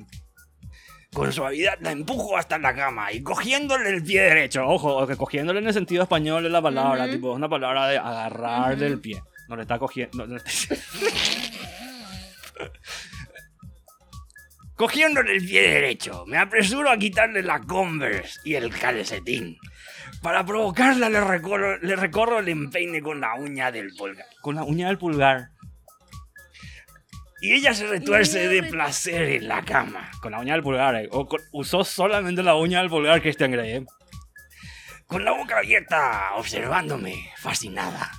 Con 1.13 1.31
suavidad 1.33 1.77
la 1.81 1.91
empujo 1.91 2.37
hasta 2.37 2.57
la 2.57 2.73
cama 2.73 3.11
y 3.11 3.21
cogiéndole 3.21 3.89
el 3.89 4.01
pie 4.01 4.21
derecho. 4.21 4.65
Ojo, 4.65 5.05
que 5.05 5.17
cogiéndole 5.17 5.59
en 5.59 5.67
el 5.67 5.73
sentido 5.73 6.03
español 6.03 6.45
es 6.45 6.51
la 6.51 6.61
palabra. 6.61 7.03
Ujú. 7.03 7.13
Tipo, 7.13 7.31
es 7.31 7.35
una 7.35 7.49
palabra 7.49 7.87
de 7.87 7.97
agarrar 7.97 8.71
Ujú. 8.73 8.79
del 8.81 8.99
pie. 9.01 9.21
No 9.49 9.57
le 9.57 9.63
está 9.63 9.77
cogiendo. 9.77 10.25
no 10.25 10.37
está- 10.37 10.75
Cogiéndole 14.75 15.33
el 15.35 15.45
pie 15.45 15.61
derecho, 15.61 16.25
me 16.25 16.37
apresuro 16.37 16.89
a 16.89 16.97
quitarle 16.97 17.43
la 17.43 17.59
Converse 17.61 18.39
y 18.43 18.55
el 18.55 18.71
calcetín. 18.73 19.57
Para 20.23 20.43
provocarla 20.45 21.09
le 21.09 21.21
recorro, 21.21 21.77
le 21.79 21.95
recorro 21.95 22.39
el 22.39 22.49
empeine 22.49 23.01
con 23.01 23.21
la 23.21 23.35
uña 23.35 23.71
del 23.71 23.93
pulgar. 23.95 24.25
con 24.41 24.55
la 24.55 24.63
uña 24.63 24.87
del 24.87 24.97
pulgar. 24.97 25.49
Y 27.41 27.53
ella 27.53 27.73
se 27.73 27.87
retuerce 27.87 28.47
de 28.47 28.63
placer 28.63 29.23
en 29.23 29.47
la 29.47 29.63
cama. 29.63 30.11
Con 30.21 30.31
la 30.31 30.39
uña 30.39 30.53
del 30.53 30.61
pulgar. 30.63 30.95
eh. 30.95 31.07
O 31.11 31.27
con- 31.27 31.41
usó 31.51 31.83
solamente 31.83 32.43
la 32.43 32.55
uña 32.55 32.79
del 32.81 32.89
pulgar 32.89 33.21
Christian 33.21 33.51
Grey. 33.51 33.71
eh. 33.77 33.85
con 35.07 35.25
la 35.25 35.31
boca 35.31 35.57
abierta, 35.57 36.29
observándome, 36.35 37.15
fascinada. 37.37 38.09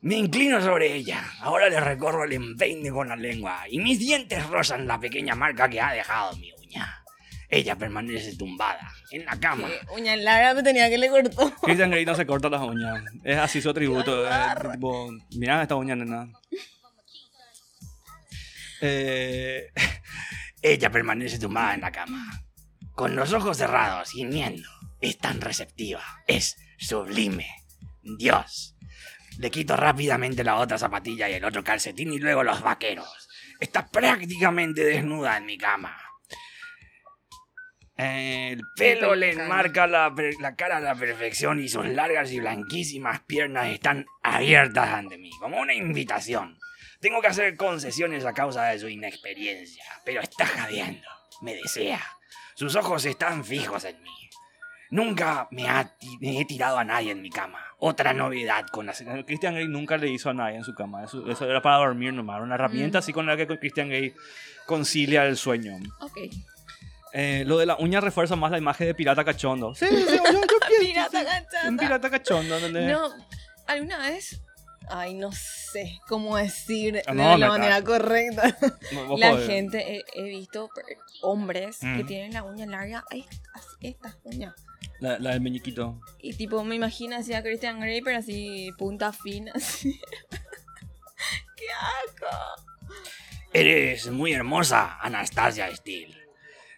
Me 0.00 0.14
inclino 0.14 0.60
sobre 0.60 0.94
ella. 0.94 1.24
Ahora 1.40 1.68
le 1.68 1.80
recorro 1.80 2.22
el 2.24 2.32
empeine 2.32 2.90
con 2.90 3.08
la 3.08 3.16
lengua 3.16 3.64
y 3.68 3.80
mis 3.80 3.98
dientes 3.98 4.46
rozan 4.46 4.86
la 4.86 5.00
pequeña 5.00 5.34
marca 5.34 5.68
que 5.68 5.80
ha 5.80 5.92
dejado 5.92 6.36
mi 6.36 6.52
uña. 6.52 7.02
Ella 7.48 7.74
permanece 7.74 8.36
tumbada 8.36 8.92
en 9.10 9.24
la 9.24 9.40
cama. 9.40 9.66
qué 9.68 9.80
uña 10.00 10.14
larga 10.16 10.54
me 10.54 10.62
tenía 10.62 10.88
que 10.88 10.98
le 10.98 11.08
cortó. 11.08 11.52
Christian 11.62 11.90
Grey 11.90 12.04
no 12.06 12.14
se 12.14 12.24
corta 12.24 12.48
las 12.48 12.60
uñas. 12.62 13.02
Es 13.24 13.36
así 13.36 13.60
su 13.60 13.70
atributo. 13.70 14.24
eh, 14.24 14.30
tipo, 14.72 15.10
mirá 15.36 15.60
esta 15.62 15.74
uña, 15.74 15.96
nena. 15.96 16.28
Eh, 18.80 19.68
Ella 20.62 20.90
permanece 20.90 21.38
tumbada 21.38 21.74
en 21.74 21.80
la 21.80 21.90
cama, 21.90 22.44
con 22.92 23.16
los 23.16 23.32
ojos 23.32 23.56
cerrados, 23.56 24.10
gimiendo. 24.10 24.68
Es 25.00 25.16
tan 25.18 25.40
receptiva, 25.40 26.02
es 26.26 26.56
sublime. 26.78 27.48
Dios. 28.02 28.76
Le 29.38 29.50
quito 29.50 29.74
rápidamente 29.76 30.44
la 30.44 30.56
otra 30.56 30.76
zapatilla 30.76 31.28
y 31.28 31.34
el 31.34 31.44
otro 31.44 31.64
calcetín 31.64 32.12
y 32.12 32.18
luego 32.18 32.42
los 32.42 32.60
vaqueros. 32.60 33.28
Está 33.58 33.88
prácticamente 33.88 34.84
desnuda 34.84 35.38
en 35.38 35.46
mi 35.46 35.56
cama. 35.56 35.96
El 37.96 38.60
pelo 38.76 39.14
le 39.14 39.32
enmarca 39.32 39.86
la, 39.86 40.14
la 40.40 40.56
cara 40.56 40.78
a 40.78 40.80
la 40.80 40.94
perfección 40.94 41.60
y 41.60 41.68
sus 41.68 41.86
largas 41.86 42.32
y 42.32 42.40
blanquísimas 42.40 43.20
piernas 43.20 43.68
están 43.68 44.06
abiertas 44.22 44.88
ante 44.88 45.18
mí, 45.18 45.30
como 45.38 45.58
una 45.58 45.74
invitación. 45.74 46.59
Tengo 47.00 47.20
que 47.20 47.28
hacer 47.28 47.56
concesiones 47.56 48.24
a 48.26 48.32
causa 48.32 48.64
de 48.66 48.78
su 48.78 48.88
inexperiencia, 48.88 49.84
pero 50.04 50.20
está 50.20 50.46
jadeando, 50.46 51.06
me 51.40 51.54
desea. 51.54 52.00
Sus 52.54 52.76
ojos 52.76 53.04
están 53.06 53.44
fijos 53.44 53.84
en 53.84 54.02
mí. 54.02 54.10
Nunca 54.90 55.46
me, 55.52 55.68
ha 55.68 55.94
me 56.20 56.40
he 56.40 56.44
tirado 56.44 56.76
a 56.76 56.84
nadie 56.84 57.12
en 57.12 57.22
mi 57.22 57.30
cama. 57.30 57.64
Otra 57.78 58.12
novedad 58.12 58.66
con 58.66 58.86
la... 58.86 58.92
Christian 59.24 59.54
Grey 59.54 59.68
nunca 59.68 59.96
le 59.96 60.08
hizo 60.08 60.30
a 60.30 60.34
nadie 60.34 60.56
en 60.56 60.64
su 60.64 60.74
cama. 60.74 61.04
Eso, 61.04 61.30
eso 61.30 61.48
era 61.48 61.62
para 61.62 61.76
dormir 61.76 62.12
nomás. 62.12 62.36
Era 62.36 62.44
una 62.44 62.56
herramienta 62.56 62.98
Mm. 62.98 63.00
así 63.00 63.12
con 63.12 63.24
la 63.26 63.36
que 63.36 63.46
Christian 63.46 63.88
Grey 63.88 64.12
concilia 64.66 65.24
el 65.26 65.36
sueño. 65.36 65.78
Ok. 66.00 66.18
Eh, 67.12 67.44
lo 67.46 67.56
de 67.58 67.66
la 67.66 67.76
uña 67.76 68.00
refuerza 68.00 68.34
más 68.36 68.50
la 68.50 68.58
imagen 68.58 68.88
de 68.88 68.94
pirata 68.94 69.24
cachondo. 69.24 69.74
Sí, 69.76 69.86
sí, 69.86 69.94
yo, 69.94 70.16
yo 70.16 70.22
pienso. 70.68 70.80
Pirata 70.80 71.20
sí. 71.62 71.68
Un 71.68 71.76
pirata 71.76 72.10
cachondo. 72.10 72.56
¿entendés? 72.56 72.92
No, 72.92 73.10
alguna 73.68 73.98
vez. 73.98 74.40
Ay, 74.92 75.14
no 75.14 75.30
sé 75.32 76.00
cómo 76.08 76.36
decir 76.36 77.00
Ah, 77.06 77.12
de 77.14 77.38
la 77.38 77.48
manera 77.48 77.82
correcta. 77.82 78.56
No, 78.92 79.16
La 79.16 79.36
gente, 79.46 79.96
he, 79.98 80.04
he 80.14 80.22
visto 80.24 80.68
hombres 81.22 81.78
que 81.78 81.86
Mm. 82.04 82.06
tienen 82.06 82.32
la 82.34 82.42
uña 82.42 82.66
larga, 82.66 83.04
ay, 83.10 83.24
estas 83.80 84.16
uñas. 84.24 84.54
La, 84.98 85.18
la 85.18 85.30
del 85.30 85.40
meñiquito. 85.40 86.00
Y 86.18 86.34
tipo, 86.34 86.62
me 86.64 86.74
imagino 86.74 87.16
así 87.16 87.32
a 87.34 87.42
Christian 87.42 87.80
Grey, 87.80 88.02
pero 88.02 88.18
así, 88.18 88.70
punta 88.76 89.12
fina, 89.12 89.52
así. 89.54 89.98
¡Qué 91.56 91.66
asco! 91.70 92.26
Eres 93.52 94.08
muy 94.10 94.32
hermosa, 94.32 94.98
Anastasia 95.00 95.74
Steele. 95.74 96.16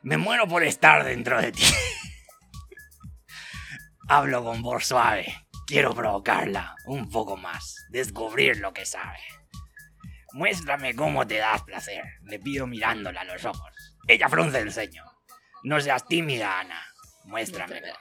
Me 0.02 0.16
muero 0.16 0.46
por 0.48 0.64
estar 0.64 1.04
dentro 1.04 1.40
de 1.40 1.52
ti. 1.52 1.62
Hablo 4.08 4.44
con 4.44 4.62
voz 4.62 4.86
suave. 4.86 5.41
Quiero 5.66 5.94
provocarla 5.94 6.76
un 6.86 7.08
poco 7.08 7.36
más, 7.36 7.76
descubrir 7.90 8.58
lo 8.58 8.72
que 8.72 8.84
sabe. 8.84 9.18
Muéstrame 10.32 10.94
cómo 10.94 11.26
te 11.26 11.36
das 11.36 11.62
placer, 11.62 12.04
le 12.24 12.38
pido 12.38 12.66
mirándola 12.66 13.20
a 13.20 13.24
los 13.24 13.44
ojos. 13.44 13.70
Ella 14.08 14.28
frunce 14.28 14.58
el 14.58 14.72
ceño. 14.72 15.04
No 15.62 15.80
seas 15.80 16.06
tímida, 16.06 16.60
Ana. 16.60 16.84
Muéstramelo. 17.24 17.94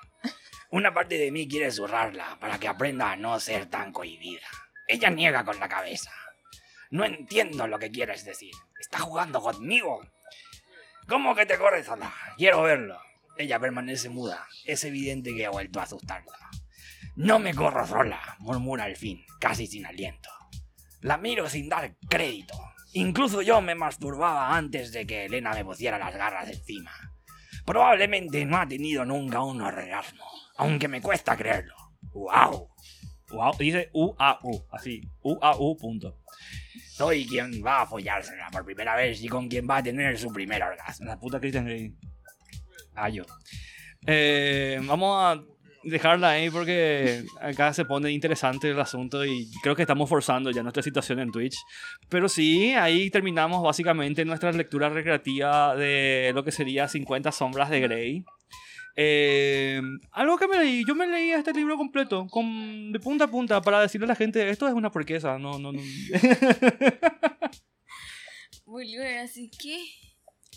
Una 0.71 0.93
parte 0.93 1.17
de 1.17 1.31
mí 1.31 1.47
quiere 1.47 1.71
zurrarla 1.71 2.37
para 2.39 2.57
que 2.57 2.67
aprenda 2.67 3.11
a 3.11 3.15
no 3.15 3.39
ser 3.39 3.67
tan 3.67 3.91
cohibida. 3.91 4.47
Ella 4.87 5.09
niega 5.09 5.45
con 5.45 5.59
la 5.59 5.69
cabeza. 5.69 6.11
No 6.89 7.05
entiendo 7.05 7.67
lo 7.67 7.77
que 7.77 7.91
quieres 7.91 8.25
decir. 8.25 8.53
¿Está 8.79 8.99
jugando 8.99 9.41
conmigo? 9.41 10.01
¿Cómo 11.07 11.35
que 11.35 11.45
te 11.45 11.57
corres 11.57 11.85
sola? 11.85 12.13
Quiero 12.37 12.63
verlo. 12.63 12.99
Ella 13.37 13.59
permanece 13.59 14.09
muda. 14.09 14.47
Es 14.65 14.83
evidente 14.83 15.35
que 15.35 15.45
ha 15.45 15.51
vuelto 15.51 15.79
a 15.79 15.83
asustarla. 15.83 16.40
No 17.21 17.37
me 17.37 17.53
corro 17.53 17.85
sola, 17.85 18.19
murmura 18.39 18.85
al 18.85 18.95
fin, 18.95 19.23
casi 19.39 19.67
sin 19.67 19.85
aliento. 19.85 20.31
La 21.01 21.19
miro 21.19 21.47
sin 21.47 21.69
dar 21.69 21.95
crédito. 22.09 22.55
Incluso 22.93 23.43
yo 23.43 23.61
me 23.61 23.75
masturbaba 23.75 24.57
antes 24.57 24.91
de 24.91 25.05
que 25.05 25.25
Elena 25.25 25.53
me 25.53 25.63
pusiera 25.63 25.99
las 25.99 26.15
garras 26.15 26.49
encima. 26.49 26.91
Probablemente 27.63 28.43
no 28.43 28.57
ha 28.57 28.67
tenido 28.67 29.05
nunca 29.05 29.43
un 29.43 29.61
orgasmo, 29.61 30.25
aunque 30.57 30.87
me 30.87 30.99
cuesta 30.99 31.37
creerlo. 31.37 31.75
¡Wow! 32.11 32.69
Wow, 33.29 33.55
dice 33.55 33.91
U-A-U, 33.93 34.65
así, 34.71 35.07
U-A-U, 35.21 35.77
punto. 35.77 36.17
Soy 36.89 37.27
quien 37.27 37.63
va 37.63 37.83
a 37.83 37.85
follársela 37.85 38.49
por 38.51 38.65
primera 38.65 38.95
vez 38.95 39.23
y 39.23 39.27
con 39.27 39.47
quien 39.47 39.69
va 39.69 39.77
a 39.77 39.83
tener 39.83 40.17
su 40.17 40.33
primer 40.33 40.63
orgasmo. 40.63 41.05
La 41.05 41.19
puta 41.19 41.39
Christian 41.39 41.65
Grey. 41.65 41.93
Ah, 42.95 43.09
yo. 43.09 43.25
Eh, 44.07 44.81
vamos 44.83 45.15
a 45.23 45.51
dejarla 45.83 46.31
ahí 46.31 46.49
porque 46.49 47.23
acá 47.39 47.73
se 47.73 47.85
pone 47.85 48.11
interesante 48.11 48.69
el 48.69 48.79
asunto 48.79 49.25
y 49.25 49.49
creo 49.61 49.75
que 49.75 49.83
estamos 49.83 50.09
forzando 50.09 50.51
ya 50.51 50.63
nuestra 50.63 50.83
situación 50.83 51.19
en 51.19 51.31
Twitch. 51.31 51.57
Pero 52.09 52.29
sí, 52.29 52.73
ahí 52.73 53.09
terminamos 53.09 53.63
básicamente 53.63 54.25
nuestra 54.25 54.51
lectura 54.51 54.89
recreativa 54.89 55.75
de 55.75 56.31
lo 56.33 56.43
que 56.43 56.51
sería 56.51 56.87
50 56.87 57.31
sombras 57.31 57.69
de 57.69 57.79
Grey. 57.79 58.25
Eh, 58.95 59.81
algo 60.11 60.37
que 60.37 60.47
me 60.47 60.57
leí, 60.57 60.83
yo 60.85 60.95
me 60.95 61.07
leí 61.07 61.31
este 61.31 61.53
libro 61.53 61.77
completo, 61.77 62.27
con, 62.27 62.91
de 62.91 62.99
punta 62.99 63.25
a 63.25 63.31
punta, 63.31 63.61
para 63.61 63.81
decirle 63.81 64.05
a 64.05 64.09
la 64.09 64.15
gente, 64.15 64.49
esto 64.49 64.67
es 64.67 64.73
una 64.73 64.91
porquesa, 64.91 65.39
no, 65.39 65.59
no, 65.59 65.71
no. 65.71 65.81
así 69.23 69.49
que... 69.49 70.10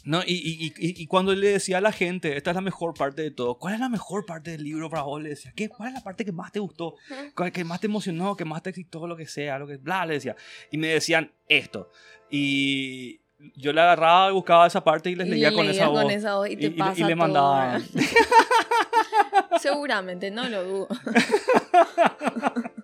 No, 0.05 0.23
y, 0.23 0.35
y, 0.35 0.67
y, 0.67 1.03
y, 1.03 1.07
cuando 1.07 1.35
le 1.35 1.49
decía 1.49 1.79
a 1.79 1.81
la 1.81 1.91
gente, 1.91 2.37
esta 2.37 2.51
es 2.51 2.55
la 2.55 2.61
mejor 2.61 2.93
parte 2.93 3.23
de 3.23 3.31
todo, 3.31 3.59
¿cuál 3.59 3.73
es 3.73 3.81
la 3.81 3.89
mejor 3.89 4.27
parte 4.27 4.51
del 4.51 4.63
libro 4.63 4.91
para 4.91 5.03
vos? 5.03 5.23
Le 5.23 5.31
decía, 5.31 5.53
¿qué, 5.57 5.71
¿cuál 5.71 5.89
es 5.89 5.95
la 5.95 6.03
parte 6.03 6.27
que 6.27 6.33
más 6.33 6.53
te 6.53 6.61
gustó? 6.61 6.97
¿Cuál, 7.35 7.53
que 7.53 7.65
más 7.65 7.81
te 7.81 7.87
emocionó? 7.87 8.37
¿Que 8.37 8.45
más 8.45 8.63
te 8.63 8.69
excitó? 8.71 9.07
Lo 9.07 9.17
que 9.17 9.27
sea, 9.27 9.59
lo 9.59 9.67
que 9.67 9.79
bla, 9.79 10.05
le 10.05 10.15
decía. 10.15 10.37
Y 10.71 10.77
me 10.77 10.89
decían 10.89 11.33
esto. 11.49 11.91
Y 12.31 13.21
yo 13.57 13.73
le 13.73 13.81
agarraba 13.81 14.29
y 14.29 14.35
buscaba 14.35 14.67
esa 14.67 14.85
parte 14.85 15.11
y 15.11 15.15
les 15.15 15.27
leía 15.27 15.53
con, 15.53 15.67
esa 15.67 15.89
voz. 15.89 16.03
con 16.03 16.11
esa 16.11 16.35
voz. 16.37 16.51
Y 16.51 16.57
te 16.57 16.71
pasa 16.71 17.01
y, 17.01 17.05
le 17.05 17.15
mandaba. 17.17 17.81
Seguramente, 19.59 20.31
no 20.31 20.47
lo 20.49 20.65
dudo. 20.65 20.89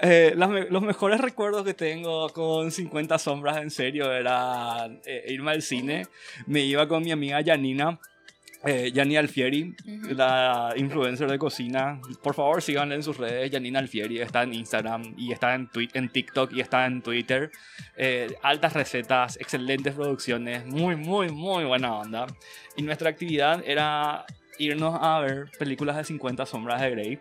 Eh, 0.00 0.34
los 0.36 0.82
mejores 0.82 1.20
recuerdos 1.20 1.64
que 1.64 1.74
tengo 1.74 2.28
con 2.30 2.70
50 2.70 3.18
sombras 3.18 3.58
en 3.58 3.70
serio 3.70 4.12
era 4.12 4.86
eh, 5.04 5.24
irme 5.28 5.52
al 5.52 5.62
cine. 5.62 6.06
Me 6.46 6.60
iba 6.60 6.86
con 6.88 7.02
mi 7.02 7.12
amiga 7.12 7.40
Janina. 7.44 7.98
Eh, 8.64 9.16
Alfieri, 9.16 9.74
la 10.10 10.72
influencer 10.76 11.30
de 11.30 11.38
cocina. 11.38 12.00
Por 12.22 12.34
favor, 12.34 12.60
síganla 12.60 12.96
en 12.96 13.02
sus 13.02 13.16
redes. 13.16 13.50
Janina 13.52 13.78
Alfieri 13.78 14.20
está 14.20 14.42
en 14.42 14.54
Instagram 14.54 15.14
y 15.16 15.32
está 15.32 15.54
en, 15.54 15.70
en 15.94 16.08
TikTok 16.08 16.52
y 16.52 16.60
está 16.60 16.86
en 16.86 17.02
Twitter. 17.02 17.50
Eh, 17.96 18.34
altas 18.42 18.72
recetas, 18.72 19.36
excelentes 19.36 19.94
producciones, 19.94 20.66
muy, 20.66 20.96
muy, 20.96 21.30
muy 21.30 21.64
buena 21.64 21.94
onda. 21.94 22.26
Y 22.76 22.82
nuestra 22.82 23.10
actividad 23.10 23.62
era 23.64 24.26
irnos 24.58 24.98
a 25.00 25.20
ver 25.20 25.50
películas 25.58 25.96
de 25.96 26.04
50 26.04 26.44
sombras 26.46 26.80
de 26.80 26.90
Grey. 26.90 27.20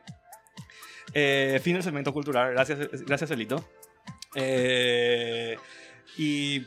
Eh, 1.20 1.59
fin 1.63 1.74
del 1.74 1.82
segmento 1.82 2.13
cultural. 2.13 2.51
Gracias, 2.51 2.78
gracias 3.07 3.32
Elito. 3.32 3.68
Eh, 4.36 5.57
y 6.15 6.63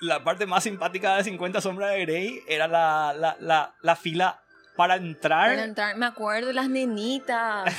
la 0.00 0.24
parte 0.24 0.46
más 0.46 0.64
simpática 0.64 1.16
de 1.16 1.24
50 1.24 1.60
sombras 1.60 1.90
de 1.90 2.00
Grey 2.00 2.40
era 2.48 2.66
la, 2.66 3.14
la, 3.14 3.36
la, 3.40 3.74
la 3.82 3.94
fila 3.94 4.40
para 4.74 4.96
entrar. 4.96 5.50
Para 5.50 5.64
entrar, 5.64 5.96
me 5.98 6.06
acuerdo 6.06 6.50
las 6.54 6.70
nenitas. 6.70 7.70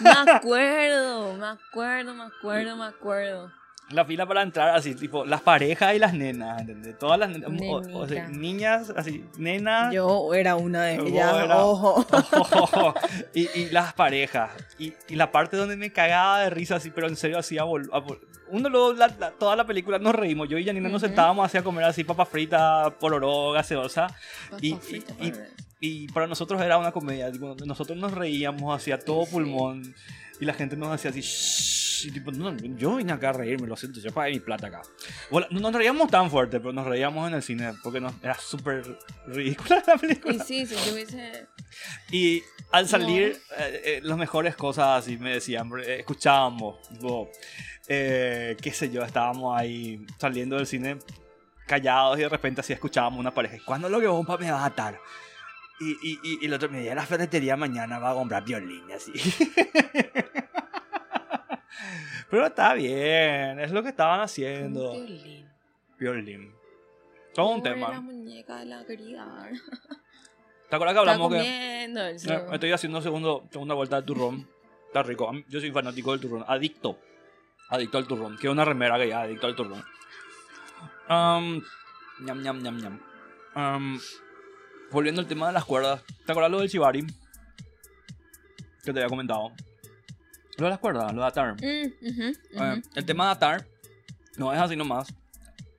me 0.00 0.10
acuerdo, 0.10 1.32
me 1.32 1.46
acuerdo, 1.46 2.14
me 2.14 2.24
acuerdo, 2.24 2.76
me 2.76 2.84
acuerdo 2.84 3.50
la 3.90 4.04
fila 4.04 4.26
para 4.26 4.42
entrar, 4.42 4.76
así, 4.76 4.94
tipo, 4.94 5.24
las 5.24 5.40
parejas 5.40 5.94
y 5.94 5.98
las 5.98 6.12
nenas, 6.12 6.60
¿entendés? 6.60 6.98
Todas 6.98 7.18
las 7.18 7.30
niñas, 8.30 8.92
así, 8.94 9.24
nenas. 9.38 9.92
Yo 9.94 10.34
era 10.34 10.56
una 10.56 10.84
de 10.84 10.96
ellas, 10.96 11.48
ojo. 11.50 12.04
Y, 13.34 13.48
y, 13.58 13.70
las 13.70 13.92
parejas. 13.94 14.50
Y, 14.78 14.94
y, 15.08 15.16
la 15.16 15.30
parte 15.30 15.56
donde 15.56 15.76
me 15.76 15.92
cagaba 15.92 16.40
de 16.40 16.50
risa, 16.50 16.76
así, 16.76 16.90
pero 16.90 17.08
en 17.08 17.16
serio, 17.16 17.38
así, 17.38 17.56
a 17.58 17.64
uno 17.64 18.68
luego, 18.68 18.92
la, 18.94 19.08
toda 19.32 19.56
la 19.56 19.66
película 19.66 19.98
nos 19.98 20.14
reímos. 20.14 20.48
Yo 20.48 20.58
y 20.58 20.64
Janina 20.64 20.88
nos 20.88 21.02
sentábamos 21.02 21.44
así 21.44 21.58
a 21.58 21.62
comer 21.62 21.84
así 21.84 22.04
papas 22.04 22.28
fritas, 22.28 22.92
poloró, 22.94 23.52
gaseosa. 23.52 24.08
y, 24.60 24.74
y, 24.74 25.32
y, 25.80 26.08
para 26.08 26.26
nosotros 26.26 26.60
era 26.60 26.78
una 26.78 26.92
comedia. 26.92 27.30
nosotros 27.64 27.96
nos 27.98 28.12
reíamos 28.12 28.74
así 28.74 28.92
a 28.92 28.98
todo 28.98 29.26
pulmón. 29.26 29.94
Y 30.40 30.44
la 30.44 30.54
gente 30.54 30.76
nos 30.76 30.88
hacía 30.90 31.10
así, 31.10 31.22
y 32.04 32.10
tipo, 32.10 32.30
no, 32.32 32.56
yo 32.56 32.96
vine 32.96 33.12
acá 33.12 33.30
a 33.30 33.32
reírme, 33.32 33.66
lo 33.66 33.76
siento, 33.76 34.00
yo 34.00 34.12
pagué 34.12 34.32
mi 34.32 34.40
plata 34.40 34.68
acá. 34.68 34.82
Bueno, 35.30 35.46
no 35.50 35.60
nos 35.60 35.74
reíamos 35.74 36.10
tan 36.10 36.30
fuerte, 36.30 36.60
pero 36.60 36.72
nos 36.72 36.86
reíamos 36.86 37.28
en 37.28 37.34
el 37.34 37.42
cine 37.42 37.72
porque 37.82 38.00
no, 38.00 38.12
era 38.22 38.34
súper 38.34 38.98
ridícula 39.26 39.82
la 39.86 39.96
película. 39.96 40.34
Y 40.34 40.40
sí, 40.40 40.66
sí, 40.66 40.76
yo 40.86 40.94
hubiese... 40.94 41.48
Y 42.10 42.42
al 42.72 42.88
salir, 42.88 43.40
eh, 43.58 43.82
eh, 43.84 44.00
las 44.02 44.18
mejores 44.18 44.56
cosas 44.56 45.04
así 45.04 45.16
me 45.16 45.34
decían, 45.34 45.70
eh, 45.84 45.96
escuchábamos, 46.00 46.76
qué 47.86 48.72
sé 48.72 48.90
yo, 48.90 49.02
estábamos 49.02 49.58
ahí 49.58 50.04
saliendo 50.18 50.56
del 50.56 50.66
cine 50.66 50.98
callados 51.66 52.18
y 52.18 52.22
de 52.22 52.28
repente 52.28 52.60
así 52.60 52.72
escuchábamos 52.72 53.20
una 53.20 53.32
pareja. 53.32 53.58
¿Cuándo 53.64 53.88
lo 53.88 54.00
que 54.00 54.06
bomba 54.06 54.36
me 54.38 54.50
va 54.50 54.62
a 54.62 54.66
atar? 54.66 54.98
Y, 55.80 55.90
y, 56.02 56.18
y, 56.22 56.38
y 56.42 56.46
el 56.46 56.54
otro 56.54 56.68
me 56.68 56.78
decía, 56.78 56.94
la 56.94 57.06
ferretería 57.06 57.56
mañana 57.56 57.98
va 57.98 58.10
a 58.10 58.14
comprar 58.14 58.44
violín, 58.44 58.90
así. 58.90 59.12
Pero 62.30 62.46
está 62.46 62.74
bien, 62.74 63.60
es 63.60 63.70
lo 63.70 63.82
que 63.82 63.90
estaban 63.90 64.20
haciendo. 64.20 64.92
Violín. 64.92 65.48
Violín. 65.98 66.54
Todo 67.34 67.50
un 67.50 67.62
tema. 67.62 67.90
la 67.90 68.00
muñeca 68.00 68.58
de 68.58 68.66
la 68.66 68.84
querida. 68.84 69.48
¿Te 70.68 70.76
acuerdas 70.76 70.94
que 70.94 70.98
hablamos 70.98 71.32
que... 71.32 71.84
estoy 72.52 72.72
haciendo 72.72 73.00
segundo, 73.00 73.46
segunda 73.50 73.74
vuelta 73.74 73.96
del 73.96 74.04
turrón. 74.04 74.48
Está 74.86 75.02
rico. 75.02 75.30
Yo 75.48 75.60
soy 75.60 75.70
fanático 75.70 76.12
del 76.12 76.20
turrón. 76.20 76.44
Adicto. 76.46 76.98
Adicto 77.70 77.98
al 77.98 78.06
turrón. 78.06 78.36
Quiero 78.36 78.52
una 78.52 78.64
remera 78.64 78.98
que 78.98 79.08
ya 79.08 79.22
adicto 79.22 79.46
al 79.46 79.54
turrón. 79.54 79.84
Um, 81.08 81.62
ñam, 82.20 82.42
ñam, 82.42 82.62
ñam, 82.62 82.76
ñam. 82.78 83.00
Um, 83.54 84.00
volviendo 84.90 85.20
al 85.20 85.26
tema 85.26 85.46
de 85.46 85.52
las 85.54 85.64
cuerdas. 85.64 86.02
¿Te 86.26 86.32
acuerdas 86.32 86.50
lo 86.50 86.60
del 86.60 86.68
Shibari? 86.68 87.06
Que 88.84 88.92
te 88.92 88.98
había 89.00 89.08
comentado. 89.08 89.52
Lo 90.58 90.64
de 90.64 90.70
las 90.70 90.78
cuerdas, 90.80 91.12
lo 91.14 91.22
de 91.22 91.26
atar. 91.26 91.54
Mm, 91.54 92.82
el 92.96 93.04
tema 93.04 93.26
de 93.26 93.30
atar 93.32 93.66
no 94.36 94.52
es 94.52 94.58
así 94.58 94.76
nomás. 94.76 95.14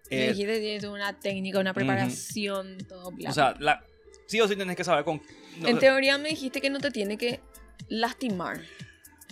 Me 0.10 0.30
dijiste 0.30 0.60
que 0.60 0.76
es 0.78 0.84
una 0.86 1.20
técnica, 1.20 1.60
una 1.60 1.74
preparación, 1.74 2.78
todo 2.88 3.12
O 3.28 3.32
sea, 3.32 3.56
la, 3.60 3.84
sí 4.26 4.42
o 4.42 4.48
sí 4.48 4.56
tienes 4.56 4.76
que 4.76 4.84
saber 4.84 5.06
con... 5.06 5.22
en 5.64 5.78
teoría 5.78 6.18
me 6.18 6.30
dijiste 6.30 6.62
que 6.62 6.70
no 6.70 6.80
te 6.80 6.92
tiene 6.92 7.18
que 7.18 7.42
lastimar. 7.90 8.62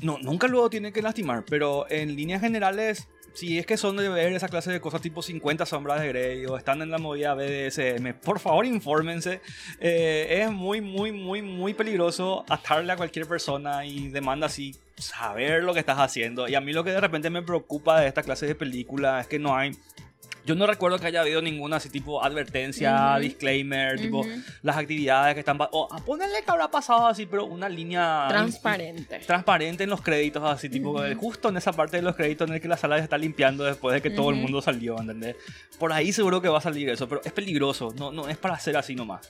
No, 0.01 0.19
nunca 0.19 0.47
luego 0.47 0.69
tiene 0.69 0.93
que 0.93 1.01
lastimar, 1.01 1.45
pero 1.45 1.89
en 1.89 2.15
líneas 2.15 2.41
generales 2.41 3.07
si 3.37 3.59
es 3.59 3.67
que 3.67 3.77
son 3.77 3.97
de 3.97 4.09
ver 4.09 4.33
esa 4.33 4.47
clase 4.47 4.71
de 4.71 4.81
cosas 4.81 4.99
tipo 4.99 5.21
50 5.21 5.67
sombras 5.67 6.01
de 6.01 6.07
Grey 6.07 6.45
o 6.47 6.57
están 6.57 6.81
en 6.81 6.89
la 6.89 6.97
movida 6.97 7.35
BDSM, 7.35 8.13
por 8.19 8.39
favor 8.39 8.65
infórmense. 8.65 9.41
Eh, 9.79 10.41
es 10.41 10.51
muy, 10.51 10.81
muy, 10.81 11.11
muy, 11.11 11.43
muy 11.43 11.75
peligroso 11.75 12.43
atarle 12.49 12.93
a 12.93 12.97
cualquier 12.97 13.27
persona 13.27 13.85
y 13.85 14.07
demanda 14.07 14.47
así 14.47 14.75
saber 14.95 15.63
lo 15.63 15.75
que 15.75 15.81
estás 15.81 15.99
haciendo. 15.99 16.47
Y 16.47 16.55
a 16.55 16.61
mí 16.61 16.73
lo 16.73 16.83
que 16.83 16.89
de 16.89 16.99
repente 16.99 17.29
me 17.29 17.43
preocupa 17.43 18.01
de 18.01 18.07
esta 18.07 18.23
clase 18.23 18.47
de 18.47 18.55
película 18.55 19.21
es 19.21 19.27
que 19.27 19.37
no 19.37 19.55
hay 19.55 19.69
Yo 20.47 20.55
no 20.55 20.65
recuerdo 20.65 20.97
que 20.97 21.07
haya 21.07 21.19
habido 21.19 21.41
ninguna 21.41 21.75
así 21.75 21.89
tipo 21.89 22.23
advertencia, 22.23 23.17
disclaimer, 23.19 23.99
tipo 23.99 24.25
las 24.61 24.77
actividades 24.77 25.33
que 25.33 25.41
están... 25.41 25.57
O 25.59 25.89
a 25.91 25.97
ponerle 25.97 26.41
que 26.41 26.49
habrá 26.49 26.71
pasado 26.71 27.07
así, 27.07 27.25
pero 27.25 27.43
una 27.43 27.67
línea... 27.67 28.27
Transparente. 28.29 29.19
Transparente 29.19 29.83
en 29.83 29.89
los 29.89 30.01
créditos, 30.01 30.41
así 30.45 30.69
tipo 30.69 31.03
eh, 31.03 31.15
justo 31.15 31.49
en 31.49 31.57
esa 31.57 31.73
parte 31.73 31.97
de 31.97 32.03
los 32.03 32.15
créditos 32.15 32.47
en 32.47 32.55
el 32.55 32.61
que 32.61 32.69
la 32.69 32.77
sala 32.77 32.95
se 32.95 33.03
está 33.03 33.17
limpiando 33.17 33.65
después 33.65 33.93
de 33.93 34.01
que 34.01 34.09
todo 34.09 34.29
el 34.29 34.37
mundo 34.37 34.61
salió, 34.61 34.97
¿entendés? 34.97 35.35
Por 35.77 35.91
ahí 35.91 36.13
seguro 36.13 36.41
que 36.41 36.47
va 36.47 36.59
a 36.59 36.61
salir 36.61 36.87
eso, 36.87 37.09
pero 37.09 37.21
es 37.25 37.33
peligroso, 37.33 37.93
no, 37.97 38.13
no 38.13 38.29
es 38.29 38.37
para 38.37 38.53
hacer 38.53 38.77
así 38.77 38.95
nomás. 38.95 39.29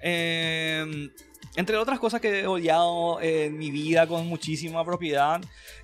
Eh, 0.00 1.10
entre 1.56 1.76
otras 1.76 1.98
cosas 1.98 2.20
que 2.20 2.40
he 2.40 2.46
odiado 2.46 3.20
en 3.20 3.58
mi 3.58 3.70
vida 3.70 4.06
con 4.06 4.26
muchísima 4.26 4.84
propiedad. 4.84 5.40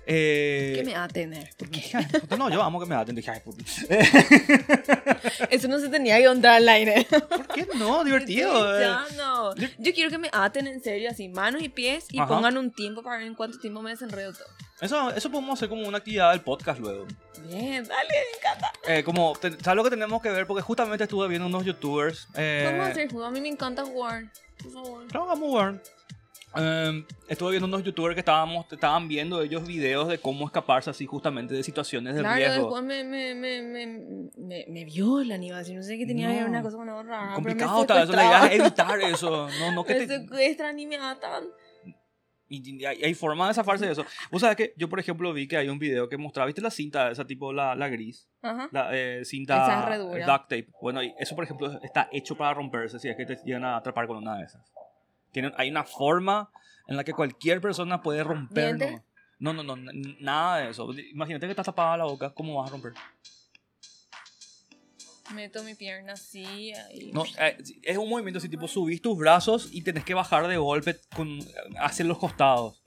eh, 0.07 0.73
¿Qué 0.75 0.83
me 0.83 0.93
va 0.93 1.03
a 1.03 1.07
tener? 1.07 1.49
Hija 1.71 2.01
de 2.01 2.19
puta, 2.19 2.35
No, 2.37 2.49
yo 2.49 2.61
amo 2.63 2.79
que 2.79 2.85
me 2.87 2.95
aten, 2.95 3.17
hija 3.17 3.33
de 3.33 3.41
puta. 3.41 3.63
Eso 5.49 5.67
no 5.67 5.79
se 5.79 5.89
tenía 5.89 6.17
que 6.17 6.25
contar 6.25 6.55
al 6.55 6.69
aire. 6.69 7.05
¿Por 7.09 7.47
qué 7.47 7.67
no? 7.75 8.03
Divertido. 8.03 8.79
eh. 8.79 8.83
Ya, 8.83 9.05
no. 9.17 9.55
Yo 9.55 9.93
quiero 9.93 10.09
que 10.09 10.17
me 10.17 10.29
aten 10.31 10.67
en 10.67 10.81
serio, 10.81 11.09
así, 11.11 11.29
manos 11.29 11.61
y 11.61 11.69
pies, 11.69 12.05
y 12.11 12.19
Ajá. 12.19 12.27
pongan 12.27 12.57
un 12.57 12.71
tiempo 12.71 13.03
para 13.03 13.17
ver 13.17 13.27
en 13.27 13.35
cuánto 13.35 13.59
tiempo 13.59 13.81
me 13.81 13.91
desenredo 13.91 14.33
todo. 14.33 14.47
Eso, 14.81 15.11
eso 15.11 15.29
podemos 15.29 15.59
hacer 15.59 15.67
como 15.67 15.85
una 15.87 15.97
actividad 15.97 16.31
del 16.31 16.41
podcast 16.41 16.79
luego. 16.79 17.05
Bien, 17.47 17.83
dale, 17.83 18.09
me 18.09 18.37
encanta. 18.39 18.71
Eh, 18.87 19.03
como, 19.03 19.33
¿sabes 19.35 19.75
lo 19.75 19.83
que 19.83 19.89
tenemos 19.89 20.21
que 20.21 20.29
ver? 20.29 20.47
Porque 20.47 20.61
justamente 20.61 21.03
estuve 21.03 21.27
viendo 21.27 21.47
unos 21.47 21.65
youtubers. 21.65 22.27
Eh, 22.35 22.79
a 22.81 22.85
hacer 22.85 23.09
juego. 23.11 23.25
A 23.27 23.31
mí 23.31 23.41
me 23.41 23.49
encanta 23.49 23.83
jugar. 23.83 24.23
Por 24.63 24.71
favor. 24.71 25.07
Claro, 25.07 25.25
vamos 25.27 25.61
a 25.61 25.65
ver. 25.71 25.81
Eh, 26.55 27.05
estuve 27.27 27.51
viendo 27.51 27.67
unos 27.67 27.83
youtubers 27.83 28.15
que 28.15 28.21
estábamos, 28.21 28.65
estaban 28.71 29.07
viendo 29.07 29.39
ellos 29.41 29.67
videos 29.67 30.07
de 30.07 30.17
cómo 30.17 30.45
escaparse 30.47 30.89
así 30.89 31.05
justamente 31.05 31.53
de 31.53 31.61
situaciones 31.61 32.15
de 32.15 32.21
Claro, 32.21 32.35
riesgo. 32.37 32.63
después 32.63 32.83
me, 32.83 33.03
me, 33.03 33.35
me, 33.35 33.61
me, 33.61 34.65
me, 34.67 34.85
violan, 34.85 35.43
iba 35.43 35.57
a 35.57 35.59
decir, 35.59 35.75
no 35.75 35.83
sé 35.83 35.95
qué 35.99 36.07
tenía 36.07 36.27
que 36.29 36.33
ver 36.33 36.43
No. 36.45 36.49
una 36.49 36.63
cosa 36.63 36.77
con 36.77 36.89
otra. 36.89 37.33
Complicado 37.35 37.81
está 37.81 38.01
eso, 38.01 38.13
la 38.13 38.25
idea 38.25 38.47
es 38.47 38.59
evitar 38.61 38.99
eso. 39.01 39.47
No, 39.59 39.71
no 39.73 39.83
que 39.83 39.93
te, 39.93 40.07
secuestran 40.07 40.79
y 40.79 40.87
me 40.87 40.97
atan. 40.97 41.43
Y, 42.49 42.83
hay, 42.83 43.03
hay 43.03 43.13
forma 43.13 43.47
de 43.47 43.53
zafarse 43.53 43.85
de 43.85 43.91
eso. 43.91 44.05
Vos 44.31 44.41
sabés 44.41 44.57
que 44.57 44.73
yo, 44.75 44.89
por 44.89 44.99
ejemplo, 44.99 45.31
vi 45.31 45.47
que 45.47 45.57
hay 45.57 45.69
un 45.69 45.77
video 45.77 46.09
que 46.09 46.17
mostraba, 46.17 46.47
¿viste 46.47 46.61
la 46.61 46.71
cinta 46.71 47.11
esa 47.11 47.25
tipo, 47.25 47.53
la, 47.53 47.75
la 47.75 47.87
gris? 47.87 48.27
Ajá. 48.41 48.67
La 48.71 48.89
eh, 48.91 49.23
cinta 49.23 49.63
Esa 49.63 49.79
es 49.79 49.85
re 49.85 49.97
dura. 49.97 50.25
duct 50.25 50.43
tape. 50.43 50.67
Bueno, 50.81 51.03
y 51.03 51.13
eso, 51.19 51.35
por 51.35 51.43
ejemplo, 51.43 51.79
está 51.83 52.09
hecho 52.11 52.35
para 52.35 52.53
romperse 52.53 52.99
si 52.99 53.07
es 53.07 53.15
que 53.15 53.25
te 53.25 53.37
llegan 53.45 53.63
a 53.63 53.77
atrapar 53.77 54.07
con 54.07 54.17
una 54.17 54.37
de 54.37 54.45
esas. 54.45 54.73
Tienen, 55.31 55.53
hay 55.57 55.69
una 55.69 55.83
forma 55.83 56.49
en 56.87 56.97
la 56.97 57.03
que 57.03 57.13
cualquier 57.13 57.61
persona 57.61 58.01
puede 58.01 58.23
romper. 58.23 58.77
¿Diente? 58.77 59.03
No, 59.37 59.53
no, 59.53 59.63
no, 59.63 59.75
nada 60.19 60.57
de 60.57 60.69
eso. 60.71 60.89
Imagínate 61.11 61.45
que 61.45 61.51
estás 61.51 61.67
tapada 61.67 61.95
la 61.95 62.05
boca, 62.05 62.33
¿cómo 62.33 62.55
vas 62.55 62.69
a 62.69 62.71
romper? 62.71 62.93
Meto 65.33 65.63
mi 65.63 65.75
pierna 65.75 66.13
así. 66.13 66.73
Ahí. 66.73 67.11
No, 67.13 67.25
eh, 67.39 67.57
es 67.83 67.97
un 67.97 68.09
movimiento 68.09 68.39
así, 68.39 68.49
tipo, 68.49 68.67
subís 68.67 69.01
tus 69.01 69.17
brazos 69.17 69.69
y 69.71 69.81
tenés 69.81 70.03
que 70.03 70.13
bajar 70.13 70.47
de 70.47 70.57
golpe 70.57 70.95
con, 71.15 71.39
hacia 71.79 72.05
los 72.05 72.17
costados. 72.17 72.81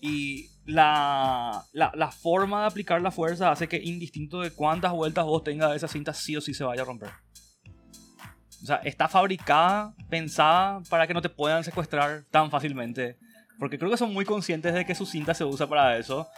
Y 0.00 0.48
la, 0.64 1.64
la, 1.72 1.92
la 1.94 2.10
forma 2.10 2.62
de 2.62 2.66
aplicar 2.66 3.00
la 3.02 3.10
fuerza 3.10 3.50
hace 3.50 3.68
que 3.68 3.76
indistinto 3.76 4.40
de 4.40 4.50
cuántas 4.50 4.92
vueltas 4.92 5.24
vos 5.24 5.44
tengas 5.44 5.74
esa 5.76 5.88
cinta, 5.88 6.14
sí 6.14 6.36
o 6.36 6.40
sí 6.40 6.54
se 6.54 6.64
vaya 6.64 6.82
a 6.82 6.84
romper. 6.84 7.10
O 8.62 8.66
sea, 8.66 8.76
está 8.76 9.08
fabricada, 9.08 9.92
pensada 10.08 10.80
para 10.88 11.06
que 11.06 11.14
no 11.14 11.20
te 11.20 11.28
puedan 11.28 11.64
secuestrar 11.64 12.24
tan 12.30 12.50
fácilmente. 12.50 13.18
Porque 13.58 13.78
creo 13.78 13.90
que 13.90 13.96
son 13.96 14.12
muy 14.12 14.24
conscientes 14.24 14.72
de 14.72 14.84
que 14.86 14.94
su 14.94 15.04
cinta 15.04 15.34
se 15.34 15.44
usa 15.44 15.68
para 15.68 15.98
eso. 15.98 16.28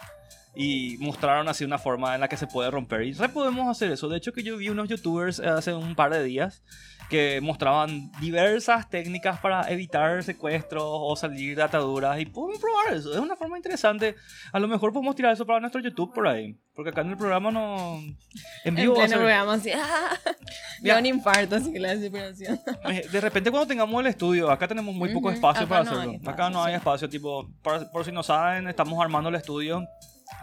Y 0.57 0.97
mostraron 0.99 1.49
así 1.49 1.65
una 1.65 1.77
forma 1.77 2.15
en 2.15 2.21
la 2.21 2.27
que 2.29 2.37
se 2.37 2.47
puede 2.47 2.71
romper. 2.71 3.01
Y 3.03 3.13
re 3.13 3.27
podemos 3.29 3.67
hacer 3.69 3.91
eso. 3.91 4.07
De 4.07 4.17
hecho, 4.17 4.31
que 4.31 4.41
yo 4.43 4.55
vi 4.57 4.69
unos 4.69 4.87
youtubers 4.87 5.39
eh, 5.39 5.47
hace 5.47 5.73
un 5.73 5.95
par 5.95 6.11
de 6.13 6.23
días 6.23 6.63
que 7.09 7.39
mostraban 7.41 8.09
diversas 8.19 8.89
técnicas 8.89 9.39
para 9.39 9.69
evitar 9.69 10.23
secuestros 10.23 10.81
o 10.85 11.15
salir 11.15 11.55
de 11.57 11.61
ataduras. 11.61 12.19
Y 12.19 12.25
podemos 12.25 12.59
probar 12.59 12.93
eso. 12.93 13.11
Es 13.13 13.19
una 13.19 13.35
forma 13.35 13.57
interesante. 13.57 14.15
A 14.53 14.59
lo 14.59 14.67
mejor 14.69 14.93
podemos 14.93 15.13
tirar 15.15 15.33
eso 15.33 15.45
para 15.45 15.59
nuestro 15.59 15.81
YouTube 15.81 16.13
por 16.13 16.27
ahí. 16.27 16.57
Porque 16.73 16.89
acá 16.91 17.01
en 17.01 17.11
el 17.11 17.17
programa 17.17 17.51
no. 17.51 17.97
En 17.99 18.15
En 18.63 18.75
vivo 18.75 18.93
a 18.93 18.95
pleno 18.95 19.09
ser- 19.09 19.17
programa 19.19 19.53
así. 19.53 19.71
¡ah! 19.75 20.09
Da 20.81 20.99
un 20.99 21.05
infarto, 21.05 21.55
así 21.55 21.71
que 21.73 21.79
la 21.79 21.95
desesperación. 21.95 22.59
Eh, 22.89 23.07
De 23.11 23.21
repente 23.21 23.51
cuando 23.51 23.67
tengamos 23.67 23.99
el 24.01 24.07
estudio, 24.07 24.49
acá 24.49 24.67
tenemos 24.67 24.93
muy 24.95 25.09
poco 25.13 25.27
Ujú, 25.27 25.35
espacio 25.35 25.63
acá 25.65 25.69
para 25.69 25.83
no 25.83 25.91
hacerlo. 25.91 26.11
hay 26.11 26.17
acá 26.17 26.31
espacio, 26.31 26.49
no 26.51 26.63
hay 26.63 26.73
sí. 26.73 26.77
espacio, 26.77 27.09
tipo, 27.09 27.49
por, 27.61 27.91
por 27.91 28.05
si 28.05 28.11
no 28.11 28.23
saben, 28.23 28.67
estamos 28.67 29.01
armando 29.01 29.29
el 29.29 29.35
estudio. 29.35 29.83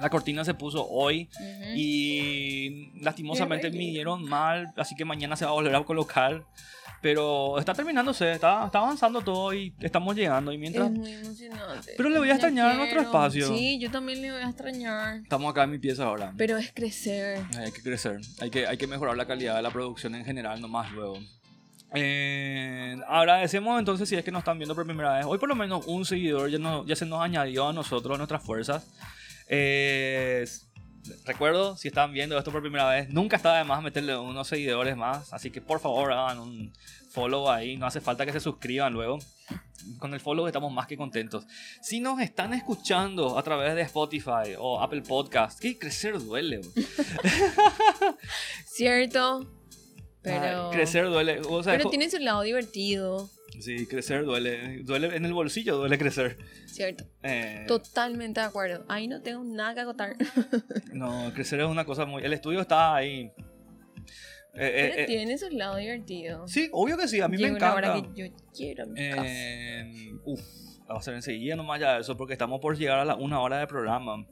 La 0.01 0.09
cortina 0.11 0.45
se 0.45 0.55
puso 0.55 0.87
hoy 0.89 1.29
y 1.77 2.91
lastimosamente 3.03 3.71
Qué 3.71 3.77
midieron 3.77 4.25
mal, 4.29 4.73
así 4.77 4.95
que 4.95 5.05
mañana 5.05 5.37
se 5.37 5.45
va 5.45 5.51
a 5.51 5.55
volver 5.55 5.75
a 5.75 5.83
colocar. 5.85 6.45
Pero 7.01 7.59
está 7.59 7.75
terminándose, 7.75 8.31
está, 8.33 8.65
está 8.67 8.79
avanzando 8.79 9.21
todo 9.23 9.53
y 9.53 9.75
estamos 9.81 10.15
llegando. 10.15 10.53
Y 10.53 10.59
mientras 10.59 10.87
Es 10.89 10.93
muy 10.97 11.11
emocionante. 11.13 11.95
Pero 11.97 12.09
le 12.09 12.19
voy 12.21 12.29
a 12.31 12.35
extrañar 12.35 12.71
a 12.71 12.75
nuestro 12.75 13.01
espacio. 13.01 13.49
Sí, 13.57 13.77
yo 13.81 13.91
también 13.91 14.23
le 14.23 14.31
voy 14.31 14.41
a 14.41 14.49
extrañar. 14.49 15.17
estamos 15.17 15.51
acá 15.51 15.65
en 15.65 15.71
mi 15.73 15.79
pieza 15.81 16.05
ahora. 16.05 16.33
Pero 16.37 16.57
es 16.59 16.71
crecer. 16.73 17.43
Hay 17.59 17.73
que 17.73 17.83
crecer, 17.83 18.21
hay 18.41 18.51
que, 18.51 18.69
hay 18.69 18.77
que 18.77 18.87
mejorar 18.87 19.17
la 19.17 19.27
calidad 19.27 19.57
de 19.57 19.63
la 19.63 19.71
producción 19.73 20.15
en 20.15 20.25
general, 20.25 20.61
nomás 20.61 20.93
luego. 20.93 21.19
Eh, 21.95 22.97
agradecemos 23.09 23.79
entonces 23.79 24.09
si 24.09 24.15
es 24.17 24.25
que 24.25 24.31
nos 24.31 24.39
están 24.41 24.59
viendo 24.59 24.75
por 24.75 24.87
primera 24.87 25.17
vez. 25.17 25.27
Hoy 25.27 25.39
por 25.39 25.49
lo 25.49 25.55
menos 25.57 25.85
un 25.89 26.05
seguidor 26.05 26.49
ya, 26.51 26.59
no- 26.59 26.87
ya 26.87 26.95
se 26.97 27.05
nos 27.05 27.21
añadió 27.21 27.69
a 27.69 27.73
nosotros, 27.73 28.15
a 28.15 28.19
nuestras 28.19 28.43
fuerzas. 28.43 28.87
Eh, 29.55 30.47
recuerdo, 31.27 31.77
si 31.77 31.89
están 31.89 32.11
viendo 32.15 32.39
esto 32.39 32.51
por 32.51 32.63
primera 32.63 32.89
vez, 32.89 33.11
nunca 33.11 33.37
está 33.37 33.59
de 33.59 33.65
más 33.65 33.83
meterle 33.83 34.17
unos 34.17 34.49
seguidores 34.49 34.97
más. 34.97 35.31
Así 35.31 35.51
que 35.51 35.61
por 35.61 35.79
favor 35.79 36.11
hagan 36.11 36.39
un 36.39 36.73
follow 37.11 37.51
ahí. 37.51 37.77
No 37.77 37.85
hace 37.85 38.01
falta 38.01 38.25
que 38.25 38.33
se 38.33 38.41
suscriban 38.41 38.95
luego. 38.95 39.19
Con 39.99 40.15
el 40.15 40.21
follow 40.21 40.47
estamos 40.47 40.73
más 40.73 40.87
que 40.87 40.97
contentos. 40.97 41.45
Si 41.83 42.01
nos 42.01 42.19
están 42.21 42.55
escuchando 42.55 43.39
a 43.39 43.43
través 43.43 43.75
de 43.75 43.83
Spotify 43.83 44.55
o 44.59 44.81
Apple 44.81 45.03
Podcast, 45.03 45.61
que 45.61 45.79
crecer 45.79 46.19
duele. 46.19 46.63
¿Cierto? 48.65 49.53
Pero. 50.23 50.71
Ay, 50.71 50.77
crecer 50.77 51.05
duele. 51.11 51.43
O 51.47 51.63
sea, 51.63 51.77
Pero 51.77 51.91
tiene 51.91 52.09
su 52.09 52.19
lado 52.21 52.41
divertido. 52.41 53.29
Sí, 53.61 53.87
crecer 53.87 54.25
duele. 54.25 54.83
Duele 54.83 55.15
en 55.17 55.25
el 55.25 55.33
bolsillo, 55.33 55.77
duele 55.77 55.99
crecer. 55.99 56.39
¿Cierto? 56.67 57.05
Eh, 57.23 57.65
Totalmente 57.69 58.41
de 58.41 58.47
acuerdo. 58.47 58.85
Ahí 58.89 59.07
no 59.09 59.21
tengo 59.23 59.45
nada 59.45 59.75
que 59.75 59.81
acotar. 59.81 60.17
no, 60.93 61.31
crecer 61.35 61.61
es 61.61 61.67
una 61.67 61.85
cosa 61.85 62.05
muy. 62.07 62.23
El 62.25 62.33
estudio 62.33 62.61
está 62.63 62.95
ahí. 62.95 63.31
Eh, 64.55 64.67
eh, 64.67 64.91
Pero 64.95 65.03
eh, 65.03 65.07
tiene 65.07 65.39
su 65.39 65.49
lado 65.51 65.77
divertido. 65.77 66.47
sí, 66.49 66.69
obvio 66.73 66.97
que 66.99 67.09
sí, 67.09 67.21
a 67.21 67.29
mí 67.29 67.37
Llega 67.39 67.51
me 67.53 67.57
una 67.57 67.69
encanta. 67.69 67.93
hora 67.95 68.03
que 68.15 68.29
yo 68.29 68.35
quiero 68.55 68.87
mi 68.87 69.09
casa. 69.11 69.23
Eh, 69.27 70.13
uf, 70.25 70.41
va 70.91 70.99
a 70.99 71.03
ser 71.03 71.15
enseguida 71.15 71.57
nomás 71.57 71.81
ya 71.81 71.99
eso, 71.99 72.17
porque 72.17 72.35
estamos 72.35 72.61
por 72.61 72.77
llegar 72.77 72.99
a 72.99 73.05
la 73.05 73.15
una 73.15 73.41
hora 73.41 73.59
de 73.59 73.67
programa. 73.67 74.27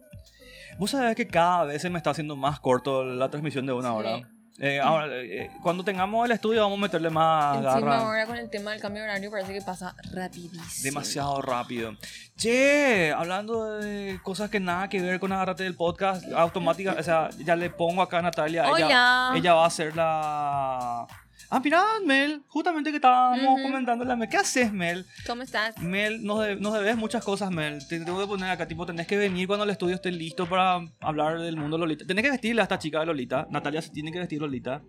Vos 0.79 0.91
sabés 0.91 1.17
que 1.17 1.27
cada 1.27 1.65
vez 1.65 1.81
se 1.83 1.89
me 1.91 1.97
está 1.99 2.11
haciendo 2.11 2.37
más 2.37 2.61
corto 2.61 3.05
la 3.05 3.31
transmisión 3.31 3.65
de 3.67 3.73
una 3.73 3.89
Sí. 3.91 3.95
hora. 3.97 4.31
Eh, 4.59 4.79
ahora, 4.79 5.07
eh, 5.11 5.51
cuando 5.63 5.83
tengamos 5.83 6.27
el 6.27 6.33
estudio 6.33 6.61
vamos 6.61 6.79
a 6.79 6.83
meterle 6.83 7.09
más 7.09 7.57
Encima 7.57 7.81
garra. 7.81 7.99
ahora 7.99 8.27
con 8.27 8.37
el 8.37 8.51
tema 8.51 8.73
del 8.73 8.81
cambio 8.81 9.03
de 9.03 9.09
horario 9.09 9.31
parece 9.31 9.55
que 9.55 9.63
pasa 9.63 9.95
rapidísimo. 10.13 10.63
Demasiado 10.83 11.41
rápido. 11.41 11.97
Che, 12.37 13.13
hablando 13.17 13.77
de 13.79 14.21
cosas 14.23 14.51
que 14.51 14.61
nada 14.61 14.89
que 14.89 15.01
ver 15.01 15.19
con 15.19 15.33
Agárrate 15.33 15.63
del 15.63 15.77
podcast, 15.77 16.25
automática, 16.33 16.97
o 16.99 17.03
sea, 17.03 17.31
ya 17.39 17.57
le 17.57 17.71
pongo 17.71 18.03
acá 18.03 18.19
a 18.19 18.23
Natalia. 18.23 18.65
Ella, 18.65 18.73
Hola. 18.87 19.33
ella 19.37 19.55
va 19.55 19.67
a 19.67 19.71
ser 19.71 19.97
la. 19.97 21.07
Ah, 21.53 21.61
mira, 21.63 21.83
Mel, 22.07 22.43
justamente 22.47 22.91
que 22.91 22.97
estábamos 22.97 23.61
comentándole 23.61 24.13
a 24.13 24.17
Mel. 24.17 24.29
¿Qué 24.29 24.37
haces, 24.37 24.73
Mel? 24.73 25.05
¿Cómo 25.27 25.43
estás? 25.43 25.77
Mel, 25.79 26.23
nos, 26.25 26.47
de- 26.47 26.55
nos 26.57 26.73
debes 26.75 26.97
muchas 26.97 27.25
cosas, 27.25 27.51
Mel. 27.51 27.85
Te 27.89 27.99
tengo 27.99 28.21
que 28.21 28.27
poner 28.29 28.51
acá, 28.51 28.69
tipo, 28.69 28.87
tenés 28.87 29.09
que 29.09 29.17
venir 29.17 29.49
cuando 29.49 29.65
el 29.65 29.71
estudio 29.71 29.97
esté 29.97 30.13
listo 30.13 30.49
para 30.49 30.81
hablar 31.01 31.41
del 31.41 31.57
mundo 31.57 31.77
Lolita. 31.77 32.07
Tenés 32.07 32.23
que 32.25 32.31
vestirle 32.31 32.61
a 32.61 32.65
esta 32.65 32.79
chica 32.79 33.01
de 33.01 33.07
Lolita. 33.07 33.49
Natalia 33.51 33.83
se 33.83 33.91
tiene 33.91 34.13
que 34.13 34.21
vestir 34.21 34.41
Lolita. 34.41 34.81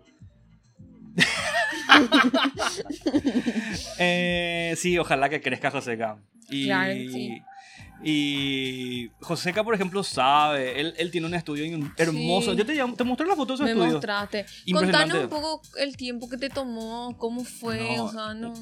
Eh, 3.98 4.74
sí, 4.76 4.98
ojalá 4.98 5.28
que 5.28 5.40
crezca 5.40 5.70
Joseca. 5.70 6.18
Y, 6.48 6.66
Claro 6.66 6.92
sí. 6.92 7.42
Y 8.02 9.10
Joseca, 9.20 9.62
por 9.64 9.74
ejemplo, 9.74 10.02
sabe. 10.02 10.80
Él, 10.80 10.94
él 10.98 11.10
tiene 11.10 11.26
un 11.26 11.34
estudio 11.34 11.64
hermoso. 11.96 12.52
Sí. 12.52 12.56
Yo 12.58 12.66
te, 12.66 12.74
te 12.74 13.04
mostré 13.04 13.26
la 13.26 13.36
foto 13.36 13.52
de 13.52 13.56
su 13.58 13.62
Me 13.64 13.70
estudio. 13.70 13.92
mostraste. 13.92 14.46
Contanos 14.72 15.18
un 15.18 15.28
poco 15.28 15.62
el 15.78 15.96
tiempo 15.96 16.28
que 16.28 16.36
te 16.36 16.48
tomó, 16.50 17.16
cómo 17.18 17.44
fue, 17.44 17.96
No, 17.96 18.04
o 18.04 18.10
sea, 18.12 18.34
no... 18.34 18.54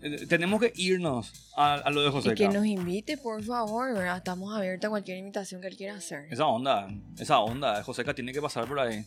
Eh, 0.00 0.26
Tenemos 0.28 0.60
que 0.60 0.72
irnos 0.76 1.50
a, 1.56 1.74
a 1.74 1.90
lo 1.90 2.02
de 2.02 2.08
Y 2.08 2.12
Joseca. 2.12 2.34
que 2.36 2.48
nos 2.48 2.64
invite, 2.64 3.16
por 3.18 3.42
favor, 3.42 3.92
¿verdad? 3.94 4.16
Estamos 4.18 4.56
abiertos 4.56 4.86
a 4.86 4.90
cualquier 4.90 5.18
invitación 5.18 5.60
que 5.60 5.66
él 5.68 5.76
quiera 5.76 5.94
hacer. 5.96 6.26
Esa 6.30 6.46
onda, 6.46 6.88
esa 7.18 7.40
onda, 7.40 7.82
Joseca 7.82 8.14
tiene 8.14 8.32
que 8.32 8.40
pasar 8.40 8.66
por 8.66 8.78
ahí. 8.78 9.04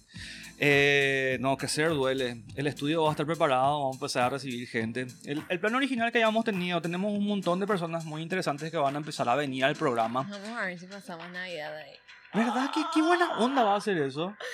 Eh, 0.60 1.38
no, 1.40 1.58
crecer 1.58 1.90
duele. 1.90 2.44
El 2.56 2.68
estudio 2.68 3.04
va 3.04 3.10
a 3.10 3.12
estar 3.12 3.26
preparado, 3.26 3.80
vamos 3.80 3.96
a 3.96 3.98
empezar 3.98 4.24
a 4.24 4.30
recibir 4.30 4.68
gente. 4.68 5.08
El, 5.26 5.44
el 5.48 5.60
plan 5.60 5.74
original 5.76 6.12
que 6.12 6.18
hayamos 6.18 6.44
tenido, 6.46 6.82
tenemos 6.82 7.12
un 7.14 7.26
montón 7.26 7.60
de 7.60 7.68
personas 7.68 8.04
muy 8.06 8.22
interesantes 8.22 8.70
que 8.70 8.78
van 8.78 8.96
a 8.96 8.98
empezar 9.00 9.28
a 9.30 9.36
venir 9.36 9.64
al 9.64 9.76
programa. 9.76 10.24
Vamos 10.30 10.50
a 10.50 10.66
ver 10.66 10.78
si 10.78 10.88
pasamos 10.88 11.30
Navidad 11.32 11.76
ahí. 11.76 11.94
¿Verdad? 12.34 12.70
¿Qué, 12.74 12.82
qué 12.94 13.02
buena 13.02 13.38
onda 13.40 13.64
va 13.64 13.76
a 13.76 13.82
ser 13.82 13.98
eso? 13.98 14.36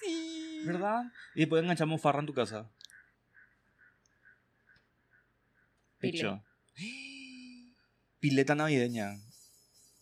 Sí. 0.00 0.60
¿Verdad? 0.64 1.02
Y 1.34 1.40
después 1.40 1.60
enganchamos 1.60 2.00
farra 2.00 2.20
en 2.20 2.26
tu 2.26 2.32
casa. 2.32 2.66
Pile. 5.98 6.18
Hecho. 6.18 6.42
Pileta 8.20 8.54
navideña. 8.54 9.16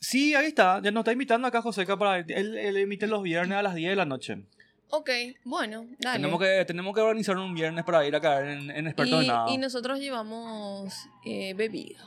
Sí, 0.01 0.35
ahí 0.35 0.47
está. 0.47 0.81
Ya 0.83 0.91
nos 0.91 1.03
está 1.03 1.13
invitando 1.13 1.47
acá 1.49 1.61
Joseca 1.63 1.97
para... 1.99 2.19
Él, 2.19 2.57
él 2.59 2.77
emite 2.77 3.07
los 3.07 3.23
viernes 3.23 3.59
a 3.59 3.63
las 3.63 3.75
10 3.75 3.91
de 3.91 3.97
la 3.97 4.05
noche. 4.05 4.43
Ok, 4.89 5.11
bueno, 5.45 5.87
dale. 5.99 6.19
Tenemos 6.21 6.41
que, 6.41 6.65
tenemos 6.65 6.95
que 6.95 7.01
organizar 7.01 7.37
un 7.37 7.53
viernes 7.55 7.85
para 7.85 8.07
ir 8.07 8.15
a 8.15 8.21
caer 8.21 8.47
en, 8.51 8.71
en 8.71 8.87
experto 8.87 9.19
de 9.19 9.25
y, 9.25 9.29
nada. 9.29 9.51
y 9.51 9.59
nosotros 9.59 9.99
llevamos 9.99 10.95
eh, 11.25 11.55
bebida. 11.55 12.05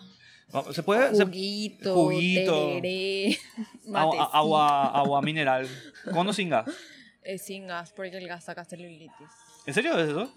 ¿Se 0.71 0.81
puede? 0.81 1.13
se- 1.13 1.25
Juguito, 1.25 1.93
juguito. 1.93 2.53
tereré, 2.79 3.37
agua, 3.93 4.29
agua, 4.33 4.85
agua 4.99 5.21
mineral. 5.21 5.67
¿Con 6.11 6.25
o 6.27 6.33
sin 6.33 6.49
gas? 6.49 6.67
Eh, 7.21 7.37
sin 7.37 7.67
gas, 7.67 7.91
porque 7.91 8.17
el 8.17 8.27
gas 8.27 8.45
saca 8.45 8.63
celulitis. 8.63 9.11
¿En 9.65 9.73
serio 9.73 9.99
es 9.99 10.09
eso? 10.09 10.33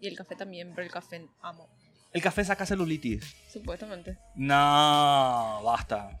Y 0.00 0.06
el 0.06 0.16
café 0.16 0.36
también, 0.36 0.70
pero 0.74 0.86
el 0.86 0.92
café 0.92 1.26
amo, 1.42 1.68
El 2.14 2.22
café 2.22 2.44
saca 2.44 2.64
celulitis. 2.64 3.34
supuestamente. 3.52 4.16
No, 4.36 5.60
basta. 5.64 6.18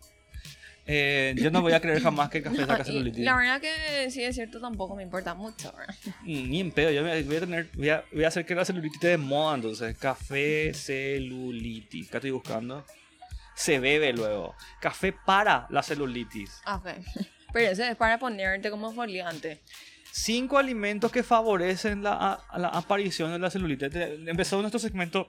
Eh, 0.86 1.34
yo 1.38 1.50
no 1.50 1.62
voy 1.62 1.72
a 1.72 1.80
creer 1.80 2.02
jamás 2.02 2.28
que 2.28 2.38
el 2.38 2.44
café 2.44 2.66
saca 2.66 2.84
celulitis. 2.84 3.24
la 3.24 3.36
verdad 3.36 3.58
que 3.60 4.10
sí 4.10 4.22
es 4.22 4.34
cierto, 4.34 4.60
tampoco 4.60 4.94
me 4.96 5.02
importa 5.02 5.34
mucho. 5.34 5.72
¿verdad? 5.72 5.94
Mm, 6.22 6.50
Ni 6.50 6.60
en 6.60 6.72
pedo, 6.72 6.90
yo 6.90 7.02
voy 7.02 7.36
a 7.36 7.40
tener, 7.40 7.70
voy 7.74 7.88
a, 7.88 8.04
voy 8.12 8.24
a 8.24 8.28
hacer 8.28 8.44
que 8.44 8.54
la 8.54 8.64
celulitis 8.66 8.96
esté 8.96 9.08
de 9.08 9.16
moda, 9.18 9.54
entonces. 9.54 9.96
Café 9.96 10.74
celulitis. 10.74 12.10
¿Qué 12.10 12.16
estoy 12.18 12.32
buscando? 12.32 12.84
Se 13.54 13.78
bebe 13.78 14.12
luego. 14.12 14.54
Café 14.80 15.12
para 15.12 15.66
la 15.70 15.82
celulitis. 15.82 16.50
Ah, 16.66 16.76
ok. 16.76 16.88
Pero 17.52 17.70
eso 17.70 17.84
es 17.84 17.94
para 17.96 18.18
ponerte 18.18 18.68
como 18.68 18.92
foliante. 18.92 19.62
Cinco 20.10 20.58
alimentos 20.58 21.10
que 21.12 21.22
favorecen 21.22 22.02
la, 22.02 22.40
a- 22.50 22.58
la 22.58 22.68
aparición 22.68 23.30
de 23.32 23.38
la 23.38 23.48
celulitis. 23.48 23.90
Empezó 23.94 24.60
nuestro 24.60 24.80
segmento. 24.80 25.28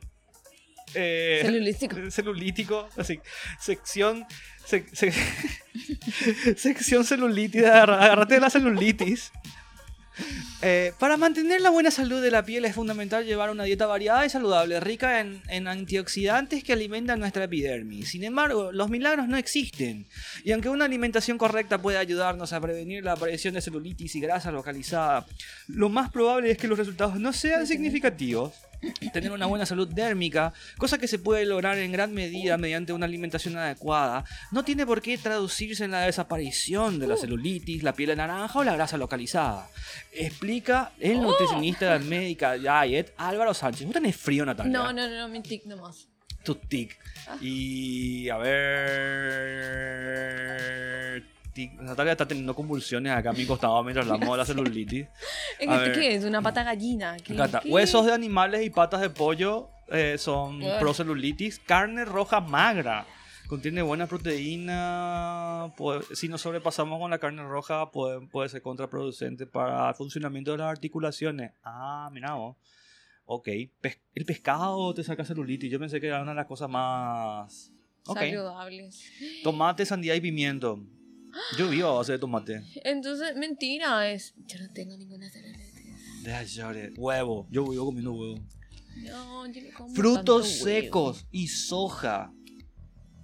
Eh, 0.95 1.39
Celulítico. 1.43 1.95
celulítico, 2.11 2.89
así, 2.97 3.19
sección, 3.59 4.25
sec- 4.67 4.89
sec- 4.91 5.13
sección 6.57 7.03
celulitis, 7.05 7.63
agarra- 7.63 8.03
agárrate 8.03 8.35
de 8.35 8.39
la 8.41 8.49
celulitis. 8.49 9.31
Eh, 10.61 10.93
para 10.97 11.17
mantener 11.17 11.59
la 11.59 11.69
buena 11.69 11.91
salud 11.91 12.21
de 12.23 12.31
la 12.31 12.45
piel 12.45 12.63
es 12.63 12.73
fundamental 12.73 13.25
llevar 13.25 13.49
una 13.49 13.65
dieta 13.65 13.85
variada 13.85 14.25
y 14.25 14.29
saludable, 14.29 14.79
rica 14.79 15.19
en, 15.19 15.41
en 15.49 15.67
antioxidantes 15.67 16.63
que 16.63 16.71
alimentan 16.71 17.19
nuestra 17.19 17.43
epidermis. 17.43 18.09
Sin 18.11 18.23
embargo, 18.23 18.71
los 18.71 18.89
milagros 18.89 19.27
no 19.27 19.35
existen. 19.35 20.07
Y 20.45 20.53
aunque 20.53 20.69
una 20.69 20.85
alimentación 20.85 21.37
correcta 21.37 21.81
puede 21.81 21.97
ayudarnos 21.97 22.53
a 22.53 22.61
prevenir 22.61 23.03
la 23.03 23.11
aparición 23.11 23.55
de 23.55 23.61
celulitis 23.61 24.15
y 24.15 24.21
grasa 24.21 24.51
localizada, 24.53 25.25
lo 25.67 25.89
más 25.89 26.09
probable 26.11 26.49
es 26.51 26.57
que 26.57 26.69
los 26.69 26.79
resultados 26.79 27.19
no 27.19 27.33
sean 27.33 27.67
significativos. 27.67 28.53
Tener 29.13 29.31
una 29.31 29.45
buena 29.45 29.65
salud 29.65 29.88
dérmica, 29.88 30.53
cosa 30.77 30.97
que 30.97 31.07
se 31.07 31.19
puede 31.19 31.45
lograr 31.45 31.77
en 31.77 31.91
gran 31.91 32.13
medida 32.13 32.57
mediante 32.57 32.93
una 32.93 33.05
alimentación 33.05 33.57
adecuada, 33.57 34.25
no 34.51 34.63
tiene 34.63 34.86
por 34.86 35.01
qué 35.01 35.17
traducirse 35.17 35.86
en 35.86 35.91
la 35.91 36.01
desaparición 36.01 36.99
de 36.99 37.07
la 37.07 37.17
celulitis, 37.17 37.83
la 37.83 37.93
piel 37.93 38.15
naranja 38.15 38.59
o 38.59 38.63
la 38.63 38.73
grasa 38.73 38.97
localizada. 38.97 39.69
Explica 40.11 40.91
el 40.99 41.21
nutricionista 41.21 41.97
médica 41.99 42.53
Diet 42.53 43.13
Álvaro 43.17 43.53
Sánchez. 43.53 43.86
¿Vos 43.86 43.93
tenés 43.93 44.15
frío, 44.15 44.45
Natalia? 44.45 44.71
No, 44.71 44.93
no, 44.93 45.07
no, 45.07 45.15
no, 45.15 45.27
mi 45.27 45.41
tic 45.41 45.65
nomás. 45.65 46.07
tu 46.43 46.55
tic. 46.55 46.97
Y 47.41 48.29
a 48.29 48.38
ver. 48.38 49.74
Tic- 51.56 51.74
Natalia 51.80 52.12
está 52.12 52.28
teniendo 52.28 52.53
convulsiones 52.53 53.12
acá 53.14 53.30
a 53.32 53.34
mi 53.34 53.45
costado 53.45 53.82
mientras 53.84 54.06
hablamos 54.08 54.30
de 54.36 54.38
la 54.38 54.45
celulitis. 54.45 55.08
¿En 55.60 55.70
A 55.72 55.76
este 55.78 55.89
ver. 55.89 55.99
qué 55.99 56.16
es? 56.16 56.24
¿Una 56.26 56.41
pata 56.41 56.64
gallina? 56.64 57.18
¿Qué-? 57.24 57.36
Huesos 57.70 58.06
de 58.06 58.14
animales 58.14 58.64
y 58.66 58.70
patas 58.70 59.01
de 59.01 59.10
pollo 59.10 59.70
eh, 59.88 60.18
son 60.20 60.62
Ugh. 60.62 60.80
procelulitis. 60.80 61.60
Carne 61.60 62.06
roja 62.06 62.41
magra. 62.41 63.06
Contiene 63.47 63.82
buena 63.84 64.08
proteína. 64.08 65.72
puede- 65.78 66.03
si 66.16 66.28
nos 66.28 66.41
sobrepasamos 66.41 66.99
con 66.99 67.12
la 67.12 67.20
carne 67.20 67.43
roja, 67.43 67.91
puede, 67.91 68.22
puede 68.28 68.49
ser 68.49 68.62
contraproducente 68.62 69.45
para 69.45 69.89
el 69.89 69.95
funcionamiento 69.95 70.51
de 70.51 70.58
las 70.58 70.72
articulaciones. 70.72 71.51
Ah, 71.64 72.10
mira 72.12 72.34
vos. 72.34 72.56
Ok. 73.26 73.47
Pes- 73.82 73.99
el 74.16 74.26
pescado 74.26 74.93
te 74.93 75.03
saca 75.03 75.24
celulitis. 75.26 75.72
Yo 75.72 75.80
pensé 75.80 76.01
que 76.01 76.08
era 76.08 76.22
una 76.22 76.32
de 76.32 76.36
las 76.38 76.45
cosas 76.47 76.70
más. 76.70 77.72
Ok. 78.08 78.18
Saludables. 78.20 79.03
Tomate, 79.43 79.86
sandía 79.86 80.16
y 80.16 80.22
pimiento. 80.22 80.80
Yo 81.57 81.69
vivo 81.69 81.89
a 81.89 81.93
base 81.95 82.13
de 82.13 82.19
tomate. 82.19 82.63
Entonces, 82.83 83.36
mentira 83.36 84.09
es. 84.09 84.33
Yo 84.47 84.59
no 84.59 84.71
tengo 84.73 84.97
ninguna 84.97 85.29
celulitis. 85.29 86.23
Deja 86.23 86.39
de 86.39 86.45
llorar. 86.47 86.91
Huevo. 86.97 87.47
Yo 87.51 87.65
vivo 87.67 87.86
comiendo 87.86 88.13
huevo. 88.13 88.39
No, 88.97 89.45
yo 89.47 89.61
no 89.61 89.67
como 89.77 89.93
Frutos 89.95 90.15
tanto 90.25 90.36
huevo. 90.38 90.83
secos 90.83 91.25
y 91.31 91.47
soja. 91.47 92.31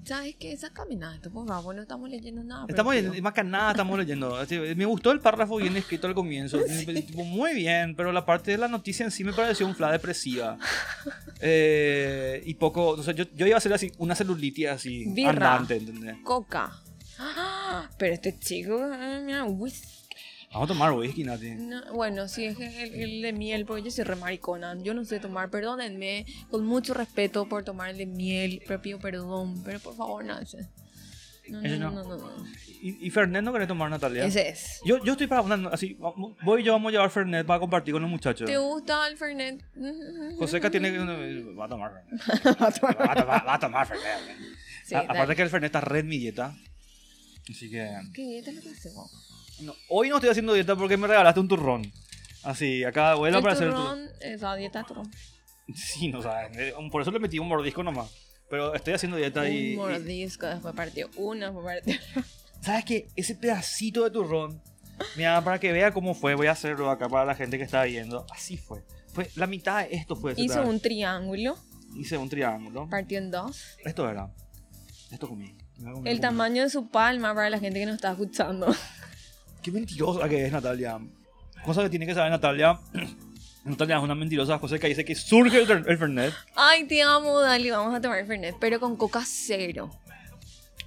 ¿Sabes 0.03 0.36
qué? 0.39 0.57
Nada 0.97 1.16
esto, 1.16 1.32
por 1.32 1.47
favor, 1.47 1.76
no 1.76 1.84
estamos 1.84 2.09
leyendo 2.09 2.43
nada. 2.43 2.66
Estamos 2.68 2.93
pero- 2.95 3.07
leyendo, 3.09 3.24
más 3.24 3.34
que 3.34 3.43
nada 3.43 3.72
estamos 3.72 3.97
leyendo. 3.99 4.36
Así, 4.36 4.57
Me 4.76 4.86
gustó 4.86 5.12
el 5.12 5.20
párrafo 5.20 5.57
bien 5.57 5.78
escrito 5.78 6.07
al 6.07 6.16
comienzo. 6.16 6.59
tipo, 6.64 7.24
muy 7.24 7.53
bien, 7.53 7.95
pero 7.95 8.12
la 8.12 8.26
parte 8.26 8.51
de 8.51 8.57
la 8.57 8.68
noticia 8.68 9.05
en 9.05 9.12
sí 9.12 9.24
me 9.24 9.32
pareció 9.32 9.66
un 9.68 9.76
fla 9.76 9.91
depresiva. 9.91 10.57
Eh, 11.43 12.43
y 12.45 12.53
poco, 12.53 12.89
o 12.89 13.01
sea, 13.01 13.16
yo, 13.16 13.24
yo 13.34 13.47
iba 13.47 13.55
a 13.55 13.57
hacer 13.57 13.74
así, 13.74 13.91
una 13.97 14.14
celulitis 14.14 14.68
así, 14.68 15.05
Birra. 15.07 15.32
andante, 15.32 15.78
¿entendés? 15.78 16.18
Coca. 16.24 16.72
Ah, 17.72 17.89
Pero 17.97 18.13
este 18.13 18.38
chico, 18.38 18.80
eh, 18.93 19.22
mira, 19.24 19.43
whisky. 19.45 19.88
Vamos 20.53 20.69
a 20.69 20.74
tomar 20.74 20.91
whisky, 20.91 21.24
Nati. 21.24 21.51
No, 21.51 21.93
bueno, 21.93 22.28
sí, 22.28 22.43
es 22.45 22.59
el, 22.59 22.93
el 22.93 23.22
de 23.22 23.32
miel, 23.32 23.65
porque 23.65 23.84
yo 23.84 23.91
soy 23.91 24.03
re 24.03 24.17
maricona. 24.17 24.76
Yo 24.82 24.93
no 24.93 25.05
sé 25.05 25.19
tomar, 25.22 25.49
perdónenme, 25.49 26.26
con 26.49 26.65
mucho 26.65 26.93
respeto 26.93 27.47
por 27.47 27.63
tomar 27.63 27.91
el 27.91 27.97
de 27.97 28.05
miel, 28.05 28.61
pero 28.67 28.82
pido 28.82 28.99
perdón, 28.99 29.63
pero 29.63 29.80
por 29.80 29.95
favor, 29.95 30.26
no 30.26 30.38
ese. 30.39 30.67
No, 31.49 31.61
no, 31.61 31.78
no. 31.91 32.03
no, 32.03 32.17
no. 32.17 32.45
¿Y, 32.82 33.07
y 33.07 33.09
Fernet 33.09 33.43
no 33.43 33.51
querés 33.51 33.67
tomar, 33.67 33.89
Natalia? 33.89 34.26
Ese 34.26 34.49
es. 34.49 34.80
Yo, 34.86 35.03
yo 35.03 35.13
estoy 35.13 35.28
para 35.28 35.41
una, 35.41 35.69
así, 35.69 35.97
voy 36.43 36.61
y 36.61 36.63
yo 36.65 36.74
vamos 36.74 36.89
a 36.89 36.91
llevar 36.93 37.09
Fernet 37.09 37.45
para 37.45 37.59
compartir 37.59 37.93
con 37.93 38.01
los 38.01 38.11
muchachos. 38.11 38.45
¿Te 38.45 38.57
gusta 38.57 39.07
el 39.07 39.17
Fernet? 39.17 39.63
Joseca 40.38 40.69
tiene 40.69 40.91
que... 40.91 40.99
Va 40.99 41.65
a 41.65 41.69
tomar 41.69 41.91
Fernet. 41.93 42.61
Va 42.61 42.67
a 42.67 42.72
tomar, 42.72 43.47
va 43.47 43.53
a 43.55 43.59
tomar 43.59 43.88
Fernet. 43.88 44.38
Sí, 44.86 44.95
A- 44.95 44.99
aparte 44.99 45.36
que 45.36 45.41
el 45.43 45.49
Fernet 45.49 45.69
está 45.69 45.82
red 45.82 46.01
en 46.01 46.07
mi 46.07 46.17
dieta. 46.19 46.53
Así 47.50 47.70
que... 47.70 47.89
¿Qué 48.14 48.22
dieta 48.24 48.50
es 48.52 48.56
lo 48.58 48.62
que 48.62 48.70
hacemos? 48.70 49.12
no, 49.62 49.76
hoy 49.89 50.10
no 50.10 50.16
estoy 50.16 50.30
haciendo 50.32 50.54
dieta 50.54 50.76
porque 50.76 50.98
me 50.98 51.08
regalaste 51.08 51.39
un 51.39 51.48
turrón. 51.48 51.92
Así, 52.44 52.84
acá 52.84 53.14
vuelvo 53.16 53.38
El 53.38 53.44
para 53.44 53.54
hacer 53.54 53.68
el 53.68 53.74
turrón. 53.74 54.00
turrón, 54.08 54.16
esa 54.22 54.56
dieta 54.56 54.80
de 54.80 54.86
turrón. 54.86 55.12
Sí, 55.76 56.08
no 56.10 56.22
sabes. 56.22 56.74
Por 56.92 57.02
eso 57.02 57.12
le 57.12 57.20
metí 57.20 57.39
un 57.39 57.48
mordisco 57.48 57.84
nomás. 57.84 58.10
Pero 58.50 58.74
estoy 58.76 58.94
haciendo 58.94 59.18
dieta 59.18 59.48
y... 59.48 59.68
Un 59.68 59.74
y- 59.74 59.76
mordisco, 59.76 60.46
después 60.48 60.74
partió 60.76 61.10
una, 61.16 61.52
después 61.52 61.66
partió 61.84 62.24
¿Sabes 62.62 62.86
qué? 62.86 63.08
Ese 63.16 63.36
pedacito 63.36 64.04
de 64.04 64.12
turrón. 64.12 64.62
Mira, 65.16 65.44
para 65.44 65.60
que 65.60 65.72
vea 65.72 65.92
cómo 65.92 66.14
fue, 66.14 66.36
voy 66.36 66.48
a 66.48 66.52
hacerlo 66.52 66.89
acá 66.92 67.08
para 67.10 67.26
la 67.26 67.36
gente 67.36 67.58
que 67.58 67.64
está 67.64 67.84
viendo. 67.84 68.26
Así 68.30 68.58
fue. 68.58 68.84
Fue 69.14 69.30
la 69.36 69.48
mitad 69.48 69.88
de 69.88 69.96
esto 69.96 70.16
fue. 70.16 70.36
pedazo. 70.36 70.64
un 70.68 70.80
triángulo, 70.80 71.58
Hice 71.96 72.18
un 72.18 72.30
triángulo. 72.30 72.88
partió 72.89 73.18
en 73.18 73.32
dos. 73.32 73.78
Esto 73.84 74.10
era. 74.10 74.32
Esto 75.12 75.28
comí. 75.28 75.56
El 76.06 76.20
tamaño 76.20 76.64
de 76.64 76.70
su 76.70 76.88
palma 76.88 77.34
para 77.34 77.50
la 77.50 77.60
gente 77.60 77.80
que 77.80 77.86
nos 77.86 77.96
está 77.96 78.12
escuchando. 78.12 78.74
Qué 79.62 79.72
mentirosa 79.72 80.28
que 80.28 80.46
es 80.46 80.52
Natalia. 80.52 81.00
Cosa 81.66 81.84
que 81.84 81.90
tiene 81.90 82.06
que 82.06 82.14
saber 82.14 82.32
Natalia. 82.32 82.80
Natalia 83.66 83.98
es 83.98 84.04
una 84.04 84.16
mentirosa. 84.16 84.58
José 84.58 84.80
que 84.80 84.88
dice 84.88 85.06
que 85.06 85.16
surge 85.16 85.62
el, 85.62 85.70
el 85.88 85.98
Fernet. 85.98 86.34
Ay, 86.56 86.86
te 86.88 87.02
amo, 87.02 87.40
dale, 87.40 87.72
vamos 87.72 87.94
a 87.94 88.02
tomar 88.02 88.26
Fernet, 88.26 88.56
pero 88.60 88.80
con 88.80 88.96
coca 88.96 89.24
cero. 89.26 89.92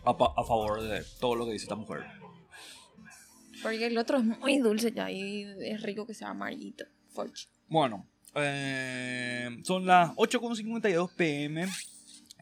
A, 0.05 0.15
favor 0.45 0.83
de 0.83 1.03
todo 1.19 1.35
lo 1.35 1.47
que 1.47 1.53
dice 1.53 1.65
esta 1.65 1.77
mujer. 1.77 2.05
Porque 3.63 3.87
el 3.87 3.97
otro 3.97 4.19
es 4.19 4.25
muy 4.25 4.59
dulce 4.59 4.93
ya 4.93 5.11
y 5.11 5.47
es 5.61 5.83
rico 5.83 6.07
que 6.07 6.15
sea 6.15 6.31
amarillito. 6.31 6.85
Forch. 7.09 7.49
Bueno, 7.69 8.07
eh, 8.35 9.49
son 9.63 9.87
las 9.87 10.11
8.52 10.17 11.15
pm. 11.15 11.67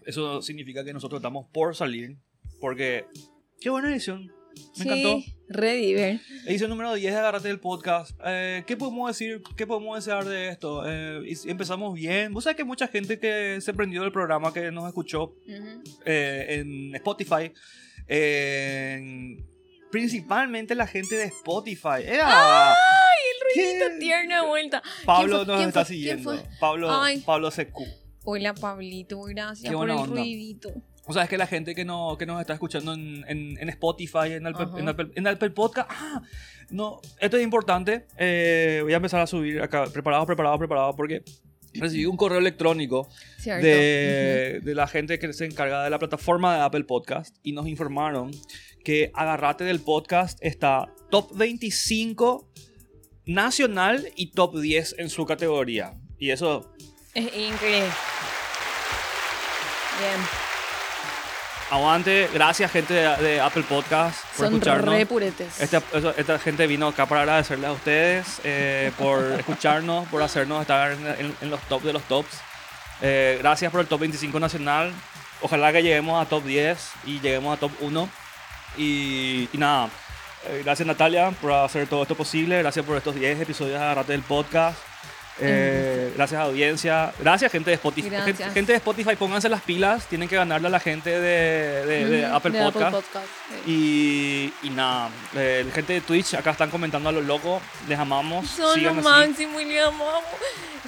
Eso 0.05 0.43
significa 0.43 0.83
que 0.83 0.93
nosotros 0.93 1.21
estamos 1.21 1.47
por 1.53 1.77
salir. 1.77 2.17
Porque, 2.63 3.07
qué 3.61 3.71
buena 3.71 3.91
edición. 3.91 4.31
Me 4.77 4.85
encantó. 4.85 5.19
Sí, 5.19 5.35
re 5.49 5.73
diver. 5.75 6.21
Edición 6.47 6.71
número 6.71 6.95
10 6.95 7.13
de 7.13 7.19
Agarrate 7.19 7.49
del 7.49 7.59
Podcast. 7.59 8.17
Eh, 8.25 8.63
¿Qué 8.69 8.77
podemos 8.77 9.09
decir? 9.11 9.43
¿Qué 9.57 9.67
podemos 9.67 9.97
desear 9.97 10.25
de 10.25 10.49
esto? 10.51 10.85
Eh, 10.87 11.25
empezamos 11.47 11.93
bien. 11.95 12.33
Vos 12.33 12.45
sabés 12.45 12.57
que 12.57 12.63
mucha 12.63 12.87
gente 12.87 13.19
que 13.19 13.59
se 13.61 13.75
prendió 13.75 14.03
del 14.03 14.13
programa, 14.13 14.53
que 14.55 14.71
nos 14.71 14.87
escuchó 14.87 15.35
eh, 16.07 16.47
en 16.61 16.95
Spotify. 16.95 17.53
en- 18.07 19.45
principalmente 19.91 20.77
la 20.77 20.87
gente 20.87 21.17
de 21.17 21.25
Spotify. 21.25 22.05
¡Ay, 22.23 23.19
el 23.33 23.67
ruidito 23.67 23.99
tierno 23.99 24.41
de 24.43 24.49
vuelta! 24.49 24.83
Pablo 25.05 25.45
nos 25.45 25.57
¿Quién 25.57 25.69
está 25.69 25.85
siguiendo. 25.85 26.41
Pablo, 26.61 26.89
Ay. 26.93 27.21
Pablo 27.27 27.51
CQ. 27.51 27.77
Hola, 28.25 28.55
Pablito, 28.55 29.21
gracias 29.23 29.75
por 29.75 29.91
el 29.91 29.97
onda. 29.97 30.07
ruidito. 30.15 30.71
O 31.07 31.13
sea, 31.13 31.25
es 31.25 31.29
que 31.29 31.37
la 31.37 31.47
gente 31.47 31.75
que, 31.75 31.85
no, 31.85 32.17
que 32.17 32.27
nos 32.27 32.41
está 32.41 32.53
escuchando 32.53 32.95
en, 32.95 33.25
en, 33.27 33.59
en 33.59 33.69
Spotify, 33.71 34.33
en 34.33 34.47
Apple, 34.47 34.69
en, 34.77 34.89
Apple, 34.89 35.11
en 35.15 35.27
Apple 35.27 35.51
Podcast, 35.51 35.91
ah, 35.91 36.23
no, 36.71 37.01
esto 37.21 37.37
es 37.37 37.43
importante. 37.43 38.07
Eh, 38.17 38.81
voy 38.83 38.93
a 38.93 38.97
empezar 38.97 39.21
a 39.21 39.27
subir 39.27 39.61
acá, 39.61 39.85
preparado, 39.87 40.25
preparado, 40.27 40.59
preparado, 40.59 40.95
porque 40.95 41.25
recibí 41.75 42.07
un 42.07 42.17
correo 42.17 42.39
electrónico 42.39 43.09
de, 43.45 44.61
de, 44.63 44.75
la 44.75 44.87
gente 44.87 45.19
que 45.19 45.33
se 45.33 45.47
encarga 45.47 45.83
de 45.85 45.91
la 45.91 45.99
plataforma 45.99 46.55
de 46.55 46.63
Apple 46.63 46.85
Podcast 46.85 47.37
y 47.43 47.53
nos 47.53 47.67
informaron 47.67 48.31
que 48.85 49.11
Agarrate 49.15 49.65
del 49.65 49.81
Podcast 49.81 50.39
está 50.43 50.93
top 51.11 51.37
25 51.37 52.49
nacional 53.27 54.09
y 54.17 54.33
top 54.33 54.59
10 54.59 54.97
en 54.99 55.09
su 55.09 55.25
categoría. 55.27 55.95
Y 56.19 56.31
eso... 56.31 56.73
Es 57.15 57.25
increíble. 57.25 57.91
Bien. 59.99 60.52
Aguante, 61.73 62.29
gracias 62.35 62.70
gente 62.70 62.93
de, 62.93 63.41
Apple 63.41 63.62
Podcast 63.66 64.23
por 64.37 64.45
Son 64.45 64.53
escucharnos. 64.53 64.95
Re 64.95 65.07
puretes. 65.07 65.59
Esta, 65.59 65.83
esta, 66.18 66.39
gente 66.39 66.66
vino 66.66 66.89
acá 66.89 67.07
para 67.07 67.23
agradecerles 67.23 67.70
a 67.70 67.73
ustedes 67.73 68.41
eh, 68.45 68.93
por 68.99 69.23
escucharnos, 69.39 70.07
por 70.09 70.20
hacernos 70.20 70.61
estar 70.61 70.93
en, 70.93 71.51
los 71.51 71.59
top 71.62 71.83
de 71.83 71.95
los 71.95 72.03
tops. 72.03 72.43
Eh, 73.01 73.39
gracias 73.41 73.73
por 73.73 73.81
el 73.81 73.87
top 73.87 74.01
25 74.01 74.39
nacional. 74.39 74.93
Ojalá 75.41 75.73
que 75.73 75.83
lleguemos 75.83 76.20
a 76.20 76.29
top 76.29 76.45
10 76.45 76.91
y 77.07 77.20
lleguemos 77.20 77.57
a 77.57 77.61
top 77.61 77.73
1. 77.81 78.09
Y, 78.77 79.49
y 79.51 79.57
nada, 79.57 79.89
eh, 80.49 80.61
gracias 80.62 80.87
Natalia 80.87 81.31
por 81.41 81.53
hacer 81.53 81.87
todo 81.87 82.03
esto 82.03 82.14
posible. 82.14 82.59
Gracias 82.59 82.85
por 82.85 82.99
estos 82.99 83.14
10 83.14 83.41
episodios 83.41 83.79
de 83.79 83.83
Agarrate 83.83 84.12
del 84.12 84.20
podcast. 84.20 84.77
Eh, 85.41 86.12
gracias 86.14 86.41
audiencia. 86.41 87.12
Gracias 87.18 87.51
gente 87.51 87.70
de 87.70 87.74
Spotify. 87.74 88.11
Gente, 88.11 88.72
de 88.72 88.76
Spotify, 88.76 89.16
pónganse 89.16 89.49
las 89.49 89.62
pilas. 89.62 90.07
Tienen 90.07 90.28
que 90.28 90.37
ganarle 90.37 90.68
a 90.68 90.70
la 90.70 90.80
gente 90.80 91.11
de, 91.18 92.26
Apple, 92.26 92.53
Podcast. 92.53 93.07
y, 93.66 94.53
y, 94.62 94.70
nada, 94.70 95.11
eh, 95.35 95.66
gente 95.72 95.95
de 95.95 96.01
Twitch 96.01 96.35
acá 96.35 96.51
están 96.51 96.70
comentando 96.70 97.09
a 97.09 97.12
los 97.12 97.24
locos. 97.24 97.62
Les 97.89 97.99
amamos. 97.99 98.49
Son 98.49 98.83
los 98.83 98.97
máximos 98.97 99.62
y 99.62 99.64
les 99.66 99.83
amamos. 99.83 100.22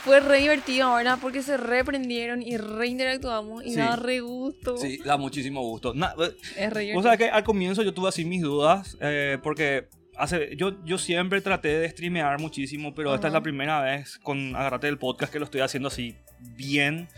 Fue 0.05 0.21
re 0.21 0.39
divertido 0.39 0.89
ahora 0.89 1.17
porque 1.17 1.43
se 1.43 1.57
reprendieron 1.57 2.43
y 2.43 2.59
reinteractuamos 2.59 3.65
y 3.65 3.71
sí. 3.71 3.77
da 3.77 3.97
re 3.97 4.21
gusto. 4.21 4.77
Sí, 4.77 4.99
da 4.99 5.17
muchísimo 5.17 5.63
gusto. 5.63 5.95
Eh, 5.95 6.37
es 6.57 6.73
re 6.73 6.95
O 6.95 7.03
sea 7.03 7.17
que 7.17 7.31
al 7.31 7.43
comienzo 7.43 7.83
yo 7.83 7.95
tuve 7.95 8.11
así 8.11 8.25
mis 8.27 8.43
dudas 8.43 8.99
porque 9.43 9.89
hace, 10.17 10.57
yo, 10.57 10.85
yo 10.85 10.99
siempre 10.99 11.41
traté 11.41 11.69
de 11.79 11.89
streamear 11.89 12.41
muchísimo, 12.41 12.95
pero 12.95 13.15
esta 13.15 13.27
es 13.27 13.33
la 13.33 13.43
primera 13.43 13.81
vez 13.81 14.19
con 14.19 14.55
Agarrate 14.57 14.89
el 14.89 14.99
podcast 14.99 15.33
que 15.33 15.39
lo 15.39 15.45
estoy 15.45 15.61
haciendo 15.61 15.89
así 15.89 16.17
bien. 16.39 17.09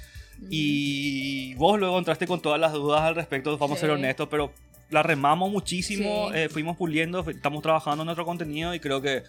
Y 0.51 1.55
vos 1.55 1.79
luego 1.79 1.99
entraste 1.99 2.27
con 2.27 2.41
todas 2.41 2.61
las 2.61 2.73
dudas 2.73 3.01
al 3.01 3.15
respecto, 3.15 3.57
vamos 3.57 3.79
a 3.79 3.81
ser 3.81 3.91
honestos, 3.91 4.29
pero 4.31 4.53
la 4.91 5.03
remamos 5.03 5.51
muchísimo, 5.51 6.33
eh, 6.33 6.49
fuimos 6.49 6.77
puliendo, 6.77 7.29
estamos 7.29 7.63
trabajando 7.63 8.03
en 8.03 8.07
nuestro 8.07 8.25
contenido 8.25 8.75
y 8.75 8.81
creo 8.81 9.01
que 9.01 9.23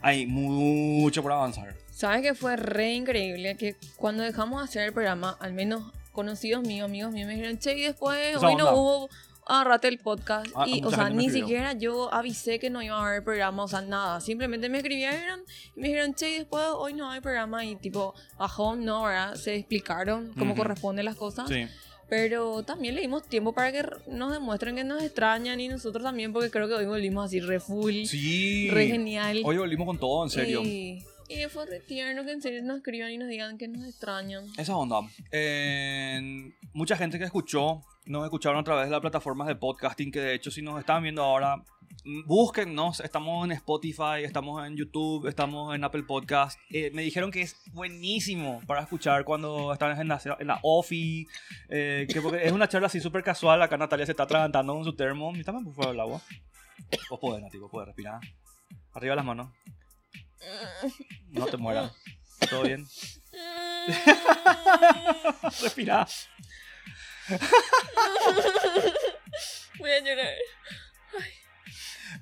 hay 0.00 0.26
mucho 0.26 1.22
por 1.22 1.32
avanzar. 1.32 1.74
¿Sabes 1.90 2.22
que 2.22 2.34
fue 2.34 2.56
re 2.56 2.94
increíble? 2.94 3.56
Que 3.56 3.76
cuando 3.96 4.22
dejamos 4.22 4.60
de 4.60 4.64
hacer 4.64 4.82
el 4.84 4.92
programa, 4.92 5.36
al 5.40 5.52
menos 5.52 5.92
conocidos 6.12 6.62
míos, 6.66 6.88
amigos 6.88 7.12
míos, 7.12 7.26
me 7.26 7.34
dijeron, 7.34 7.58
che, 7.58 7.76
y 7.76 7.82
después 7.82 8.36
hoy 8.36 8.54
no 8.54 8.72
hubo 8.74 9.08
agarrate 9.46 9.88
el 9.88 9.98
podcast. 9.98 10.46
Ah, 10.54 10.66
y, 10.66 10.82
o 10.84 10.90
sea, 10.90 11.10
ni 11.10 11.30
siquiera 11.30 11.72
yo 11.72 12.12
avisé 12.12 12.58
que 12.58 12.70
no 12.70 12.82
iba 12.82 12.96
a 12.96 13.06
haber 13.06 13.24
programa, 13.24 13.64
o 13.64 13.68
sea, 13.68 13.80
nada. 13.80 14.20
Simplemente 14.20 14.68
me 14.68 14.78
escribieron 14.78 15.40
y 15.76 15.80
me 15.80 15.88
dijeron, 15.88 16.14
che, 16.14 16.38
después 16.38 16.64
hoy 16.76 16.94
no 16.94 17.10
hay 17.10 17.20
programa. 17.20 17.64
Y 17.64 17.76
tipo, 17.76 18.14
bajó, 18.38 18.76
no, 18.76 19.04
¿verdad? 19.04 19.34
Se 19.34 19.54
explicaron 19.56 20.32
cómo 20.38 20.54
corresponden 20.54 21.04
las 21.04 21.16
cosas. 21.16 21.48
Sí. 21.48 21.66
Pero 22.08 22.62
también 22.62 22.94
le 22.94 23.00
dimos 23.00 23.26
tiempo 23.26 23.54
para 23.54 23.72
que 23.72 23.88
nos 24.08 24.32
demuestren 24.32 24.76
que 24.76 24.84
nos 24.84 25.02
extrañan 25.02 25.58
y 25.60 25.68
nosotros 25.68 26.04
también, 26.04 26.32
porque 26.32 26.50
creo 26.50 26.68
que 26.68 26.74
hoy 26.74 26.84
volvimos 26.84 27.24
así 27.24 27.40
re 27.40 27.58
full. 27.58 28.04
Sí. 28.04 28.68
Re 28.70 28.86
genial. 28.86 29.40
Hoy 29.44 29.56
volvimos 29.56 29.86
con 29.86 29.98
todo, 29.98 30.24
en 30.24 30.30
serio. 30.30 30.60
Y, 30.62 31.02
y 31.28 31.48
fue 31.48 31.64
re 31.64 31.80
tierno 31.80 32.24
que 32.24 32.32
en 32.32 32.42
serio 32.42 32.62
nos 32.62 32.78
escriban 32.78 33.10
y 33.10 33.16
nos 33.16 33.28
digan 33.28 33.56
que 33.56 33.66
nos 33.66 33.88
extrañan. 33.88 34.44
Esa 34.58 34.76
onda. 34.76 35.00
mucha 36.74 36.96
gente 36.98 37.18
que 37.18 37.24
escuchó 37.24 37.82
nos 38.06 38.24
escucharon 38.24 38.58
a 38.58 38.64
través 38.64 38.86
de 38.86 38.90
las 38.90 39.00
plataformas 39.00 39.46
de 39.46 39.56
podcasting, 39.56 40.10
que 40.10 40.20
de 40.20 40.34
hecho 40.34 40.50
si 40.50 40.62
nos 40.62 40.78
están 40.78 41.02
viendo 41.02 41.22
ahora, 41.22 41.56
mm, 42.04 42.26
búsquennos, 42.26 43.00
estamos 43.00 43.44
en 43.44 43.52
Spotify, 43.52 44.24
estamos 44.24 44.66
en 44.66 44.76
YouTube, 44.76 45.28
estamos 45.28 45.74
en 45.74 45.84
Apple 45.84 46.02
Podcast. 46.02 46.58
Eh, 46.70 46.90
me 46.92 47.02
dijeron 47.02 47.30
que 47.30 47.42
es 47.42 47.56
buenísimo 47.72 48.60
para 48.66 48.82
escuchar 48.82 49.24
cuando 49.24 49.72
están 49.72 49.98
en 50.00 50.08
la, 50.08 50.20
en 50.38 50.48
OFI, 50.62 51.26
eh, 51.68 52.06
que 52.08 52.20
es 52.42 52.52
una 52.52 52.68
charla 52.68 52.86
así 52.86 53.00
súper 53.00 53.22
casual, 53.22 53.62
acá 53.62 53.76
Natalia 53.76 54.06
se 54.06 54.12
está 54.12 54.24
atragantando 54.24 54.74
con 54.74 54.84
su 54.84 54.94
termo. 54.94 55.32
También 55.44 55.64
por 55.64 55.74
favor 55.74 55.94
el 55.94 56.00
agua. 56.00 56.20
Vos 57.08 57.20
podés, 57.20 57.42
Nati, 57.42 57.58
vos 57.58 57.70
podés 57.70 57.86
respirar. 57.86 58.20
Arriba 58.92 59.14
las 59.14 59.24
manos. 59.24 59.50
No 61.28 61.46
te 61.46 61.56
mueras. 61.56 61.92
¿Todo 62.50 62.64
bien? 62.64 62.84
Respira. 65.62 66.06
Voy 69.78 69.90
a 69.90 70.00
llorar. 70.00 70.34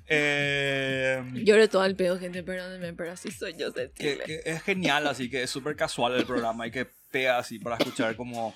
Eh, 0.07 1.23
Lloro 1.35 1.69
todo 1.69 1.85
el 1.85 1.95
pedo, 1.95 2.19
gente, 2.19 2.43
perdónenme, 2.43 2.93
pero 2.93 3.11
así 3.11 3.31
soy 3.31 3.55
yo 3.57 3.73
que, 3.73 4.41
es 4.43 4.61
genial, 4.63 5.07
así 5.07 5.29
que 5.29 5.43
es 5.43 5.49
súper 5.49 5.75
casual 5.75 6.15
el 6.15 6.25
programa 6.25 6.67
y 6.67 6.71
que 6.71 6.87
pega 7.11 7.37
así 7.37 7.59
para 7.59 7.77
escuchar 7.77 8.15
como... 8.15 8.53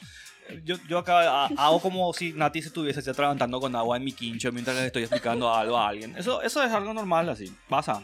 Yo, 0.64 0.76
yo 0.88 1.00
acá 1.00 1.46
hago 1.46 1.80
como 1.80 2.14
si 2.14 2.34
Nati 2.34 2.62
se 2.62 2.68
estuviese 2.68 3.10
atragantando 3.10 3.60
con 3.60 3.76
agua 3.76 3.98
en 3.98 4.04
mi 4.04 4.12
quincho 4.12 4.52
mientras 4.52 4.78
le 4.78 4.86
estoy 4.86 5.04
explicando 5.04 5.52
algo 5.52 5.78
a 5.78 5.90
alguien. 5.90 6.16
Eso, 6.18 6.42
eso 6.42 6.64
es 6.64 6.72
algo 6.72 6.94
normal, 6.94 7.30
así, 7.30 7.52
pasa. 7.68 8.04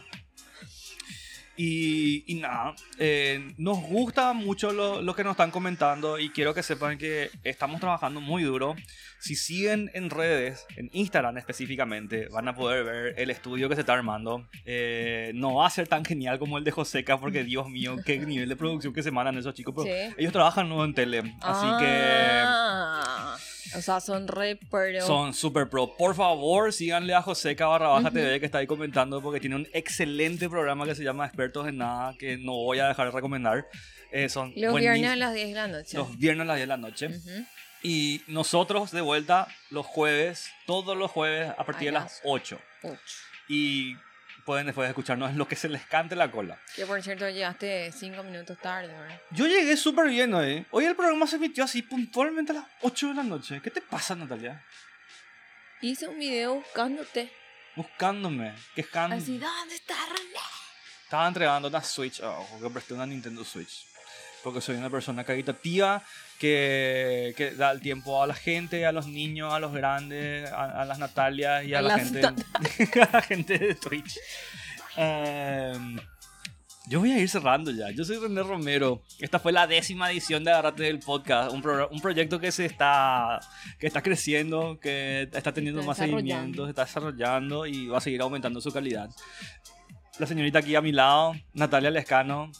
Y, 1.63 2.39
nada, 2.41 2.73
eh, 2.97 3.53
nos 3.59 3.79
gusta 3.83 4.33
mucho 4.33 4.71
lo, 4.71 4.99
lo, 5.03 5.13
que 5.13 5.23
nos 5.23 5.33
están 5.33 5.51
comentando 5.51 6.17
y 6.17 6.31
quiero 6.31 6.55
que 6.55 6.63
sepan 6.63 6.97
que 6.97 7.29
estamos 7.43 7.79
trabajando 7.79 8.19
muy 8.19 8.41
duro. 8.41 8.75
Si 9.21 9.35
siguen 9.35 9.91
en 9.93 10.09
redes, 10.09 10.65
en 10.75 10.89
Instagram 10.93 11.37
específicamente, 11.37 12.27
van 12.29 12.47
a 12.47 12.55
poder 12.55 12.83
ver 12.83 13.19
el 13.19 13.29
estudio 13.29 13.69
que 13.69 13.75
se 13.75 13.81
está 13.81 13.93
armando. 13.93 14.47
Eh, 14.65 15.31
no 15.35 15.55
va 15.55 15.67
a 15.67 15.69
ser 15.69 15.87
tan 15.87 16.03
genial 16.03 16.39
como 16.39 16.57
el 16.57 16.63
de 16.63 16.71
Joseca, 16.71 17.19
porque 17.19 17.43
Dios 17.51 17.69
mío, 17.69 17.97
qué 18.03 18.17
nivel 18.19 18.49
de 18.49 18.55
producción 18.55 18.93
que 18.93 19.03
se 19.03 19.11
mandan 19.11 19.37
esos 19.37 19.53
chicos. 19.53 19.75
Pero 19.77 20.15
ellos 20.17 20.33
trabajan 20.33 20.67
nuevo 20.67 20.83
en 20.83 20.95
tele, 20.95 21.19
así 21.41 21.67
que 21.79 22.41
ah. 22.43 23.37
O 23.77 23.81
sea, 23.81 24.01
son 24.01 24.27
re 24.27 24.57
pro. 24.69 25.01
Son 25.05 25.33
super 25.33 25.69
pro. 25.69 25.95
Por 25.95 26.15
favor, 26.15 26.73
síganle 26.73 27.13
a 27.13 27.21
José 27.21 27.55
Cabarra 27.55 27.87
Baja 27.87 28.11
TV 28.11 28.39
que 28.39 28.45
está 28.45 28.57
ahí 28.57 28.67
comentando 28.67 29.21
porque 29.21 29.39
tiene 29.39 29.55
un 29.55 29.67
excelente 29.71 30.49
programa 30.49 30.85
que 30.85 30.95
se 30.95 31.03
llama 31.03 31.25
Expertos 31.25 31.67
en 31.67 31.77
Nada 31.77 32.15
que 32.17 32.37
no 32.37 32.53
voy 32.53 32.79
a 32.79 32.87
dejar 32.87 33.05
de 33.05 33.11
recomendar. 33.11 33.67
Eh, 34.11 34.27
son 34.27 34.51
los 34.57 34.75
viernes 34.75 35.09
a 35.09 35.15
las 35.15 35.33
10 35.33 35.47
de 35.49 35.53
la 35.53 35.67
noche. 35.67 35.97
Los 35.97 36.17
viernes 36.17 36.43
a 36.43 36.47
las 36.47 36.55
10 36.57 36.63
de 36.63 36.67
la 36.67 36.77
noche. 36.77 37.09
Y 37.83 38.23
nosotros 38.27 38.91
de 38.91 39.01
vuelta 39.01 39.47
los 39.69 39.85
jueves, 39.85 40.51
todos 40.65 40.95
los 40.95 41.09
jueves 41.09 41.51
a 41.57 41.65
partir 41.65 41.87
de 41.87 41.93
las 41.93 42.21
8. 42.23 42.59
8. 42.83 42.99
Y 43.47 43.95
pueden 44.45 44.65
después 44.65 44.87
escucharnos 44.87 45.31
en 45.31 45.37
lo 45.37 45.47
que 45.47 45.55
se 45.55 45.69
les 45.69 45.85
cante 45.85 46.15
la 46.15 46.31
cola. 46.31 46.59
Que 46.75 46.85
por 46.85 47.01
cierto 47.01 47.27
llegaste 47.29 47.91
cinco 47.91 48.23
minutos 48.23 48.57
tarde, 48.59 48.87
¿verdad? 48.87 49.21
Yo 49.31 49.47
llegué 49.47 49.75
súper 49.77 50.09
bien 50.09 50.33
hoy. 50.33 50.65
Hoy 50.71 50.85
el 50.85 50.95
programa 50.95 51.27
se 51.27 51.37
emitió 51.37 51.63
así 51.63 51.81
puntualmente 51.81 52.51
a 52.51 52.55
las 52.55 52.65
8 52.81 53.09
de 53.09 53.13
la 53.13 53.23
noche. 53.23 53.61
¿Qué 53.61 53.71
te 53.71 53.81
pasa, 53.81 54.15
Natalia? 54.15 54.63
Hice 55.81 56.07
un 56.07 56.19
video 56.19 56.55
buscándote. 56.55 57.31
Buscándome, 57.75 58.53
quejando. 58.75 59.15
Así, 59.15 59.37
¿dónde 59.37 59.75
está 59.75 59.95
René? 60.05 60.39
Estaba 61.03 61.27
entregando 61.27 61.67
una 61.67 61.81
Switch, 61.81 62.21
oh, 62.23 62.59
que 62.61 62.69
presté 62.69 62.93
una 62.93 63.05
Nintendo 63.05 63.43
Switch. 63.43 63.85
Porque 64.43 64.61
soy 64.61 64.75
una 64.75 64.89
persona 64.89 65.23
caritativa 65.23 66.03
que, 66.39 67.33
que 67.37 67.51
da 67.51 67.71
el 67.71 67.81
tiempo 67.81 68.23
a 68.23 68.27
la 68.27 68.33
gente, 68.33 68.85
a 68.85 68.91
los 68.91 69.07
niños, 69.07 69.53
a 69.53 69.59
los 69.59 69.71
grandes, 69.71 70.51
a, 70.51 70.83
las 70.85 70.97
Natalias 70.97 71.65
y 71.65 71.75
a, 71.75 71.81
la 71.81 71.99
gente, 71.99 72.25
a 73.01 73.09
la 73.13 73.21
gente 73.21 73.59
de 73.59 73.75
Twitch. 73.75 74.17
Em, 74.97 75.99
yo 76.87 76.99
voy 76.99 77.11
a 77.11 77.19
ir 77.19 77.29
cerrando 77.29 77.71
ya. 77.71 77.91
Yo 77.91 78.03
soy 78.03 78.17
René 78.17 78.41
Romero. 78.43 79.03
Esta 79.19 79.39
fue 79.39 79.51
la 79.51 79.67
décima 79.67 80.11
edición 80.11 80.43
de 80.43 80.51
Agarrate 80.51 80.83
del 80.83 80.99
Podcast. 80.99 81.53
Un, 81.53 81.63
un 81.91 82.01
proyecto 82.01 82.39
que 82.39 82.51
se 82.51 82.65
está, 82.65 83.39
que 83.79 83.87
está 83.87 84.01
creciendo, 84.01 84.79
que 84.79 85.29
está 85.31 85.53
teniendo 85.53 85.83
más 85.83 85.97
seguimiento, 85.97 86.65
se 86.65 86.71
está 86.71 86.85
desarrollando 86.85 87.67
y 87.67 87.87
va 87.87 87.99
a 87.99 88.01
seguir 88.01 88.21
aumentando 88.21 88.59
su 88.61 88.71
calidad. 88.71 89.09
La 90.17 90.25
señorita 90.27 90.59
aquí 90.59 90.75
a 90.75 90.81
mi 90.81 90.91
lado, 90.91 91.33
Natalia 91.53 91.91
Lescano, 91.91 92.51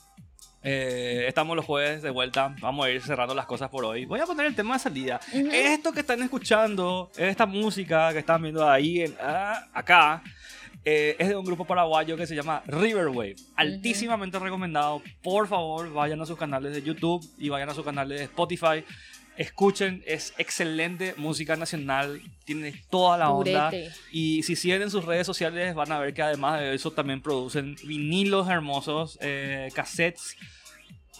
eh, 0.63 1.25
estamos 1.27 1.55
los 1.55 1.65
jueves 1.65 2.01
de 2.01 2.09
vuelta. 2.09 2.55
Vamos 2.61 2.85
a 2.85 2.89
ir 2.91 3.01
cerrando 3.01 3.33
las 3.33 3.45
cosas 3.45 3.69
por 3.69 3.83
hoy. 3.85 4.05
Voy 4.05 4.19
a 4.19 4.25
poner 4.25 4.45
el 4.45 4.55
tema 4.55 4.75
de 4.75 4.79
salida. 4.79 5.19
Esto 5.33 5.91
que 5.91 6.01
están 6.01 6.21
escuchando, 6.21 7.11
esta 7.17 7.45
música 7.45 8.11
que 8.13 8.19
están 8.19 8.41
viendo 8.43 8.67
ahí, 8.69 9.01
en, 9.01 9.15
ah, 9.21 9.67
acá, 9.73 10.21
eh, 10.83 11.15
es 11.19 11.29
de 11.29 11.35
un 11.35 11.45
grupo 11.45 11.65
paraguayo 11.65 12.17
que 12.17 12.27
se 12.27 12.35
llama 12.35 12.63
Riverwave. 12.65 13.35
Altísimamente 13.55 14.39
recomendado. 14.39 15.01
Por 15.21 15.47
favor, 15.47 15.91
vayan 15.93 16.21
a 16.21 16.25
sus 16.25 16.37
canales 16.37 16.73
de 16.73 16.81
YouTube 16.81 17.23
y 17.37 17.49
vayan 17.49 17.69
a 17.69 17.73
sus 17.73 17.85
canales 17.85 18.19
de 18.19 18.25
Spotify. 18.25 18.83
Escuchen, 19.41 20.03
es 20.05 20.35
excelente 20.37 21.15
música 21.17 21.55
nacional, 21.55 22.21
tiene 22.45 22.75
toda 22.91 23.17
la 23.17 23.31
onda. 23.31 23.71
Purete. 23.71 23.91
Y 24.11 24.43
si 24.43 24.55
siguen 24.55 24.83
en 24.83 24.91
sus 24.91 25.03
redes 25.03 25.25
sociales 25.25 25.73
van 25.73 25.91
a 25.91 25.97
ver 25.97 26.13
que 26.13 26.21
además 26.21 26.59
de 26.59 26.75
eso 26.75 26.91
también 26.91 27.23
producen 27.23 27.75
vinilos 27.83 28.47
hermosos, 28.47 29.17
eh, 29.19 29.71
cassettes. 29.73 30.37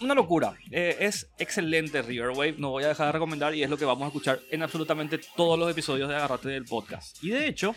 Una 0.00 0.14
locura. 0.14 0.56
Eh, 0.70 0.98
es 1.00 1.30
excelente 1.36 2.00
Riverwave. 2.00 2.54
No 2.58 2.70
voy 2.70 2.84
a 2.84 2.88
dejar 2.88 3.06
de 3.06 3.12
recomendar 3.12 3.56
y 3.56 3.64
es 3.64 3.68
lo 3.68 3.76
que 3.76 3.84
vamos 3.84 4.04
a 4.04 4.06
escuchar 4.06 4.38
en 4.52 4.62
absolutamente 4.62 5.18
todos 5.34 5.58
los 5.58 5.68
episodios 5.68 6.08
de 6.08 6.14
Agarrate 6.14 6.48
del 6.48 6.64
podcast. 6.64 7.16
Y 7.24 7.30
de 7.30 7.48
hecho, 7.48 7.74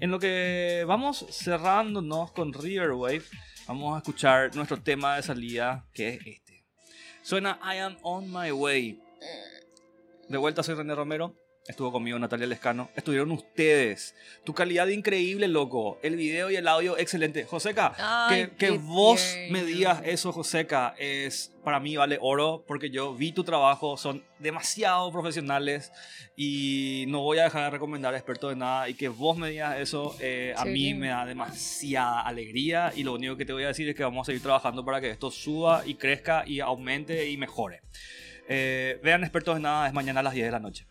en 0.00 0.10
lo 0.10 0.18
que 0.18 0.84
vamos 0.86 1.26
cerrándonos 1.30 2.32
con 2.32 2.54
Riverwave, 2.54 3.22
vamos 3.68 3.94
a 3.94 3.98
escuchar 3.98 4.56
nuestro 4.56 4.80
tema 4.80 5.16
de 5.16 5.22
salida, 5.22 5.84
que 5.92 6.08
es 6.08 6.26
este. 6.26 6.64
Suena 7.22 7.60
I 7.62 7.80
Am 7.80 7.98
On 8.00 8.32
My 8.32 8.50
Way. 8.50 8.98
De 10.28 10.38
vuelta 10.38 10.62
soy 10.62 10.74
René 10.74 10.94
Romero. 10.94 11.34
Estuvo 11.66 11.90
conmigo 11.92 12.18
Natalia 12.18 12.46
Lescano. 12.46 12.90
Estuvieron 12.94 13.30
ustedes. 13.32 14.14
Tu 14.44 14.52
calidad 14.52 14.86
increíble, 14.88 15.48
loco. 15.48 15.98
El 16.02 16.14
video 16.16 16.50
y 16.50 16.56
el 16.56 16.68
audio 16.68 16.98
excelente. 16.98 17.44
Joseca, 17.46 17.94
Ay, 18.28 18.48
que, 18.48 18.56
que 18.56 18.70
vos 18.72 19.34
me 19.48 19.64
digas 19.64 20.02
eso, 20.04 20.30
Joseca, 20.30 20.94
es 20.98 21.54
para 21.64 21.80
mí 21.80 21.96
vale 21.96 22.18
oro 22.20 22.64
porque 22.68 22.90
yo 22.90 23.14
vi 23.14 23.32
tu 23.32 23.44
trabajo. 23.44 23.96
Son 23.96 24.22
demasiado 24.38 25.10
profesionales 25.10 25.90
y 26.36 27.06
no 27.08 27.22
voy 27.22 27.38
a 27.38 27.44
dejar 27.44 27.64
de 27.64 27.70
recomendar 27.70 28.12
a 28.12 28.18
expertos 28.18 28.50
de 28.50 28.56
nada. 28.56 28.90
Y 28.90 28.94
que 28.94 29.08
vos 29.08 29.38
me 29.38 29.48
digas 29.48 29.78
eso, 29.78 30.14
eh, 30.20 30.52
a 30.58 30.64
Sí, 30.64 30.68
mí 30.68 30.92
me 30.92 31.08
da 31.08 31.24
demasiada 31.24 32.20
alegría. 32.20 32.92
Y 32.94 33.04
lo 33.04 33.14
único 33.14 33.38
que 33.38 33.46
te 33.46 33.54
voy 33.54 33.64
a 33.64 33.68
decir 33.68 33.88
es 33.88 33.94
que 33.94 34.02
vamos 34.04 34.26
a 34.26 34.32
seguir 34.32 34.42
trabajando 34.42 34.84
para 34.84 35.00
que 35.00 35.08
esto 35.08 35.30
suba 35.30 35.82
y 35.86 35.94
crezca 35.94 36.44
y 36.46 36.60
aumente 36.60 37.30
y 37.30 37.38
mejore. 37.38 37.80
Eh, 38.48 39.00
vean 39.02 39.22
expertos 39.22 39.56
en 39.56 39.62
nada, 39.62 39.86
es 39.86 39.92
mañana 39.94 40.20
a 40.20 40.22
las 40.22 40.34
10 40.34 40.46
de 40.46 40.52
la 40.52 40.60
noche. 40.60 40.86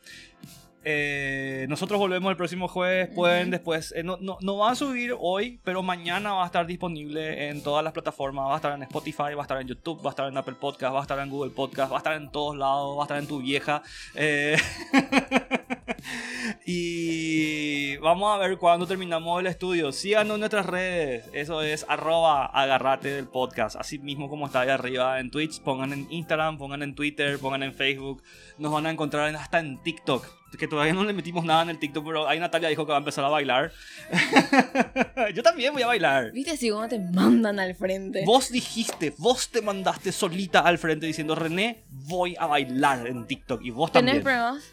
Eh, 0.86 1.66
nosotros 1.70 1.98
volvemos 1.98 2.30
el 2.30 2.36
próximo 2.36 2.68
jueves. 2.68 3.08
Pueden 3.16 3.52
después. 3.52 3.94
eh, 3.96 4.04
no, 4.04 4.18
no, 4.20 4.38
no 4.42 4.58
va 4.58 4.72
a 4.72 4.76
subir 4.76 5.16
hoy, 5.18 5.62
pero 5.64 5.82
mañana 5.82 6.34
va 6.34 6.44
a 6.44 6.46
estar 6.48 6.66
disponible 6.68 7.48
en 7.48 7.64
todas 7.64 7.84
las 7.86 7.94
plataformas. 7.94 8.48
Va 8.50 8.54
a 8.54 8.56
estar 8.58 8.74
en 8.74 8.84
Spotify, 8.84 9.34
va 9.34 9.42
a 9.42 9.44
estar 9.44 9.62
en 9.62 9.68
YouTube, 9.68 10.04
va 10.06 10.10
a 10.10 10.12
estar 10.12 10.28
en 10.28 10.38
Apple 10.38 10.56
Podcast, 10.60 10.94
va 10.94 11.00
a 11.00 11.04
estar 11.04 11.20
en 11.20 11.30
Google 11.30 11.52
Podcast, 11.52 11.90
va 11.92 11.96
a 11.96 12.00
estar 12.00 12.14
en 12.16 12.30
todos 12.32 12.58
lados, 12.58 12.98
va 12.98 13.04
a 13.04 13.06
estar 13.06 13.18
en 13.18 13.28
tu 13.28 13.42
vieja. 13.42 13.82
eh, 14.16 14.58
y 16.66 17.98
vamos 17.98 18.34
a 18.34 18.38
ver 18.38 18.58
cuándo 18.58 18.88
terminamos 18.88 19.40
el 19.40 19.48
estudio. 19.48 19.92
Síganos 19.92 20.36
en 20.36 20.40
nuestras 20.40 20.66
redes. 20.66 21.26
Eso 21.34 21.62
es 21.62 21.86
arroba 21.90 22.46
agarrate 22.46 23.10
del 23.10 23.28
podcast. 23.28 23.76
Así 23.76 24.00
mismo 24.00 24.30
como 24.30 24.46
está 24.46 24.62
ahí 24.62 24.70
arriba 24.70 25.20
en 25.20 25.30
Twitch. 25.32 25.62
Pongan 25.62 25.94
en 25.94 26.08
Instagram, 26.10 26.58
pongan 26.58 26.82
en 26.84 26.96
Twitter, 26.96 27.38
pongan 27.40 27.64
en 27.64 27.74
Facebook. 27.74 28.24
Nos 28.58 28.72
van 28.72 28.86
a 28.86 28.92
encontrar 28.92 29.30
en- 29.30 29.36
hasta 29.36 29.60
en 29.60 29.82
TikTok. 29.84 30.26
Que 30.58 30.68
todavía 30.68 30.94
no 30.94 31.04
le 31.04 31.14
metimos 31.14 31.44
nada 31.46 31.64
en 31.64 31.70
el 31.72 31.80
TikTok, 31.80 32.06
pero 32.06 32.28
ahí 32.28 32.40
Natalia 32.40 32.70
dijo 32.70 32.86
que 32.86 32.92
va 32.92 32.98
a 32.98 33.00
empezar 33.00 33.26
a 33.26 33.30
bailar. 33.30 33.72
Yo 35.34 35.42
también 35.42 35.74
voy 35.74 35.82
a 35.82 35.88
bailar. 35.88 36.32
¿Viste 36.32 36.52
así 36.52 36.70
cómo 36.70 36.88
te 36.88 37.00
mandan 37.00 37.60
al 37.60 37.74
frente? 37.76 38.24
Vos 38.26 38.52
dijiste, 38.52 39.14
vos 39.18 39.50
te 39.50 39.62
mandaste 39.64 40.12
solita 40.12 40.60
al 40.60 40.78
frente 40.78 41.08
diciendo, 41.08 41.34
René, 41.34 41.84
voy 41.90 42.36
a 42.40 42.46
bailar 42.46 43.08
en 43.08 43.26
TikTok. 43.26 43.64
Y 43.64 43.72
vos 43.72 43.92
¿Tenés 43.92 44.06
también. 44.22 44.24
pruebas? 44.24 44.64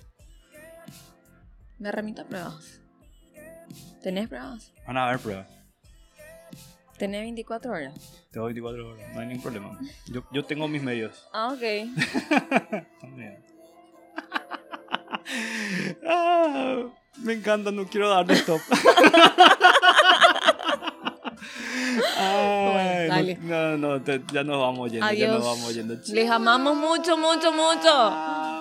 Me 1.81 1.91
remito 1.91 2.22
a 2.22 2.24
pruebas. 2.26 2.81
¿Tenés 4.03 4.28
pruebas? 4.28 4.72
Van 4.87 4.97
a 4.97 5.07
ver 5.11 5.18
pruebas. 5.18 5.49
¿Tenés 6.99 7.22
24 7.22 7.72
horas? 7.72 7.95
Tengo 8.31 8.47
24 8.47 8.89
horas, 8.91 9.07
no 9.14 9.20
hay 9.20 9.26
ningún 9.26 9.43
problema. 9.43 9.78
Yo, 10.07 10.22
yo 10.33 10.45
tengo 10.45 10.68
mis 10.68 10.83
medios. 10.83 11.26
Ah, 11.33 11.53
ok. 11.53 11.62
Ah, 16.07 16.83
me 17.18 17.33
encanta, 17.35 17.70
no 17.70 17.87
quiero 17.87 18.09
darle 18.11 18.35
stop. 18.35 18.61
Ay, 22.18 23.09
no- 23.09 23.14
dale. 23.14 23.37
no, 23.41 23.76
no, 23.78 24.03
te- 24.03 24.22
ya 24.33 24.43
nos 24.45 24.59
vamos 24.61 24.91
yendo, 24.91 25.12
ya 25.12 25.28
nos 25.28 25.45
vamos 25.45 25.74
yendo. 25.74 25.97
Les 26.09 26.31
amamos 26.31 26.76
mucho, 26.76 27.16
mucho, 27.16 27.53
mucho. 27.53 27.83
Chao. 27.83 28.60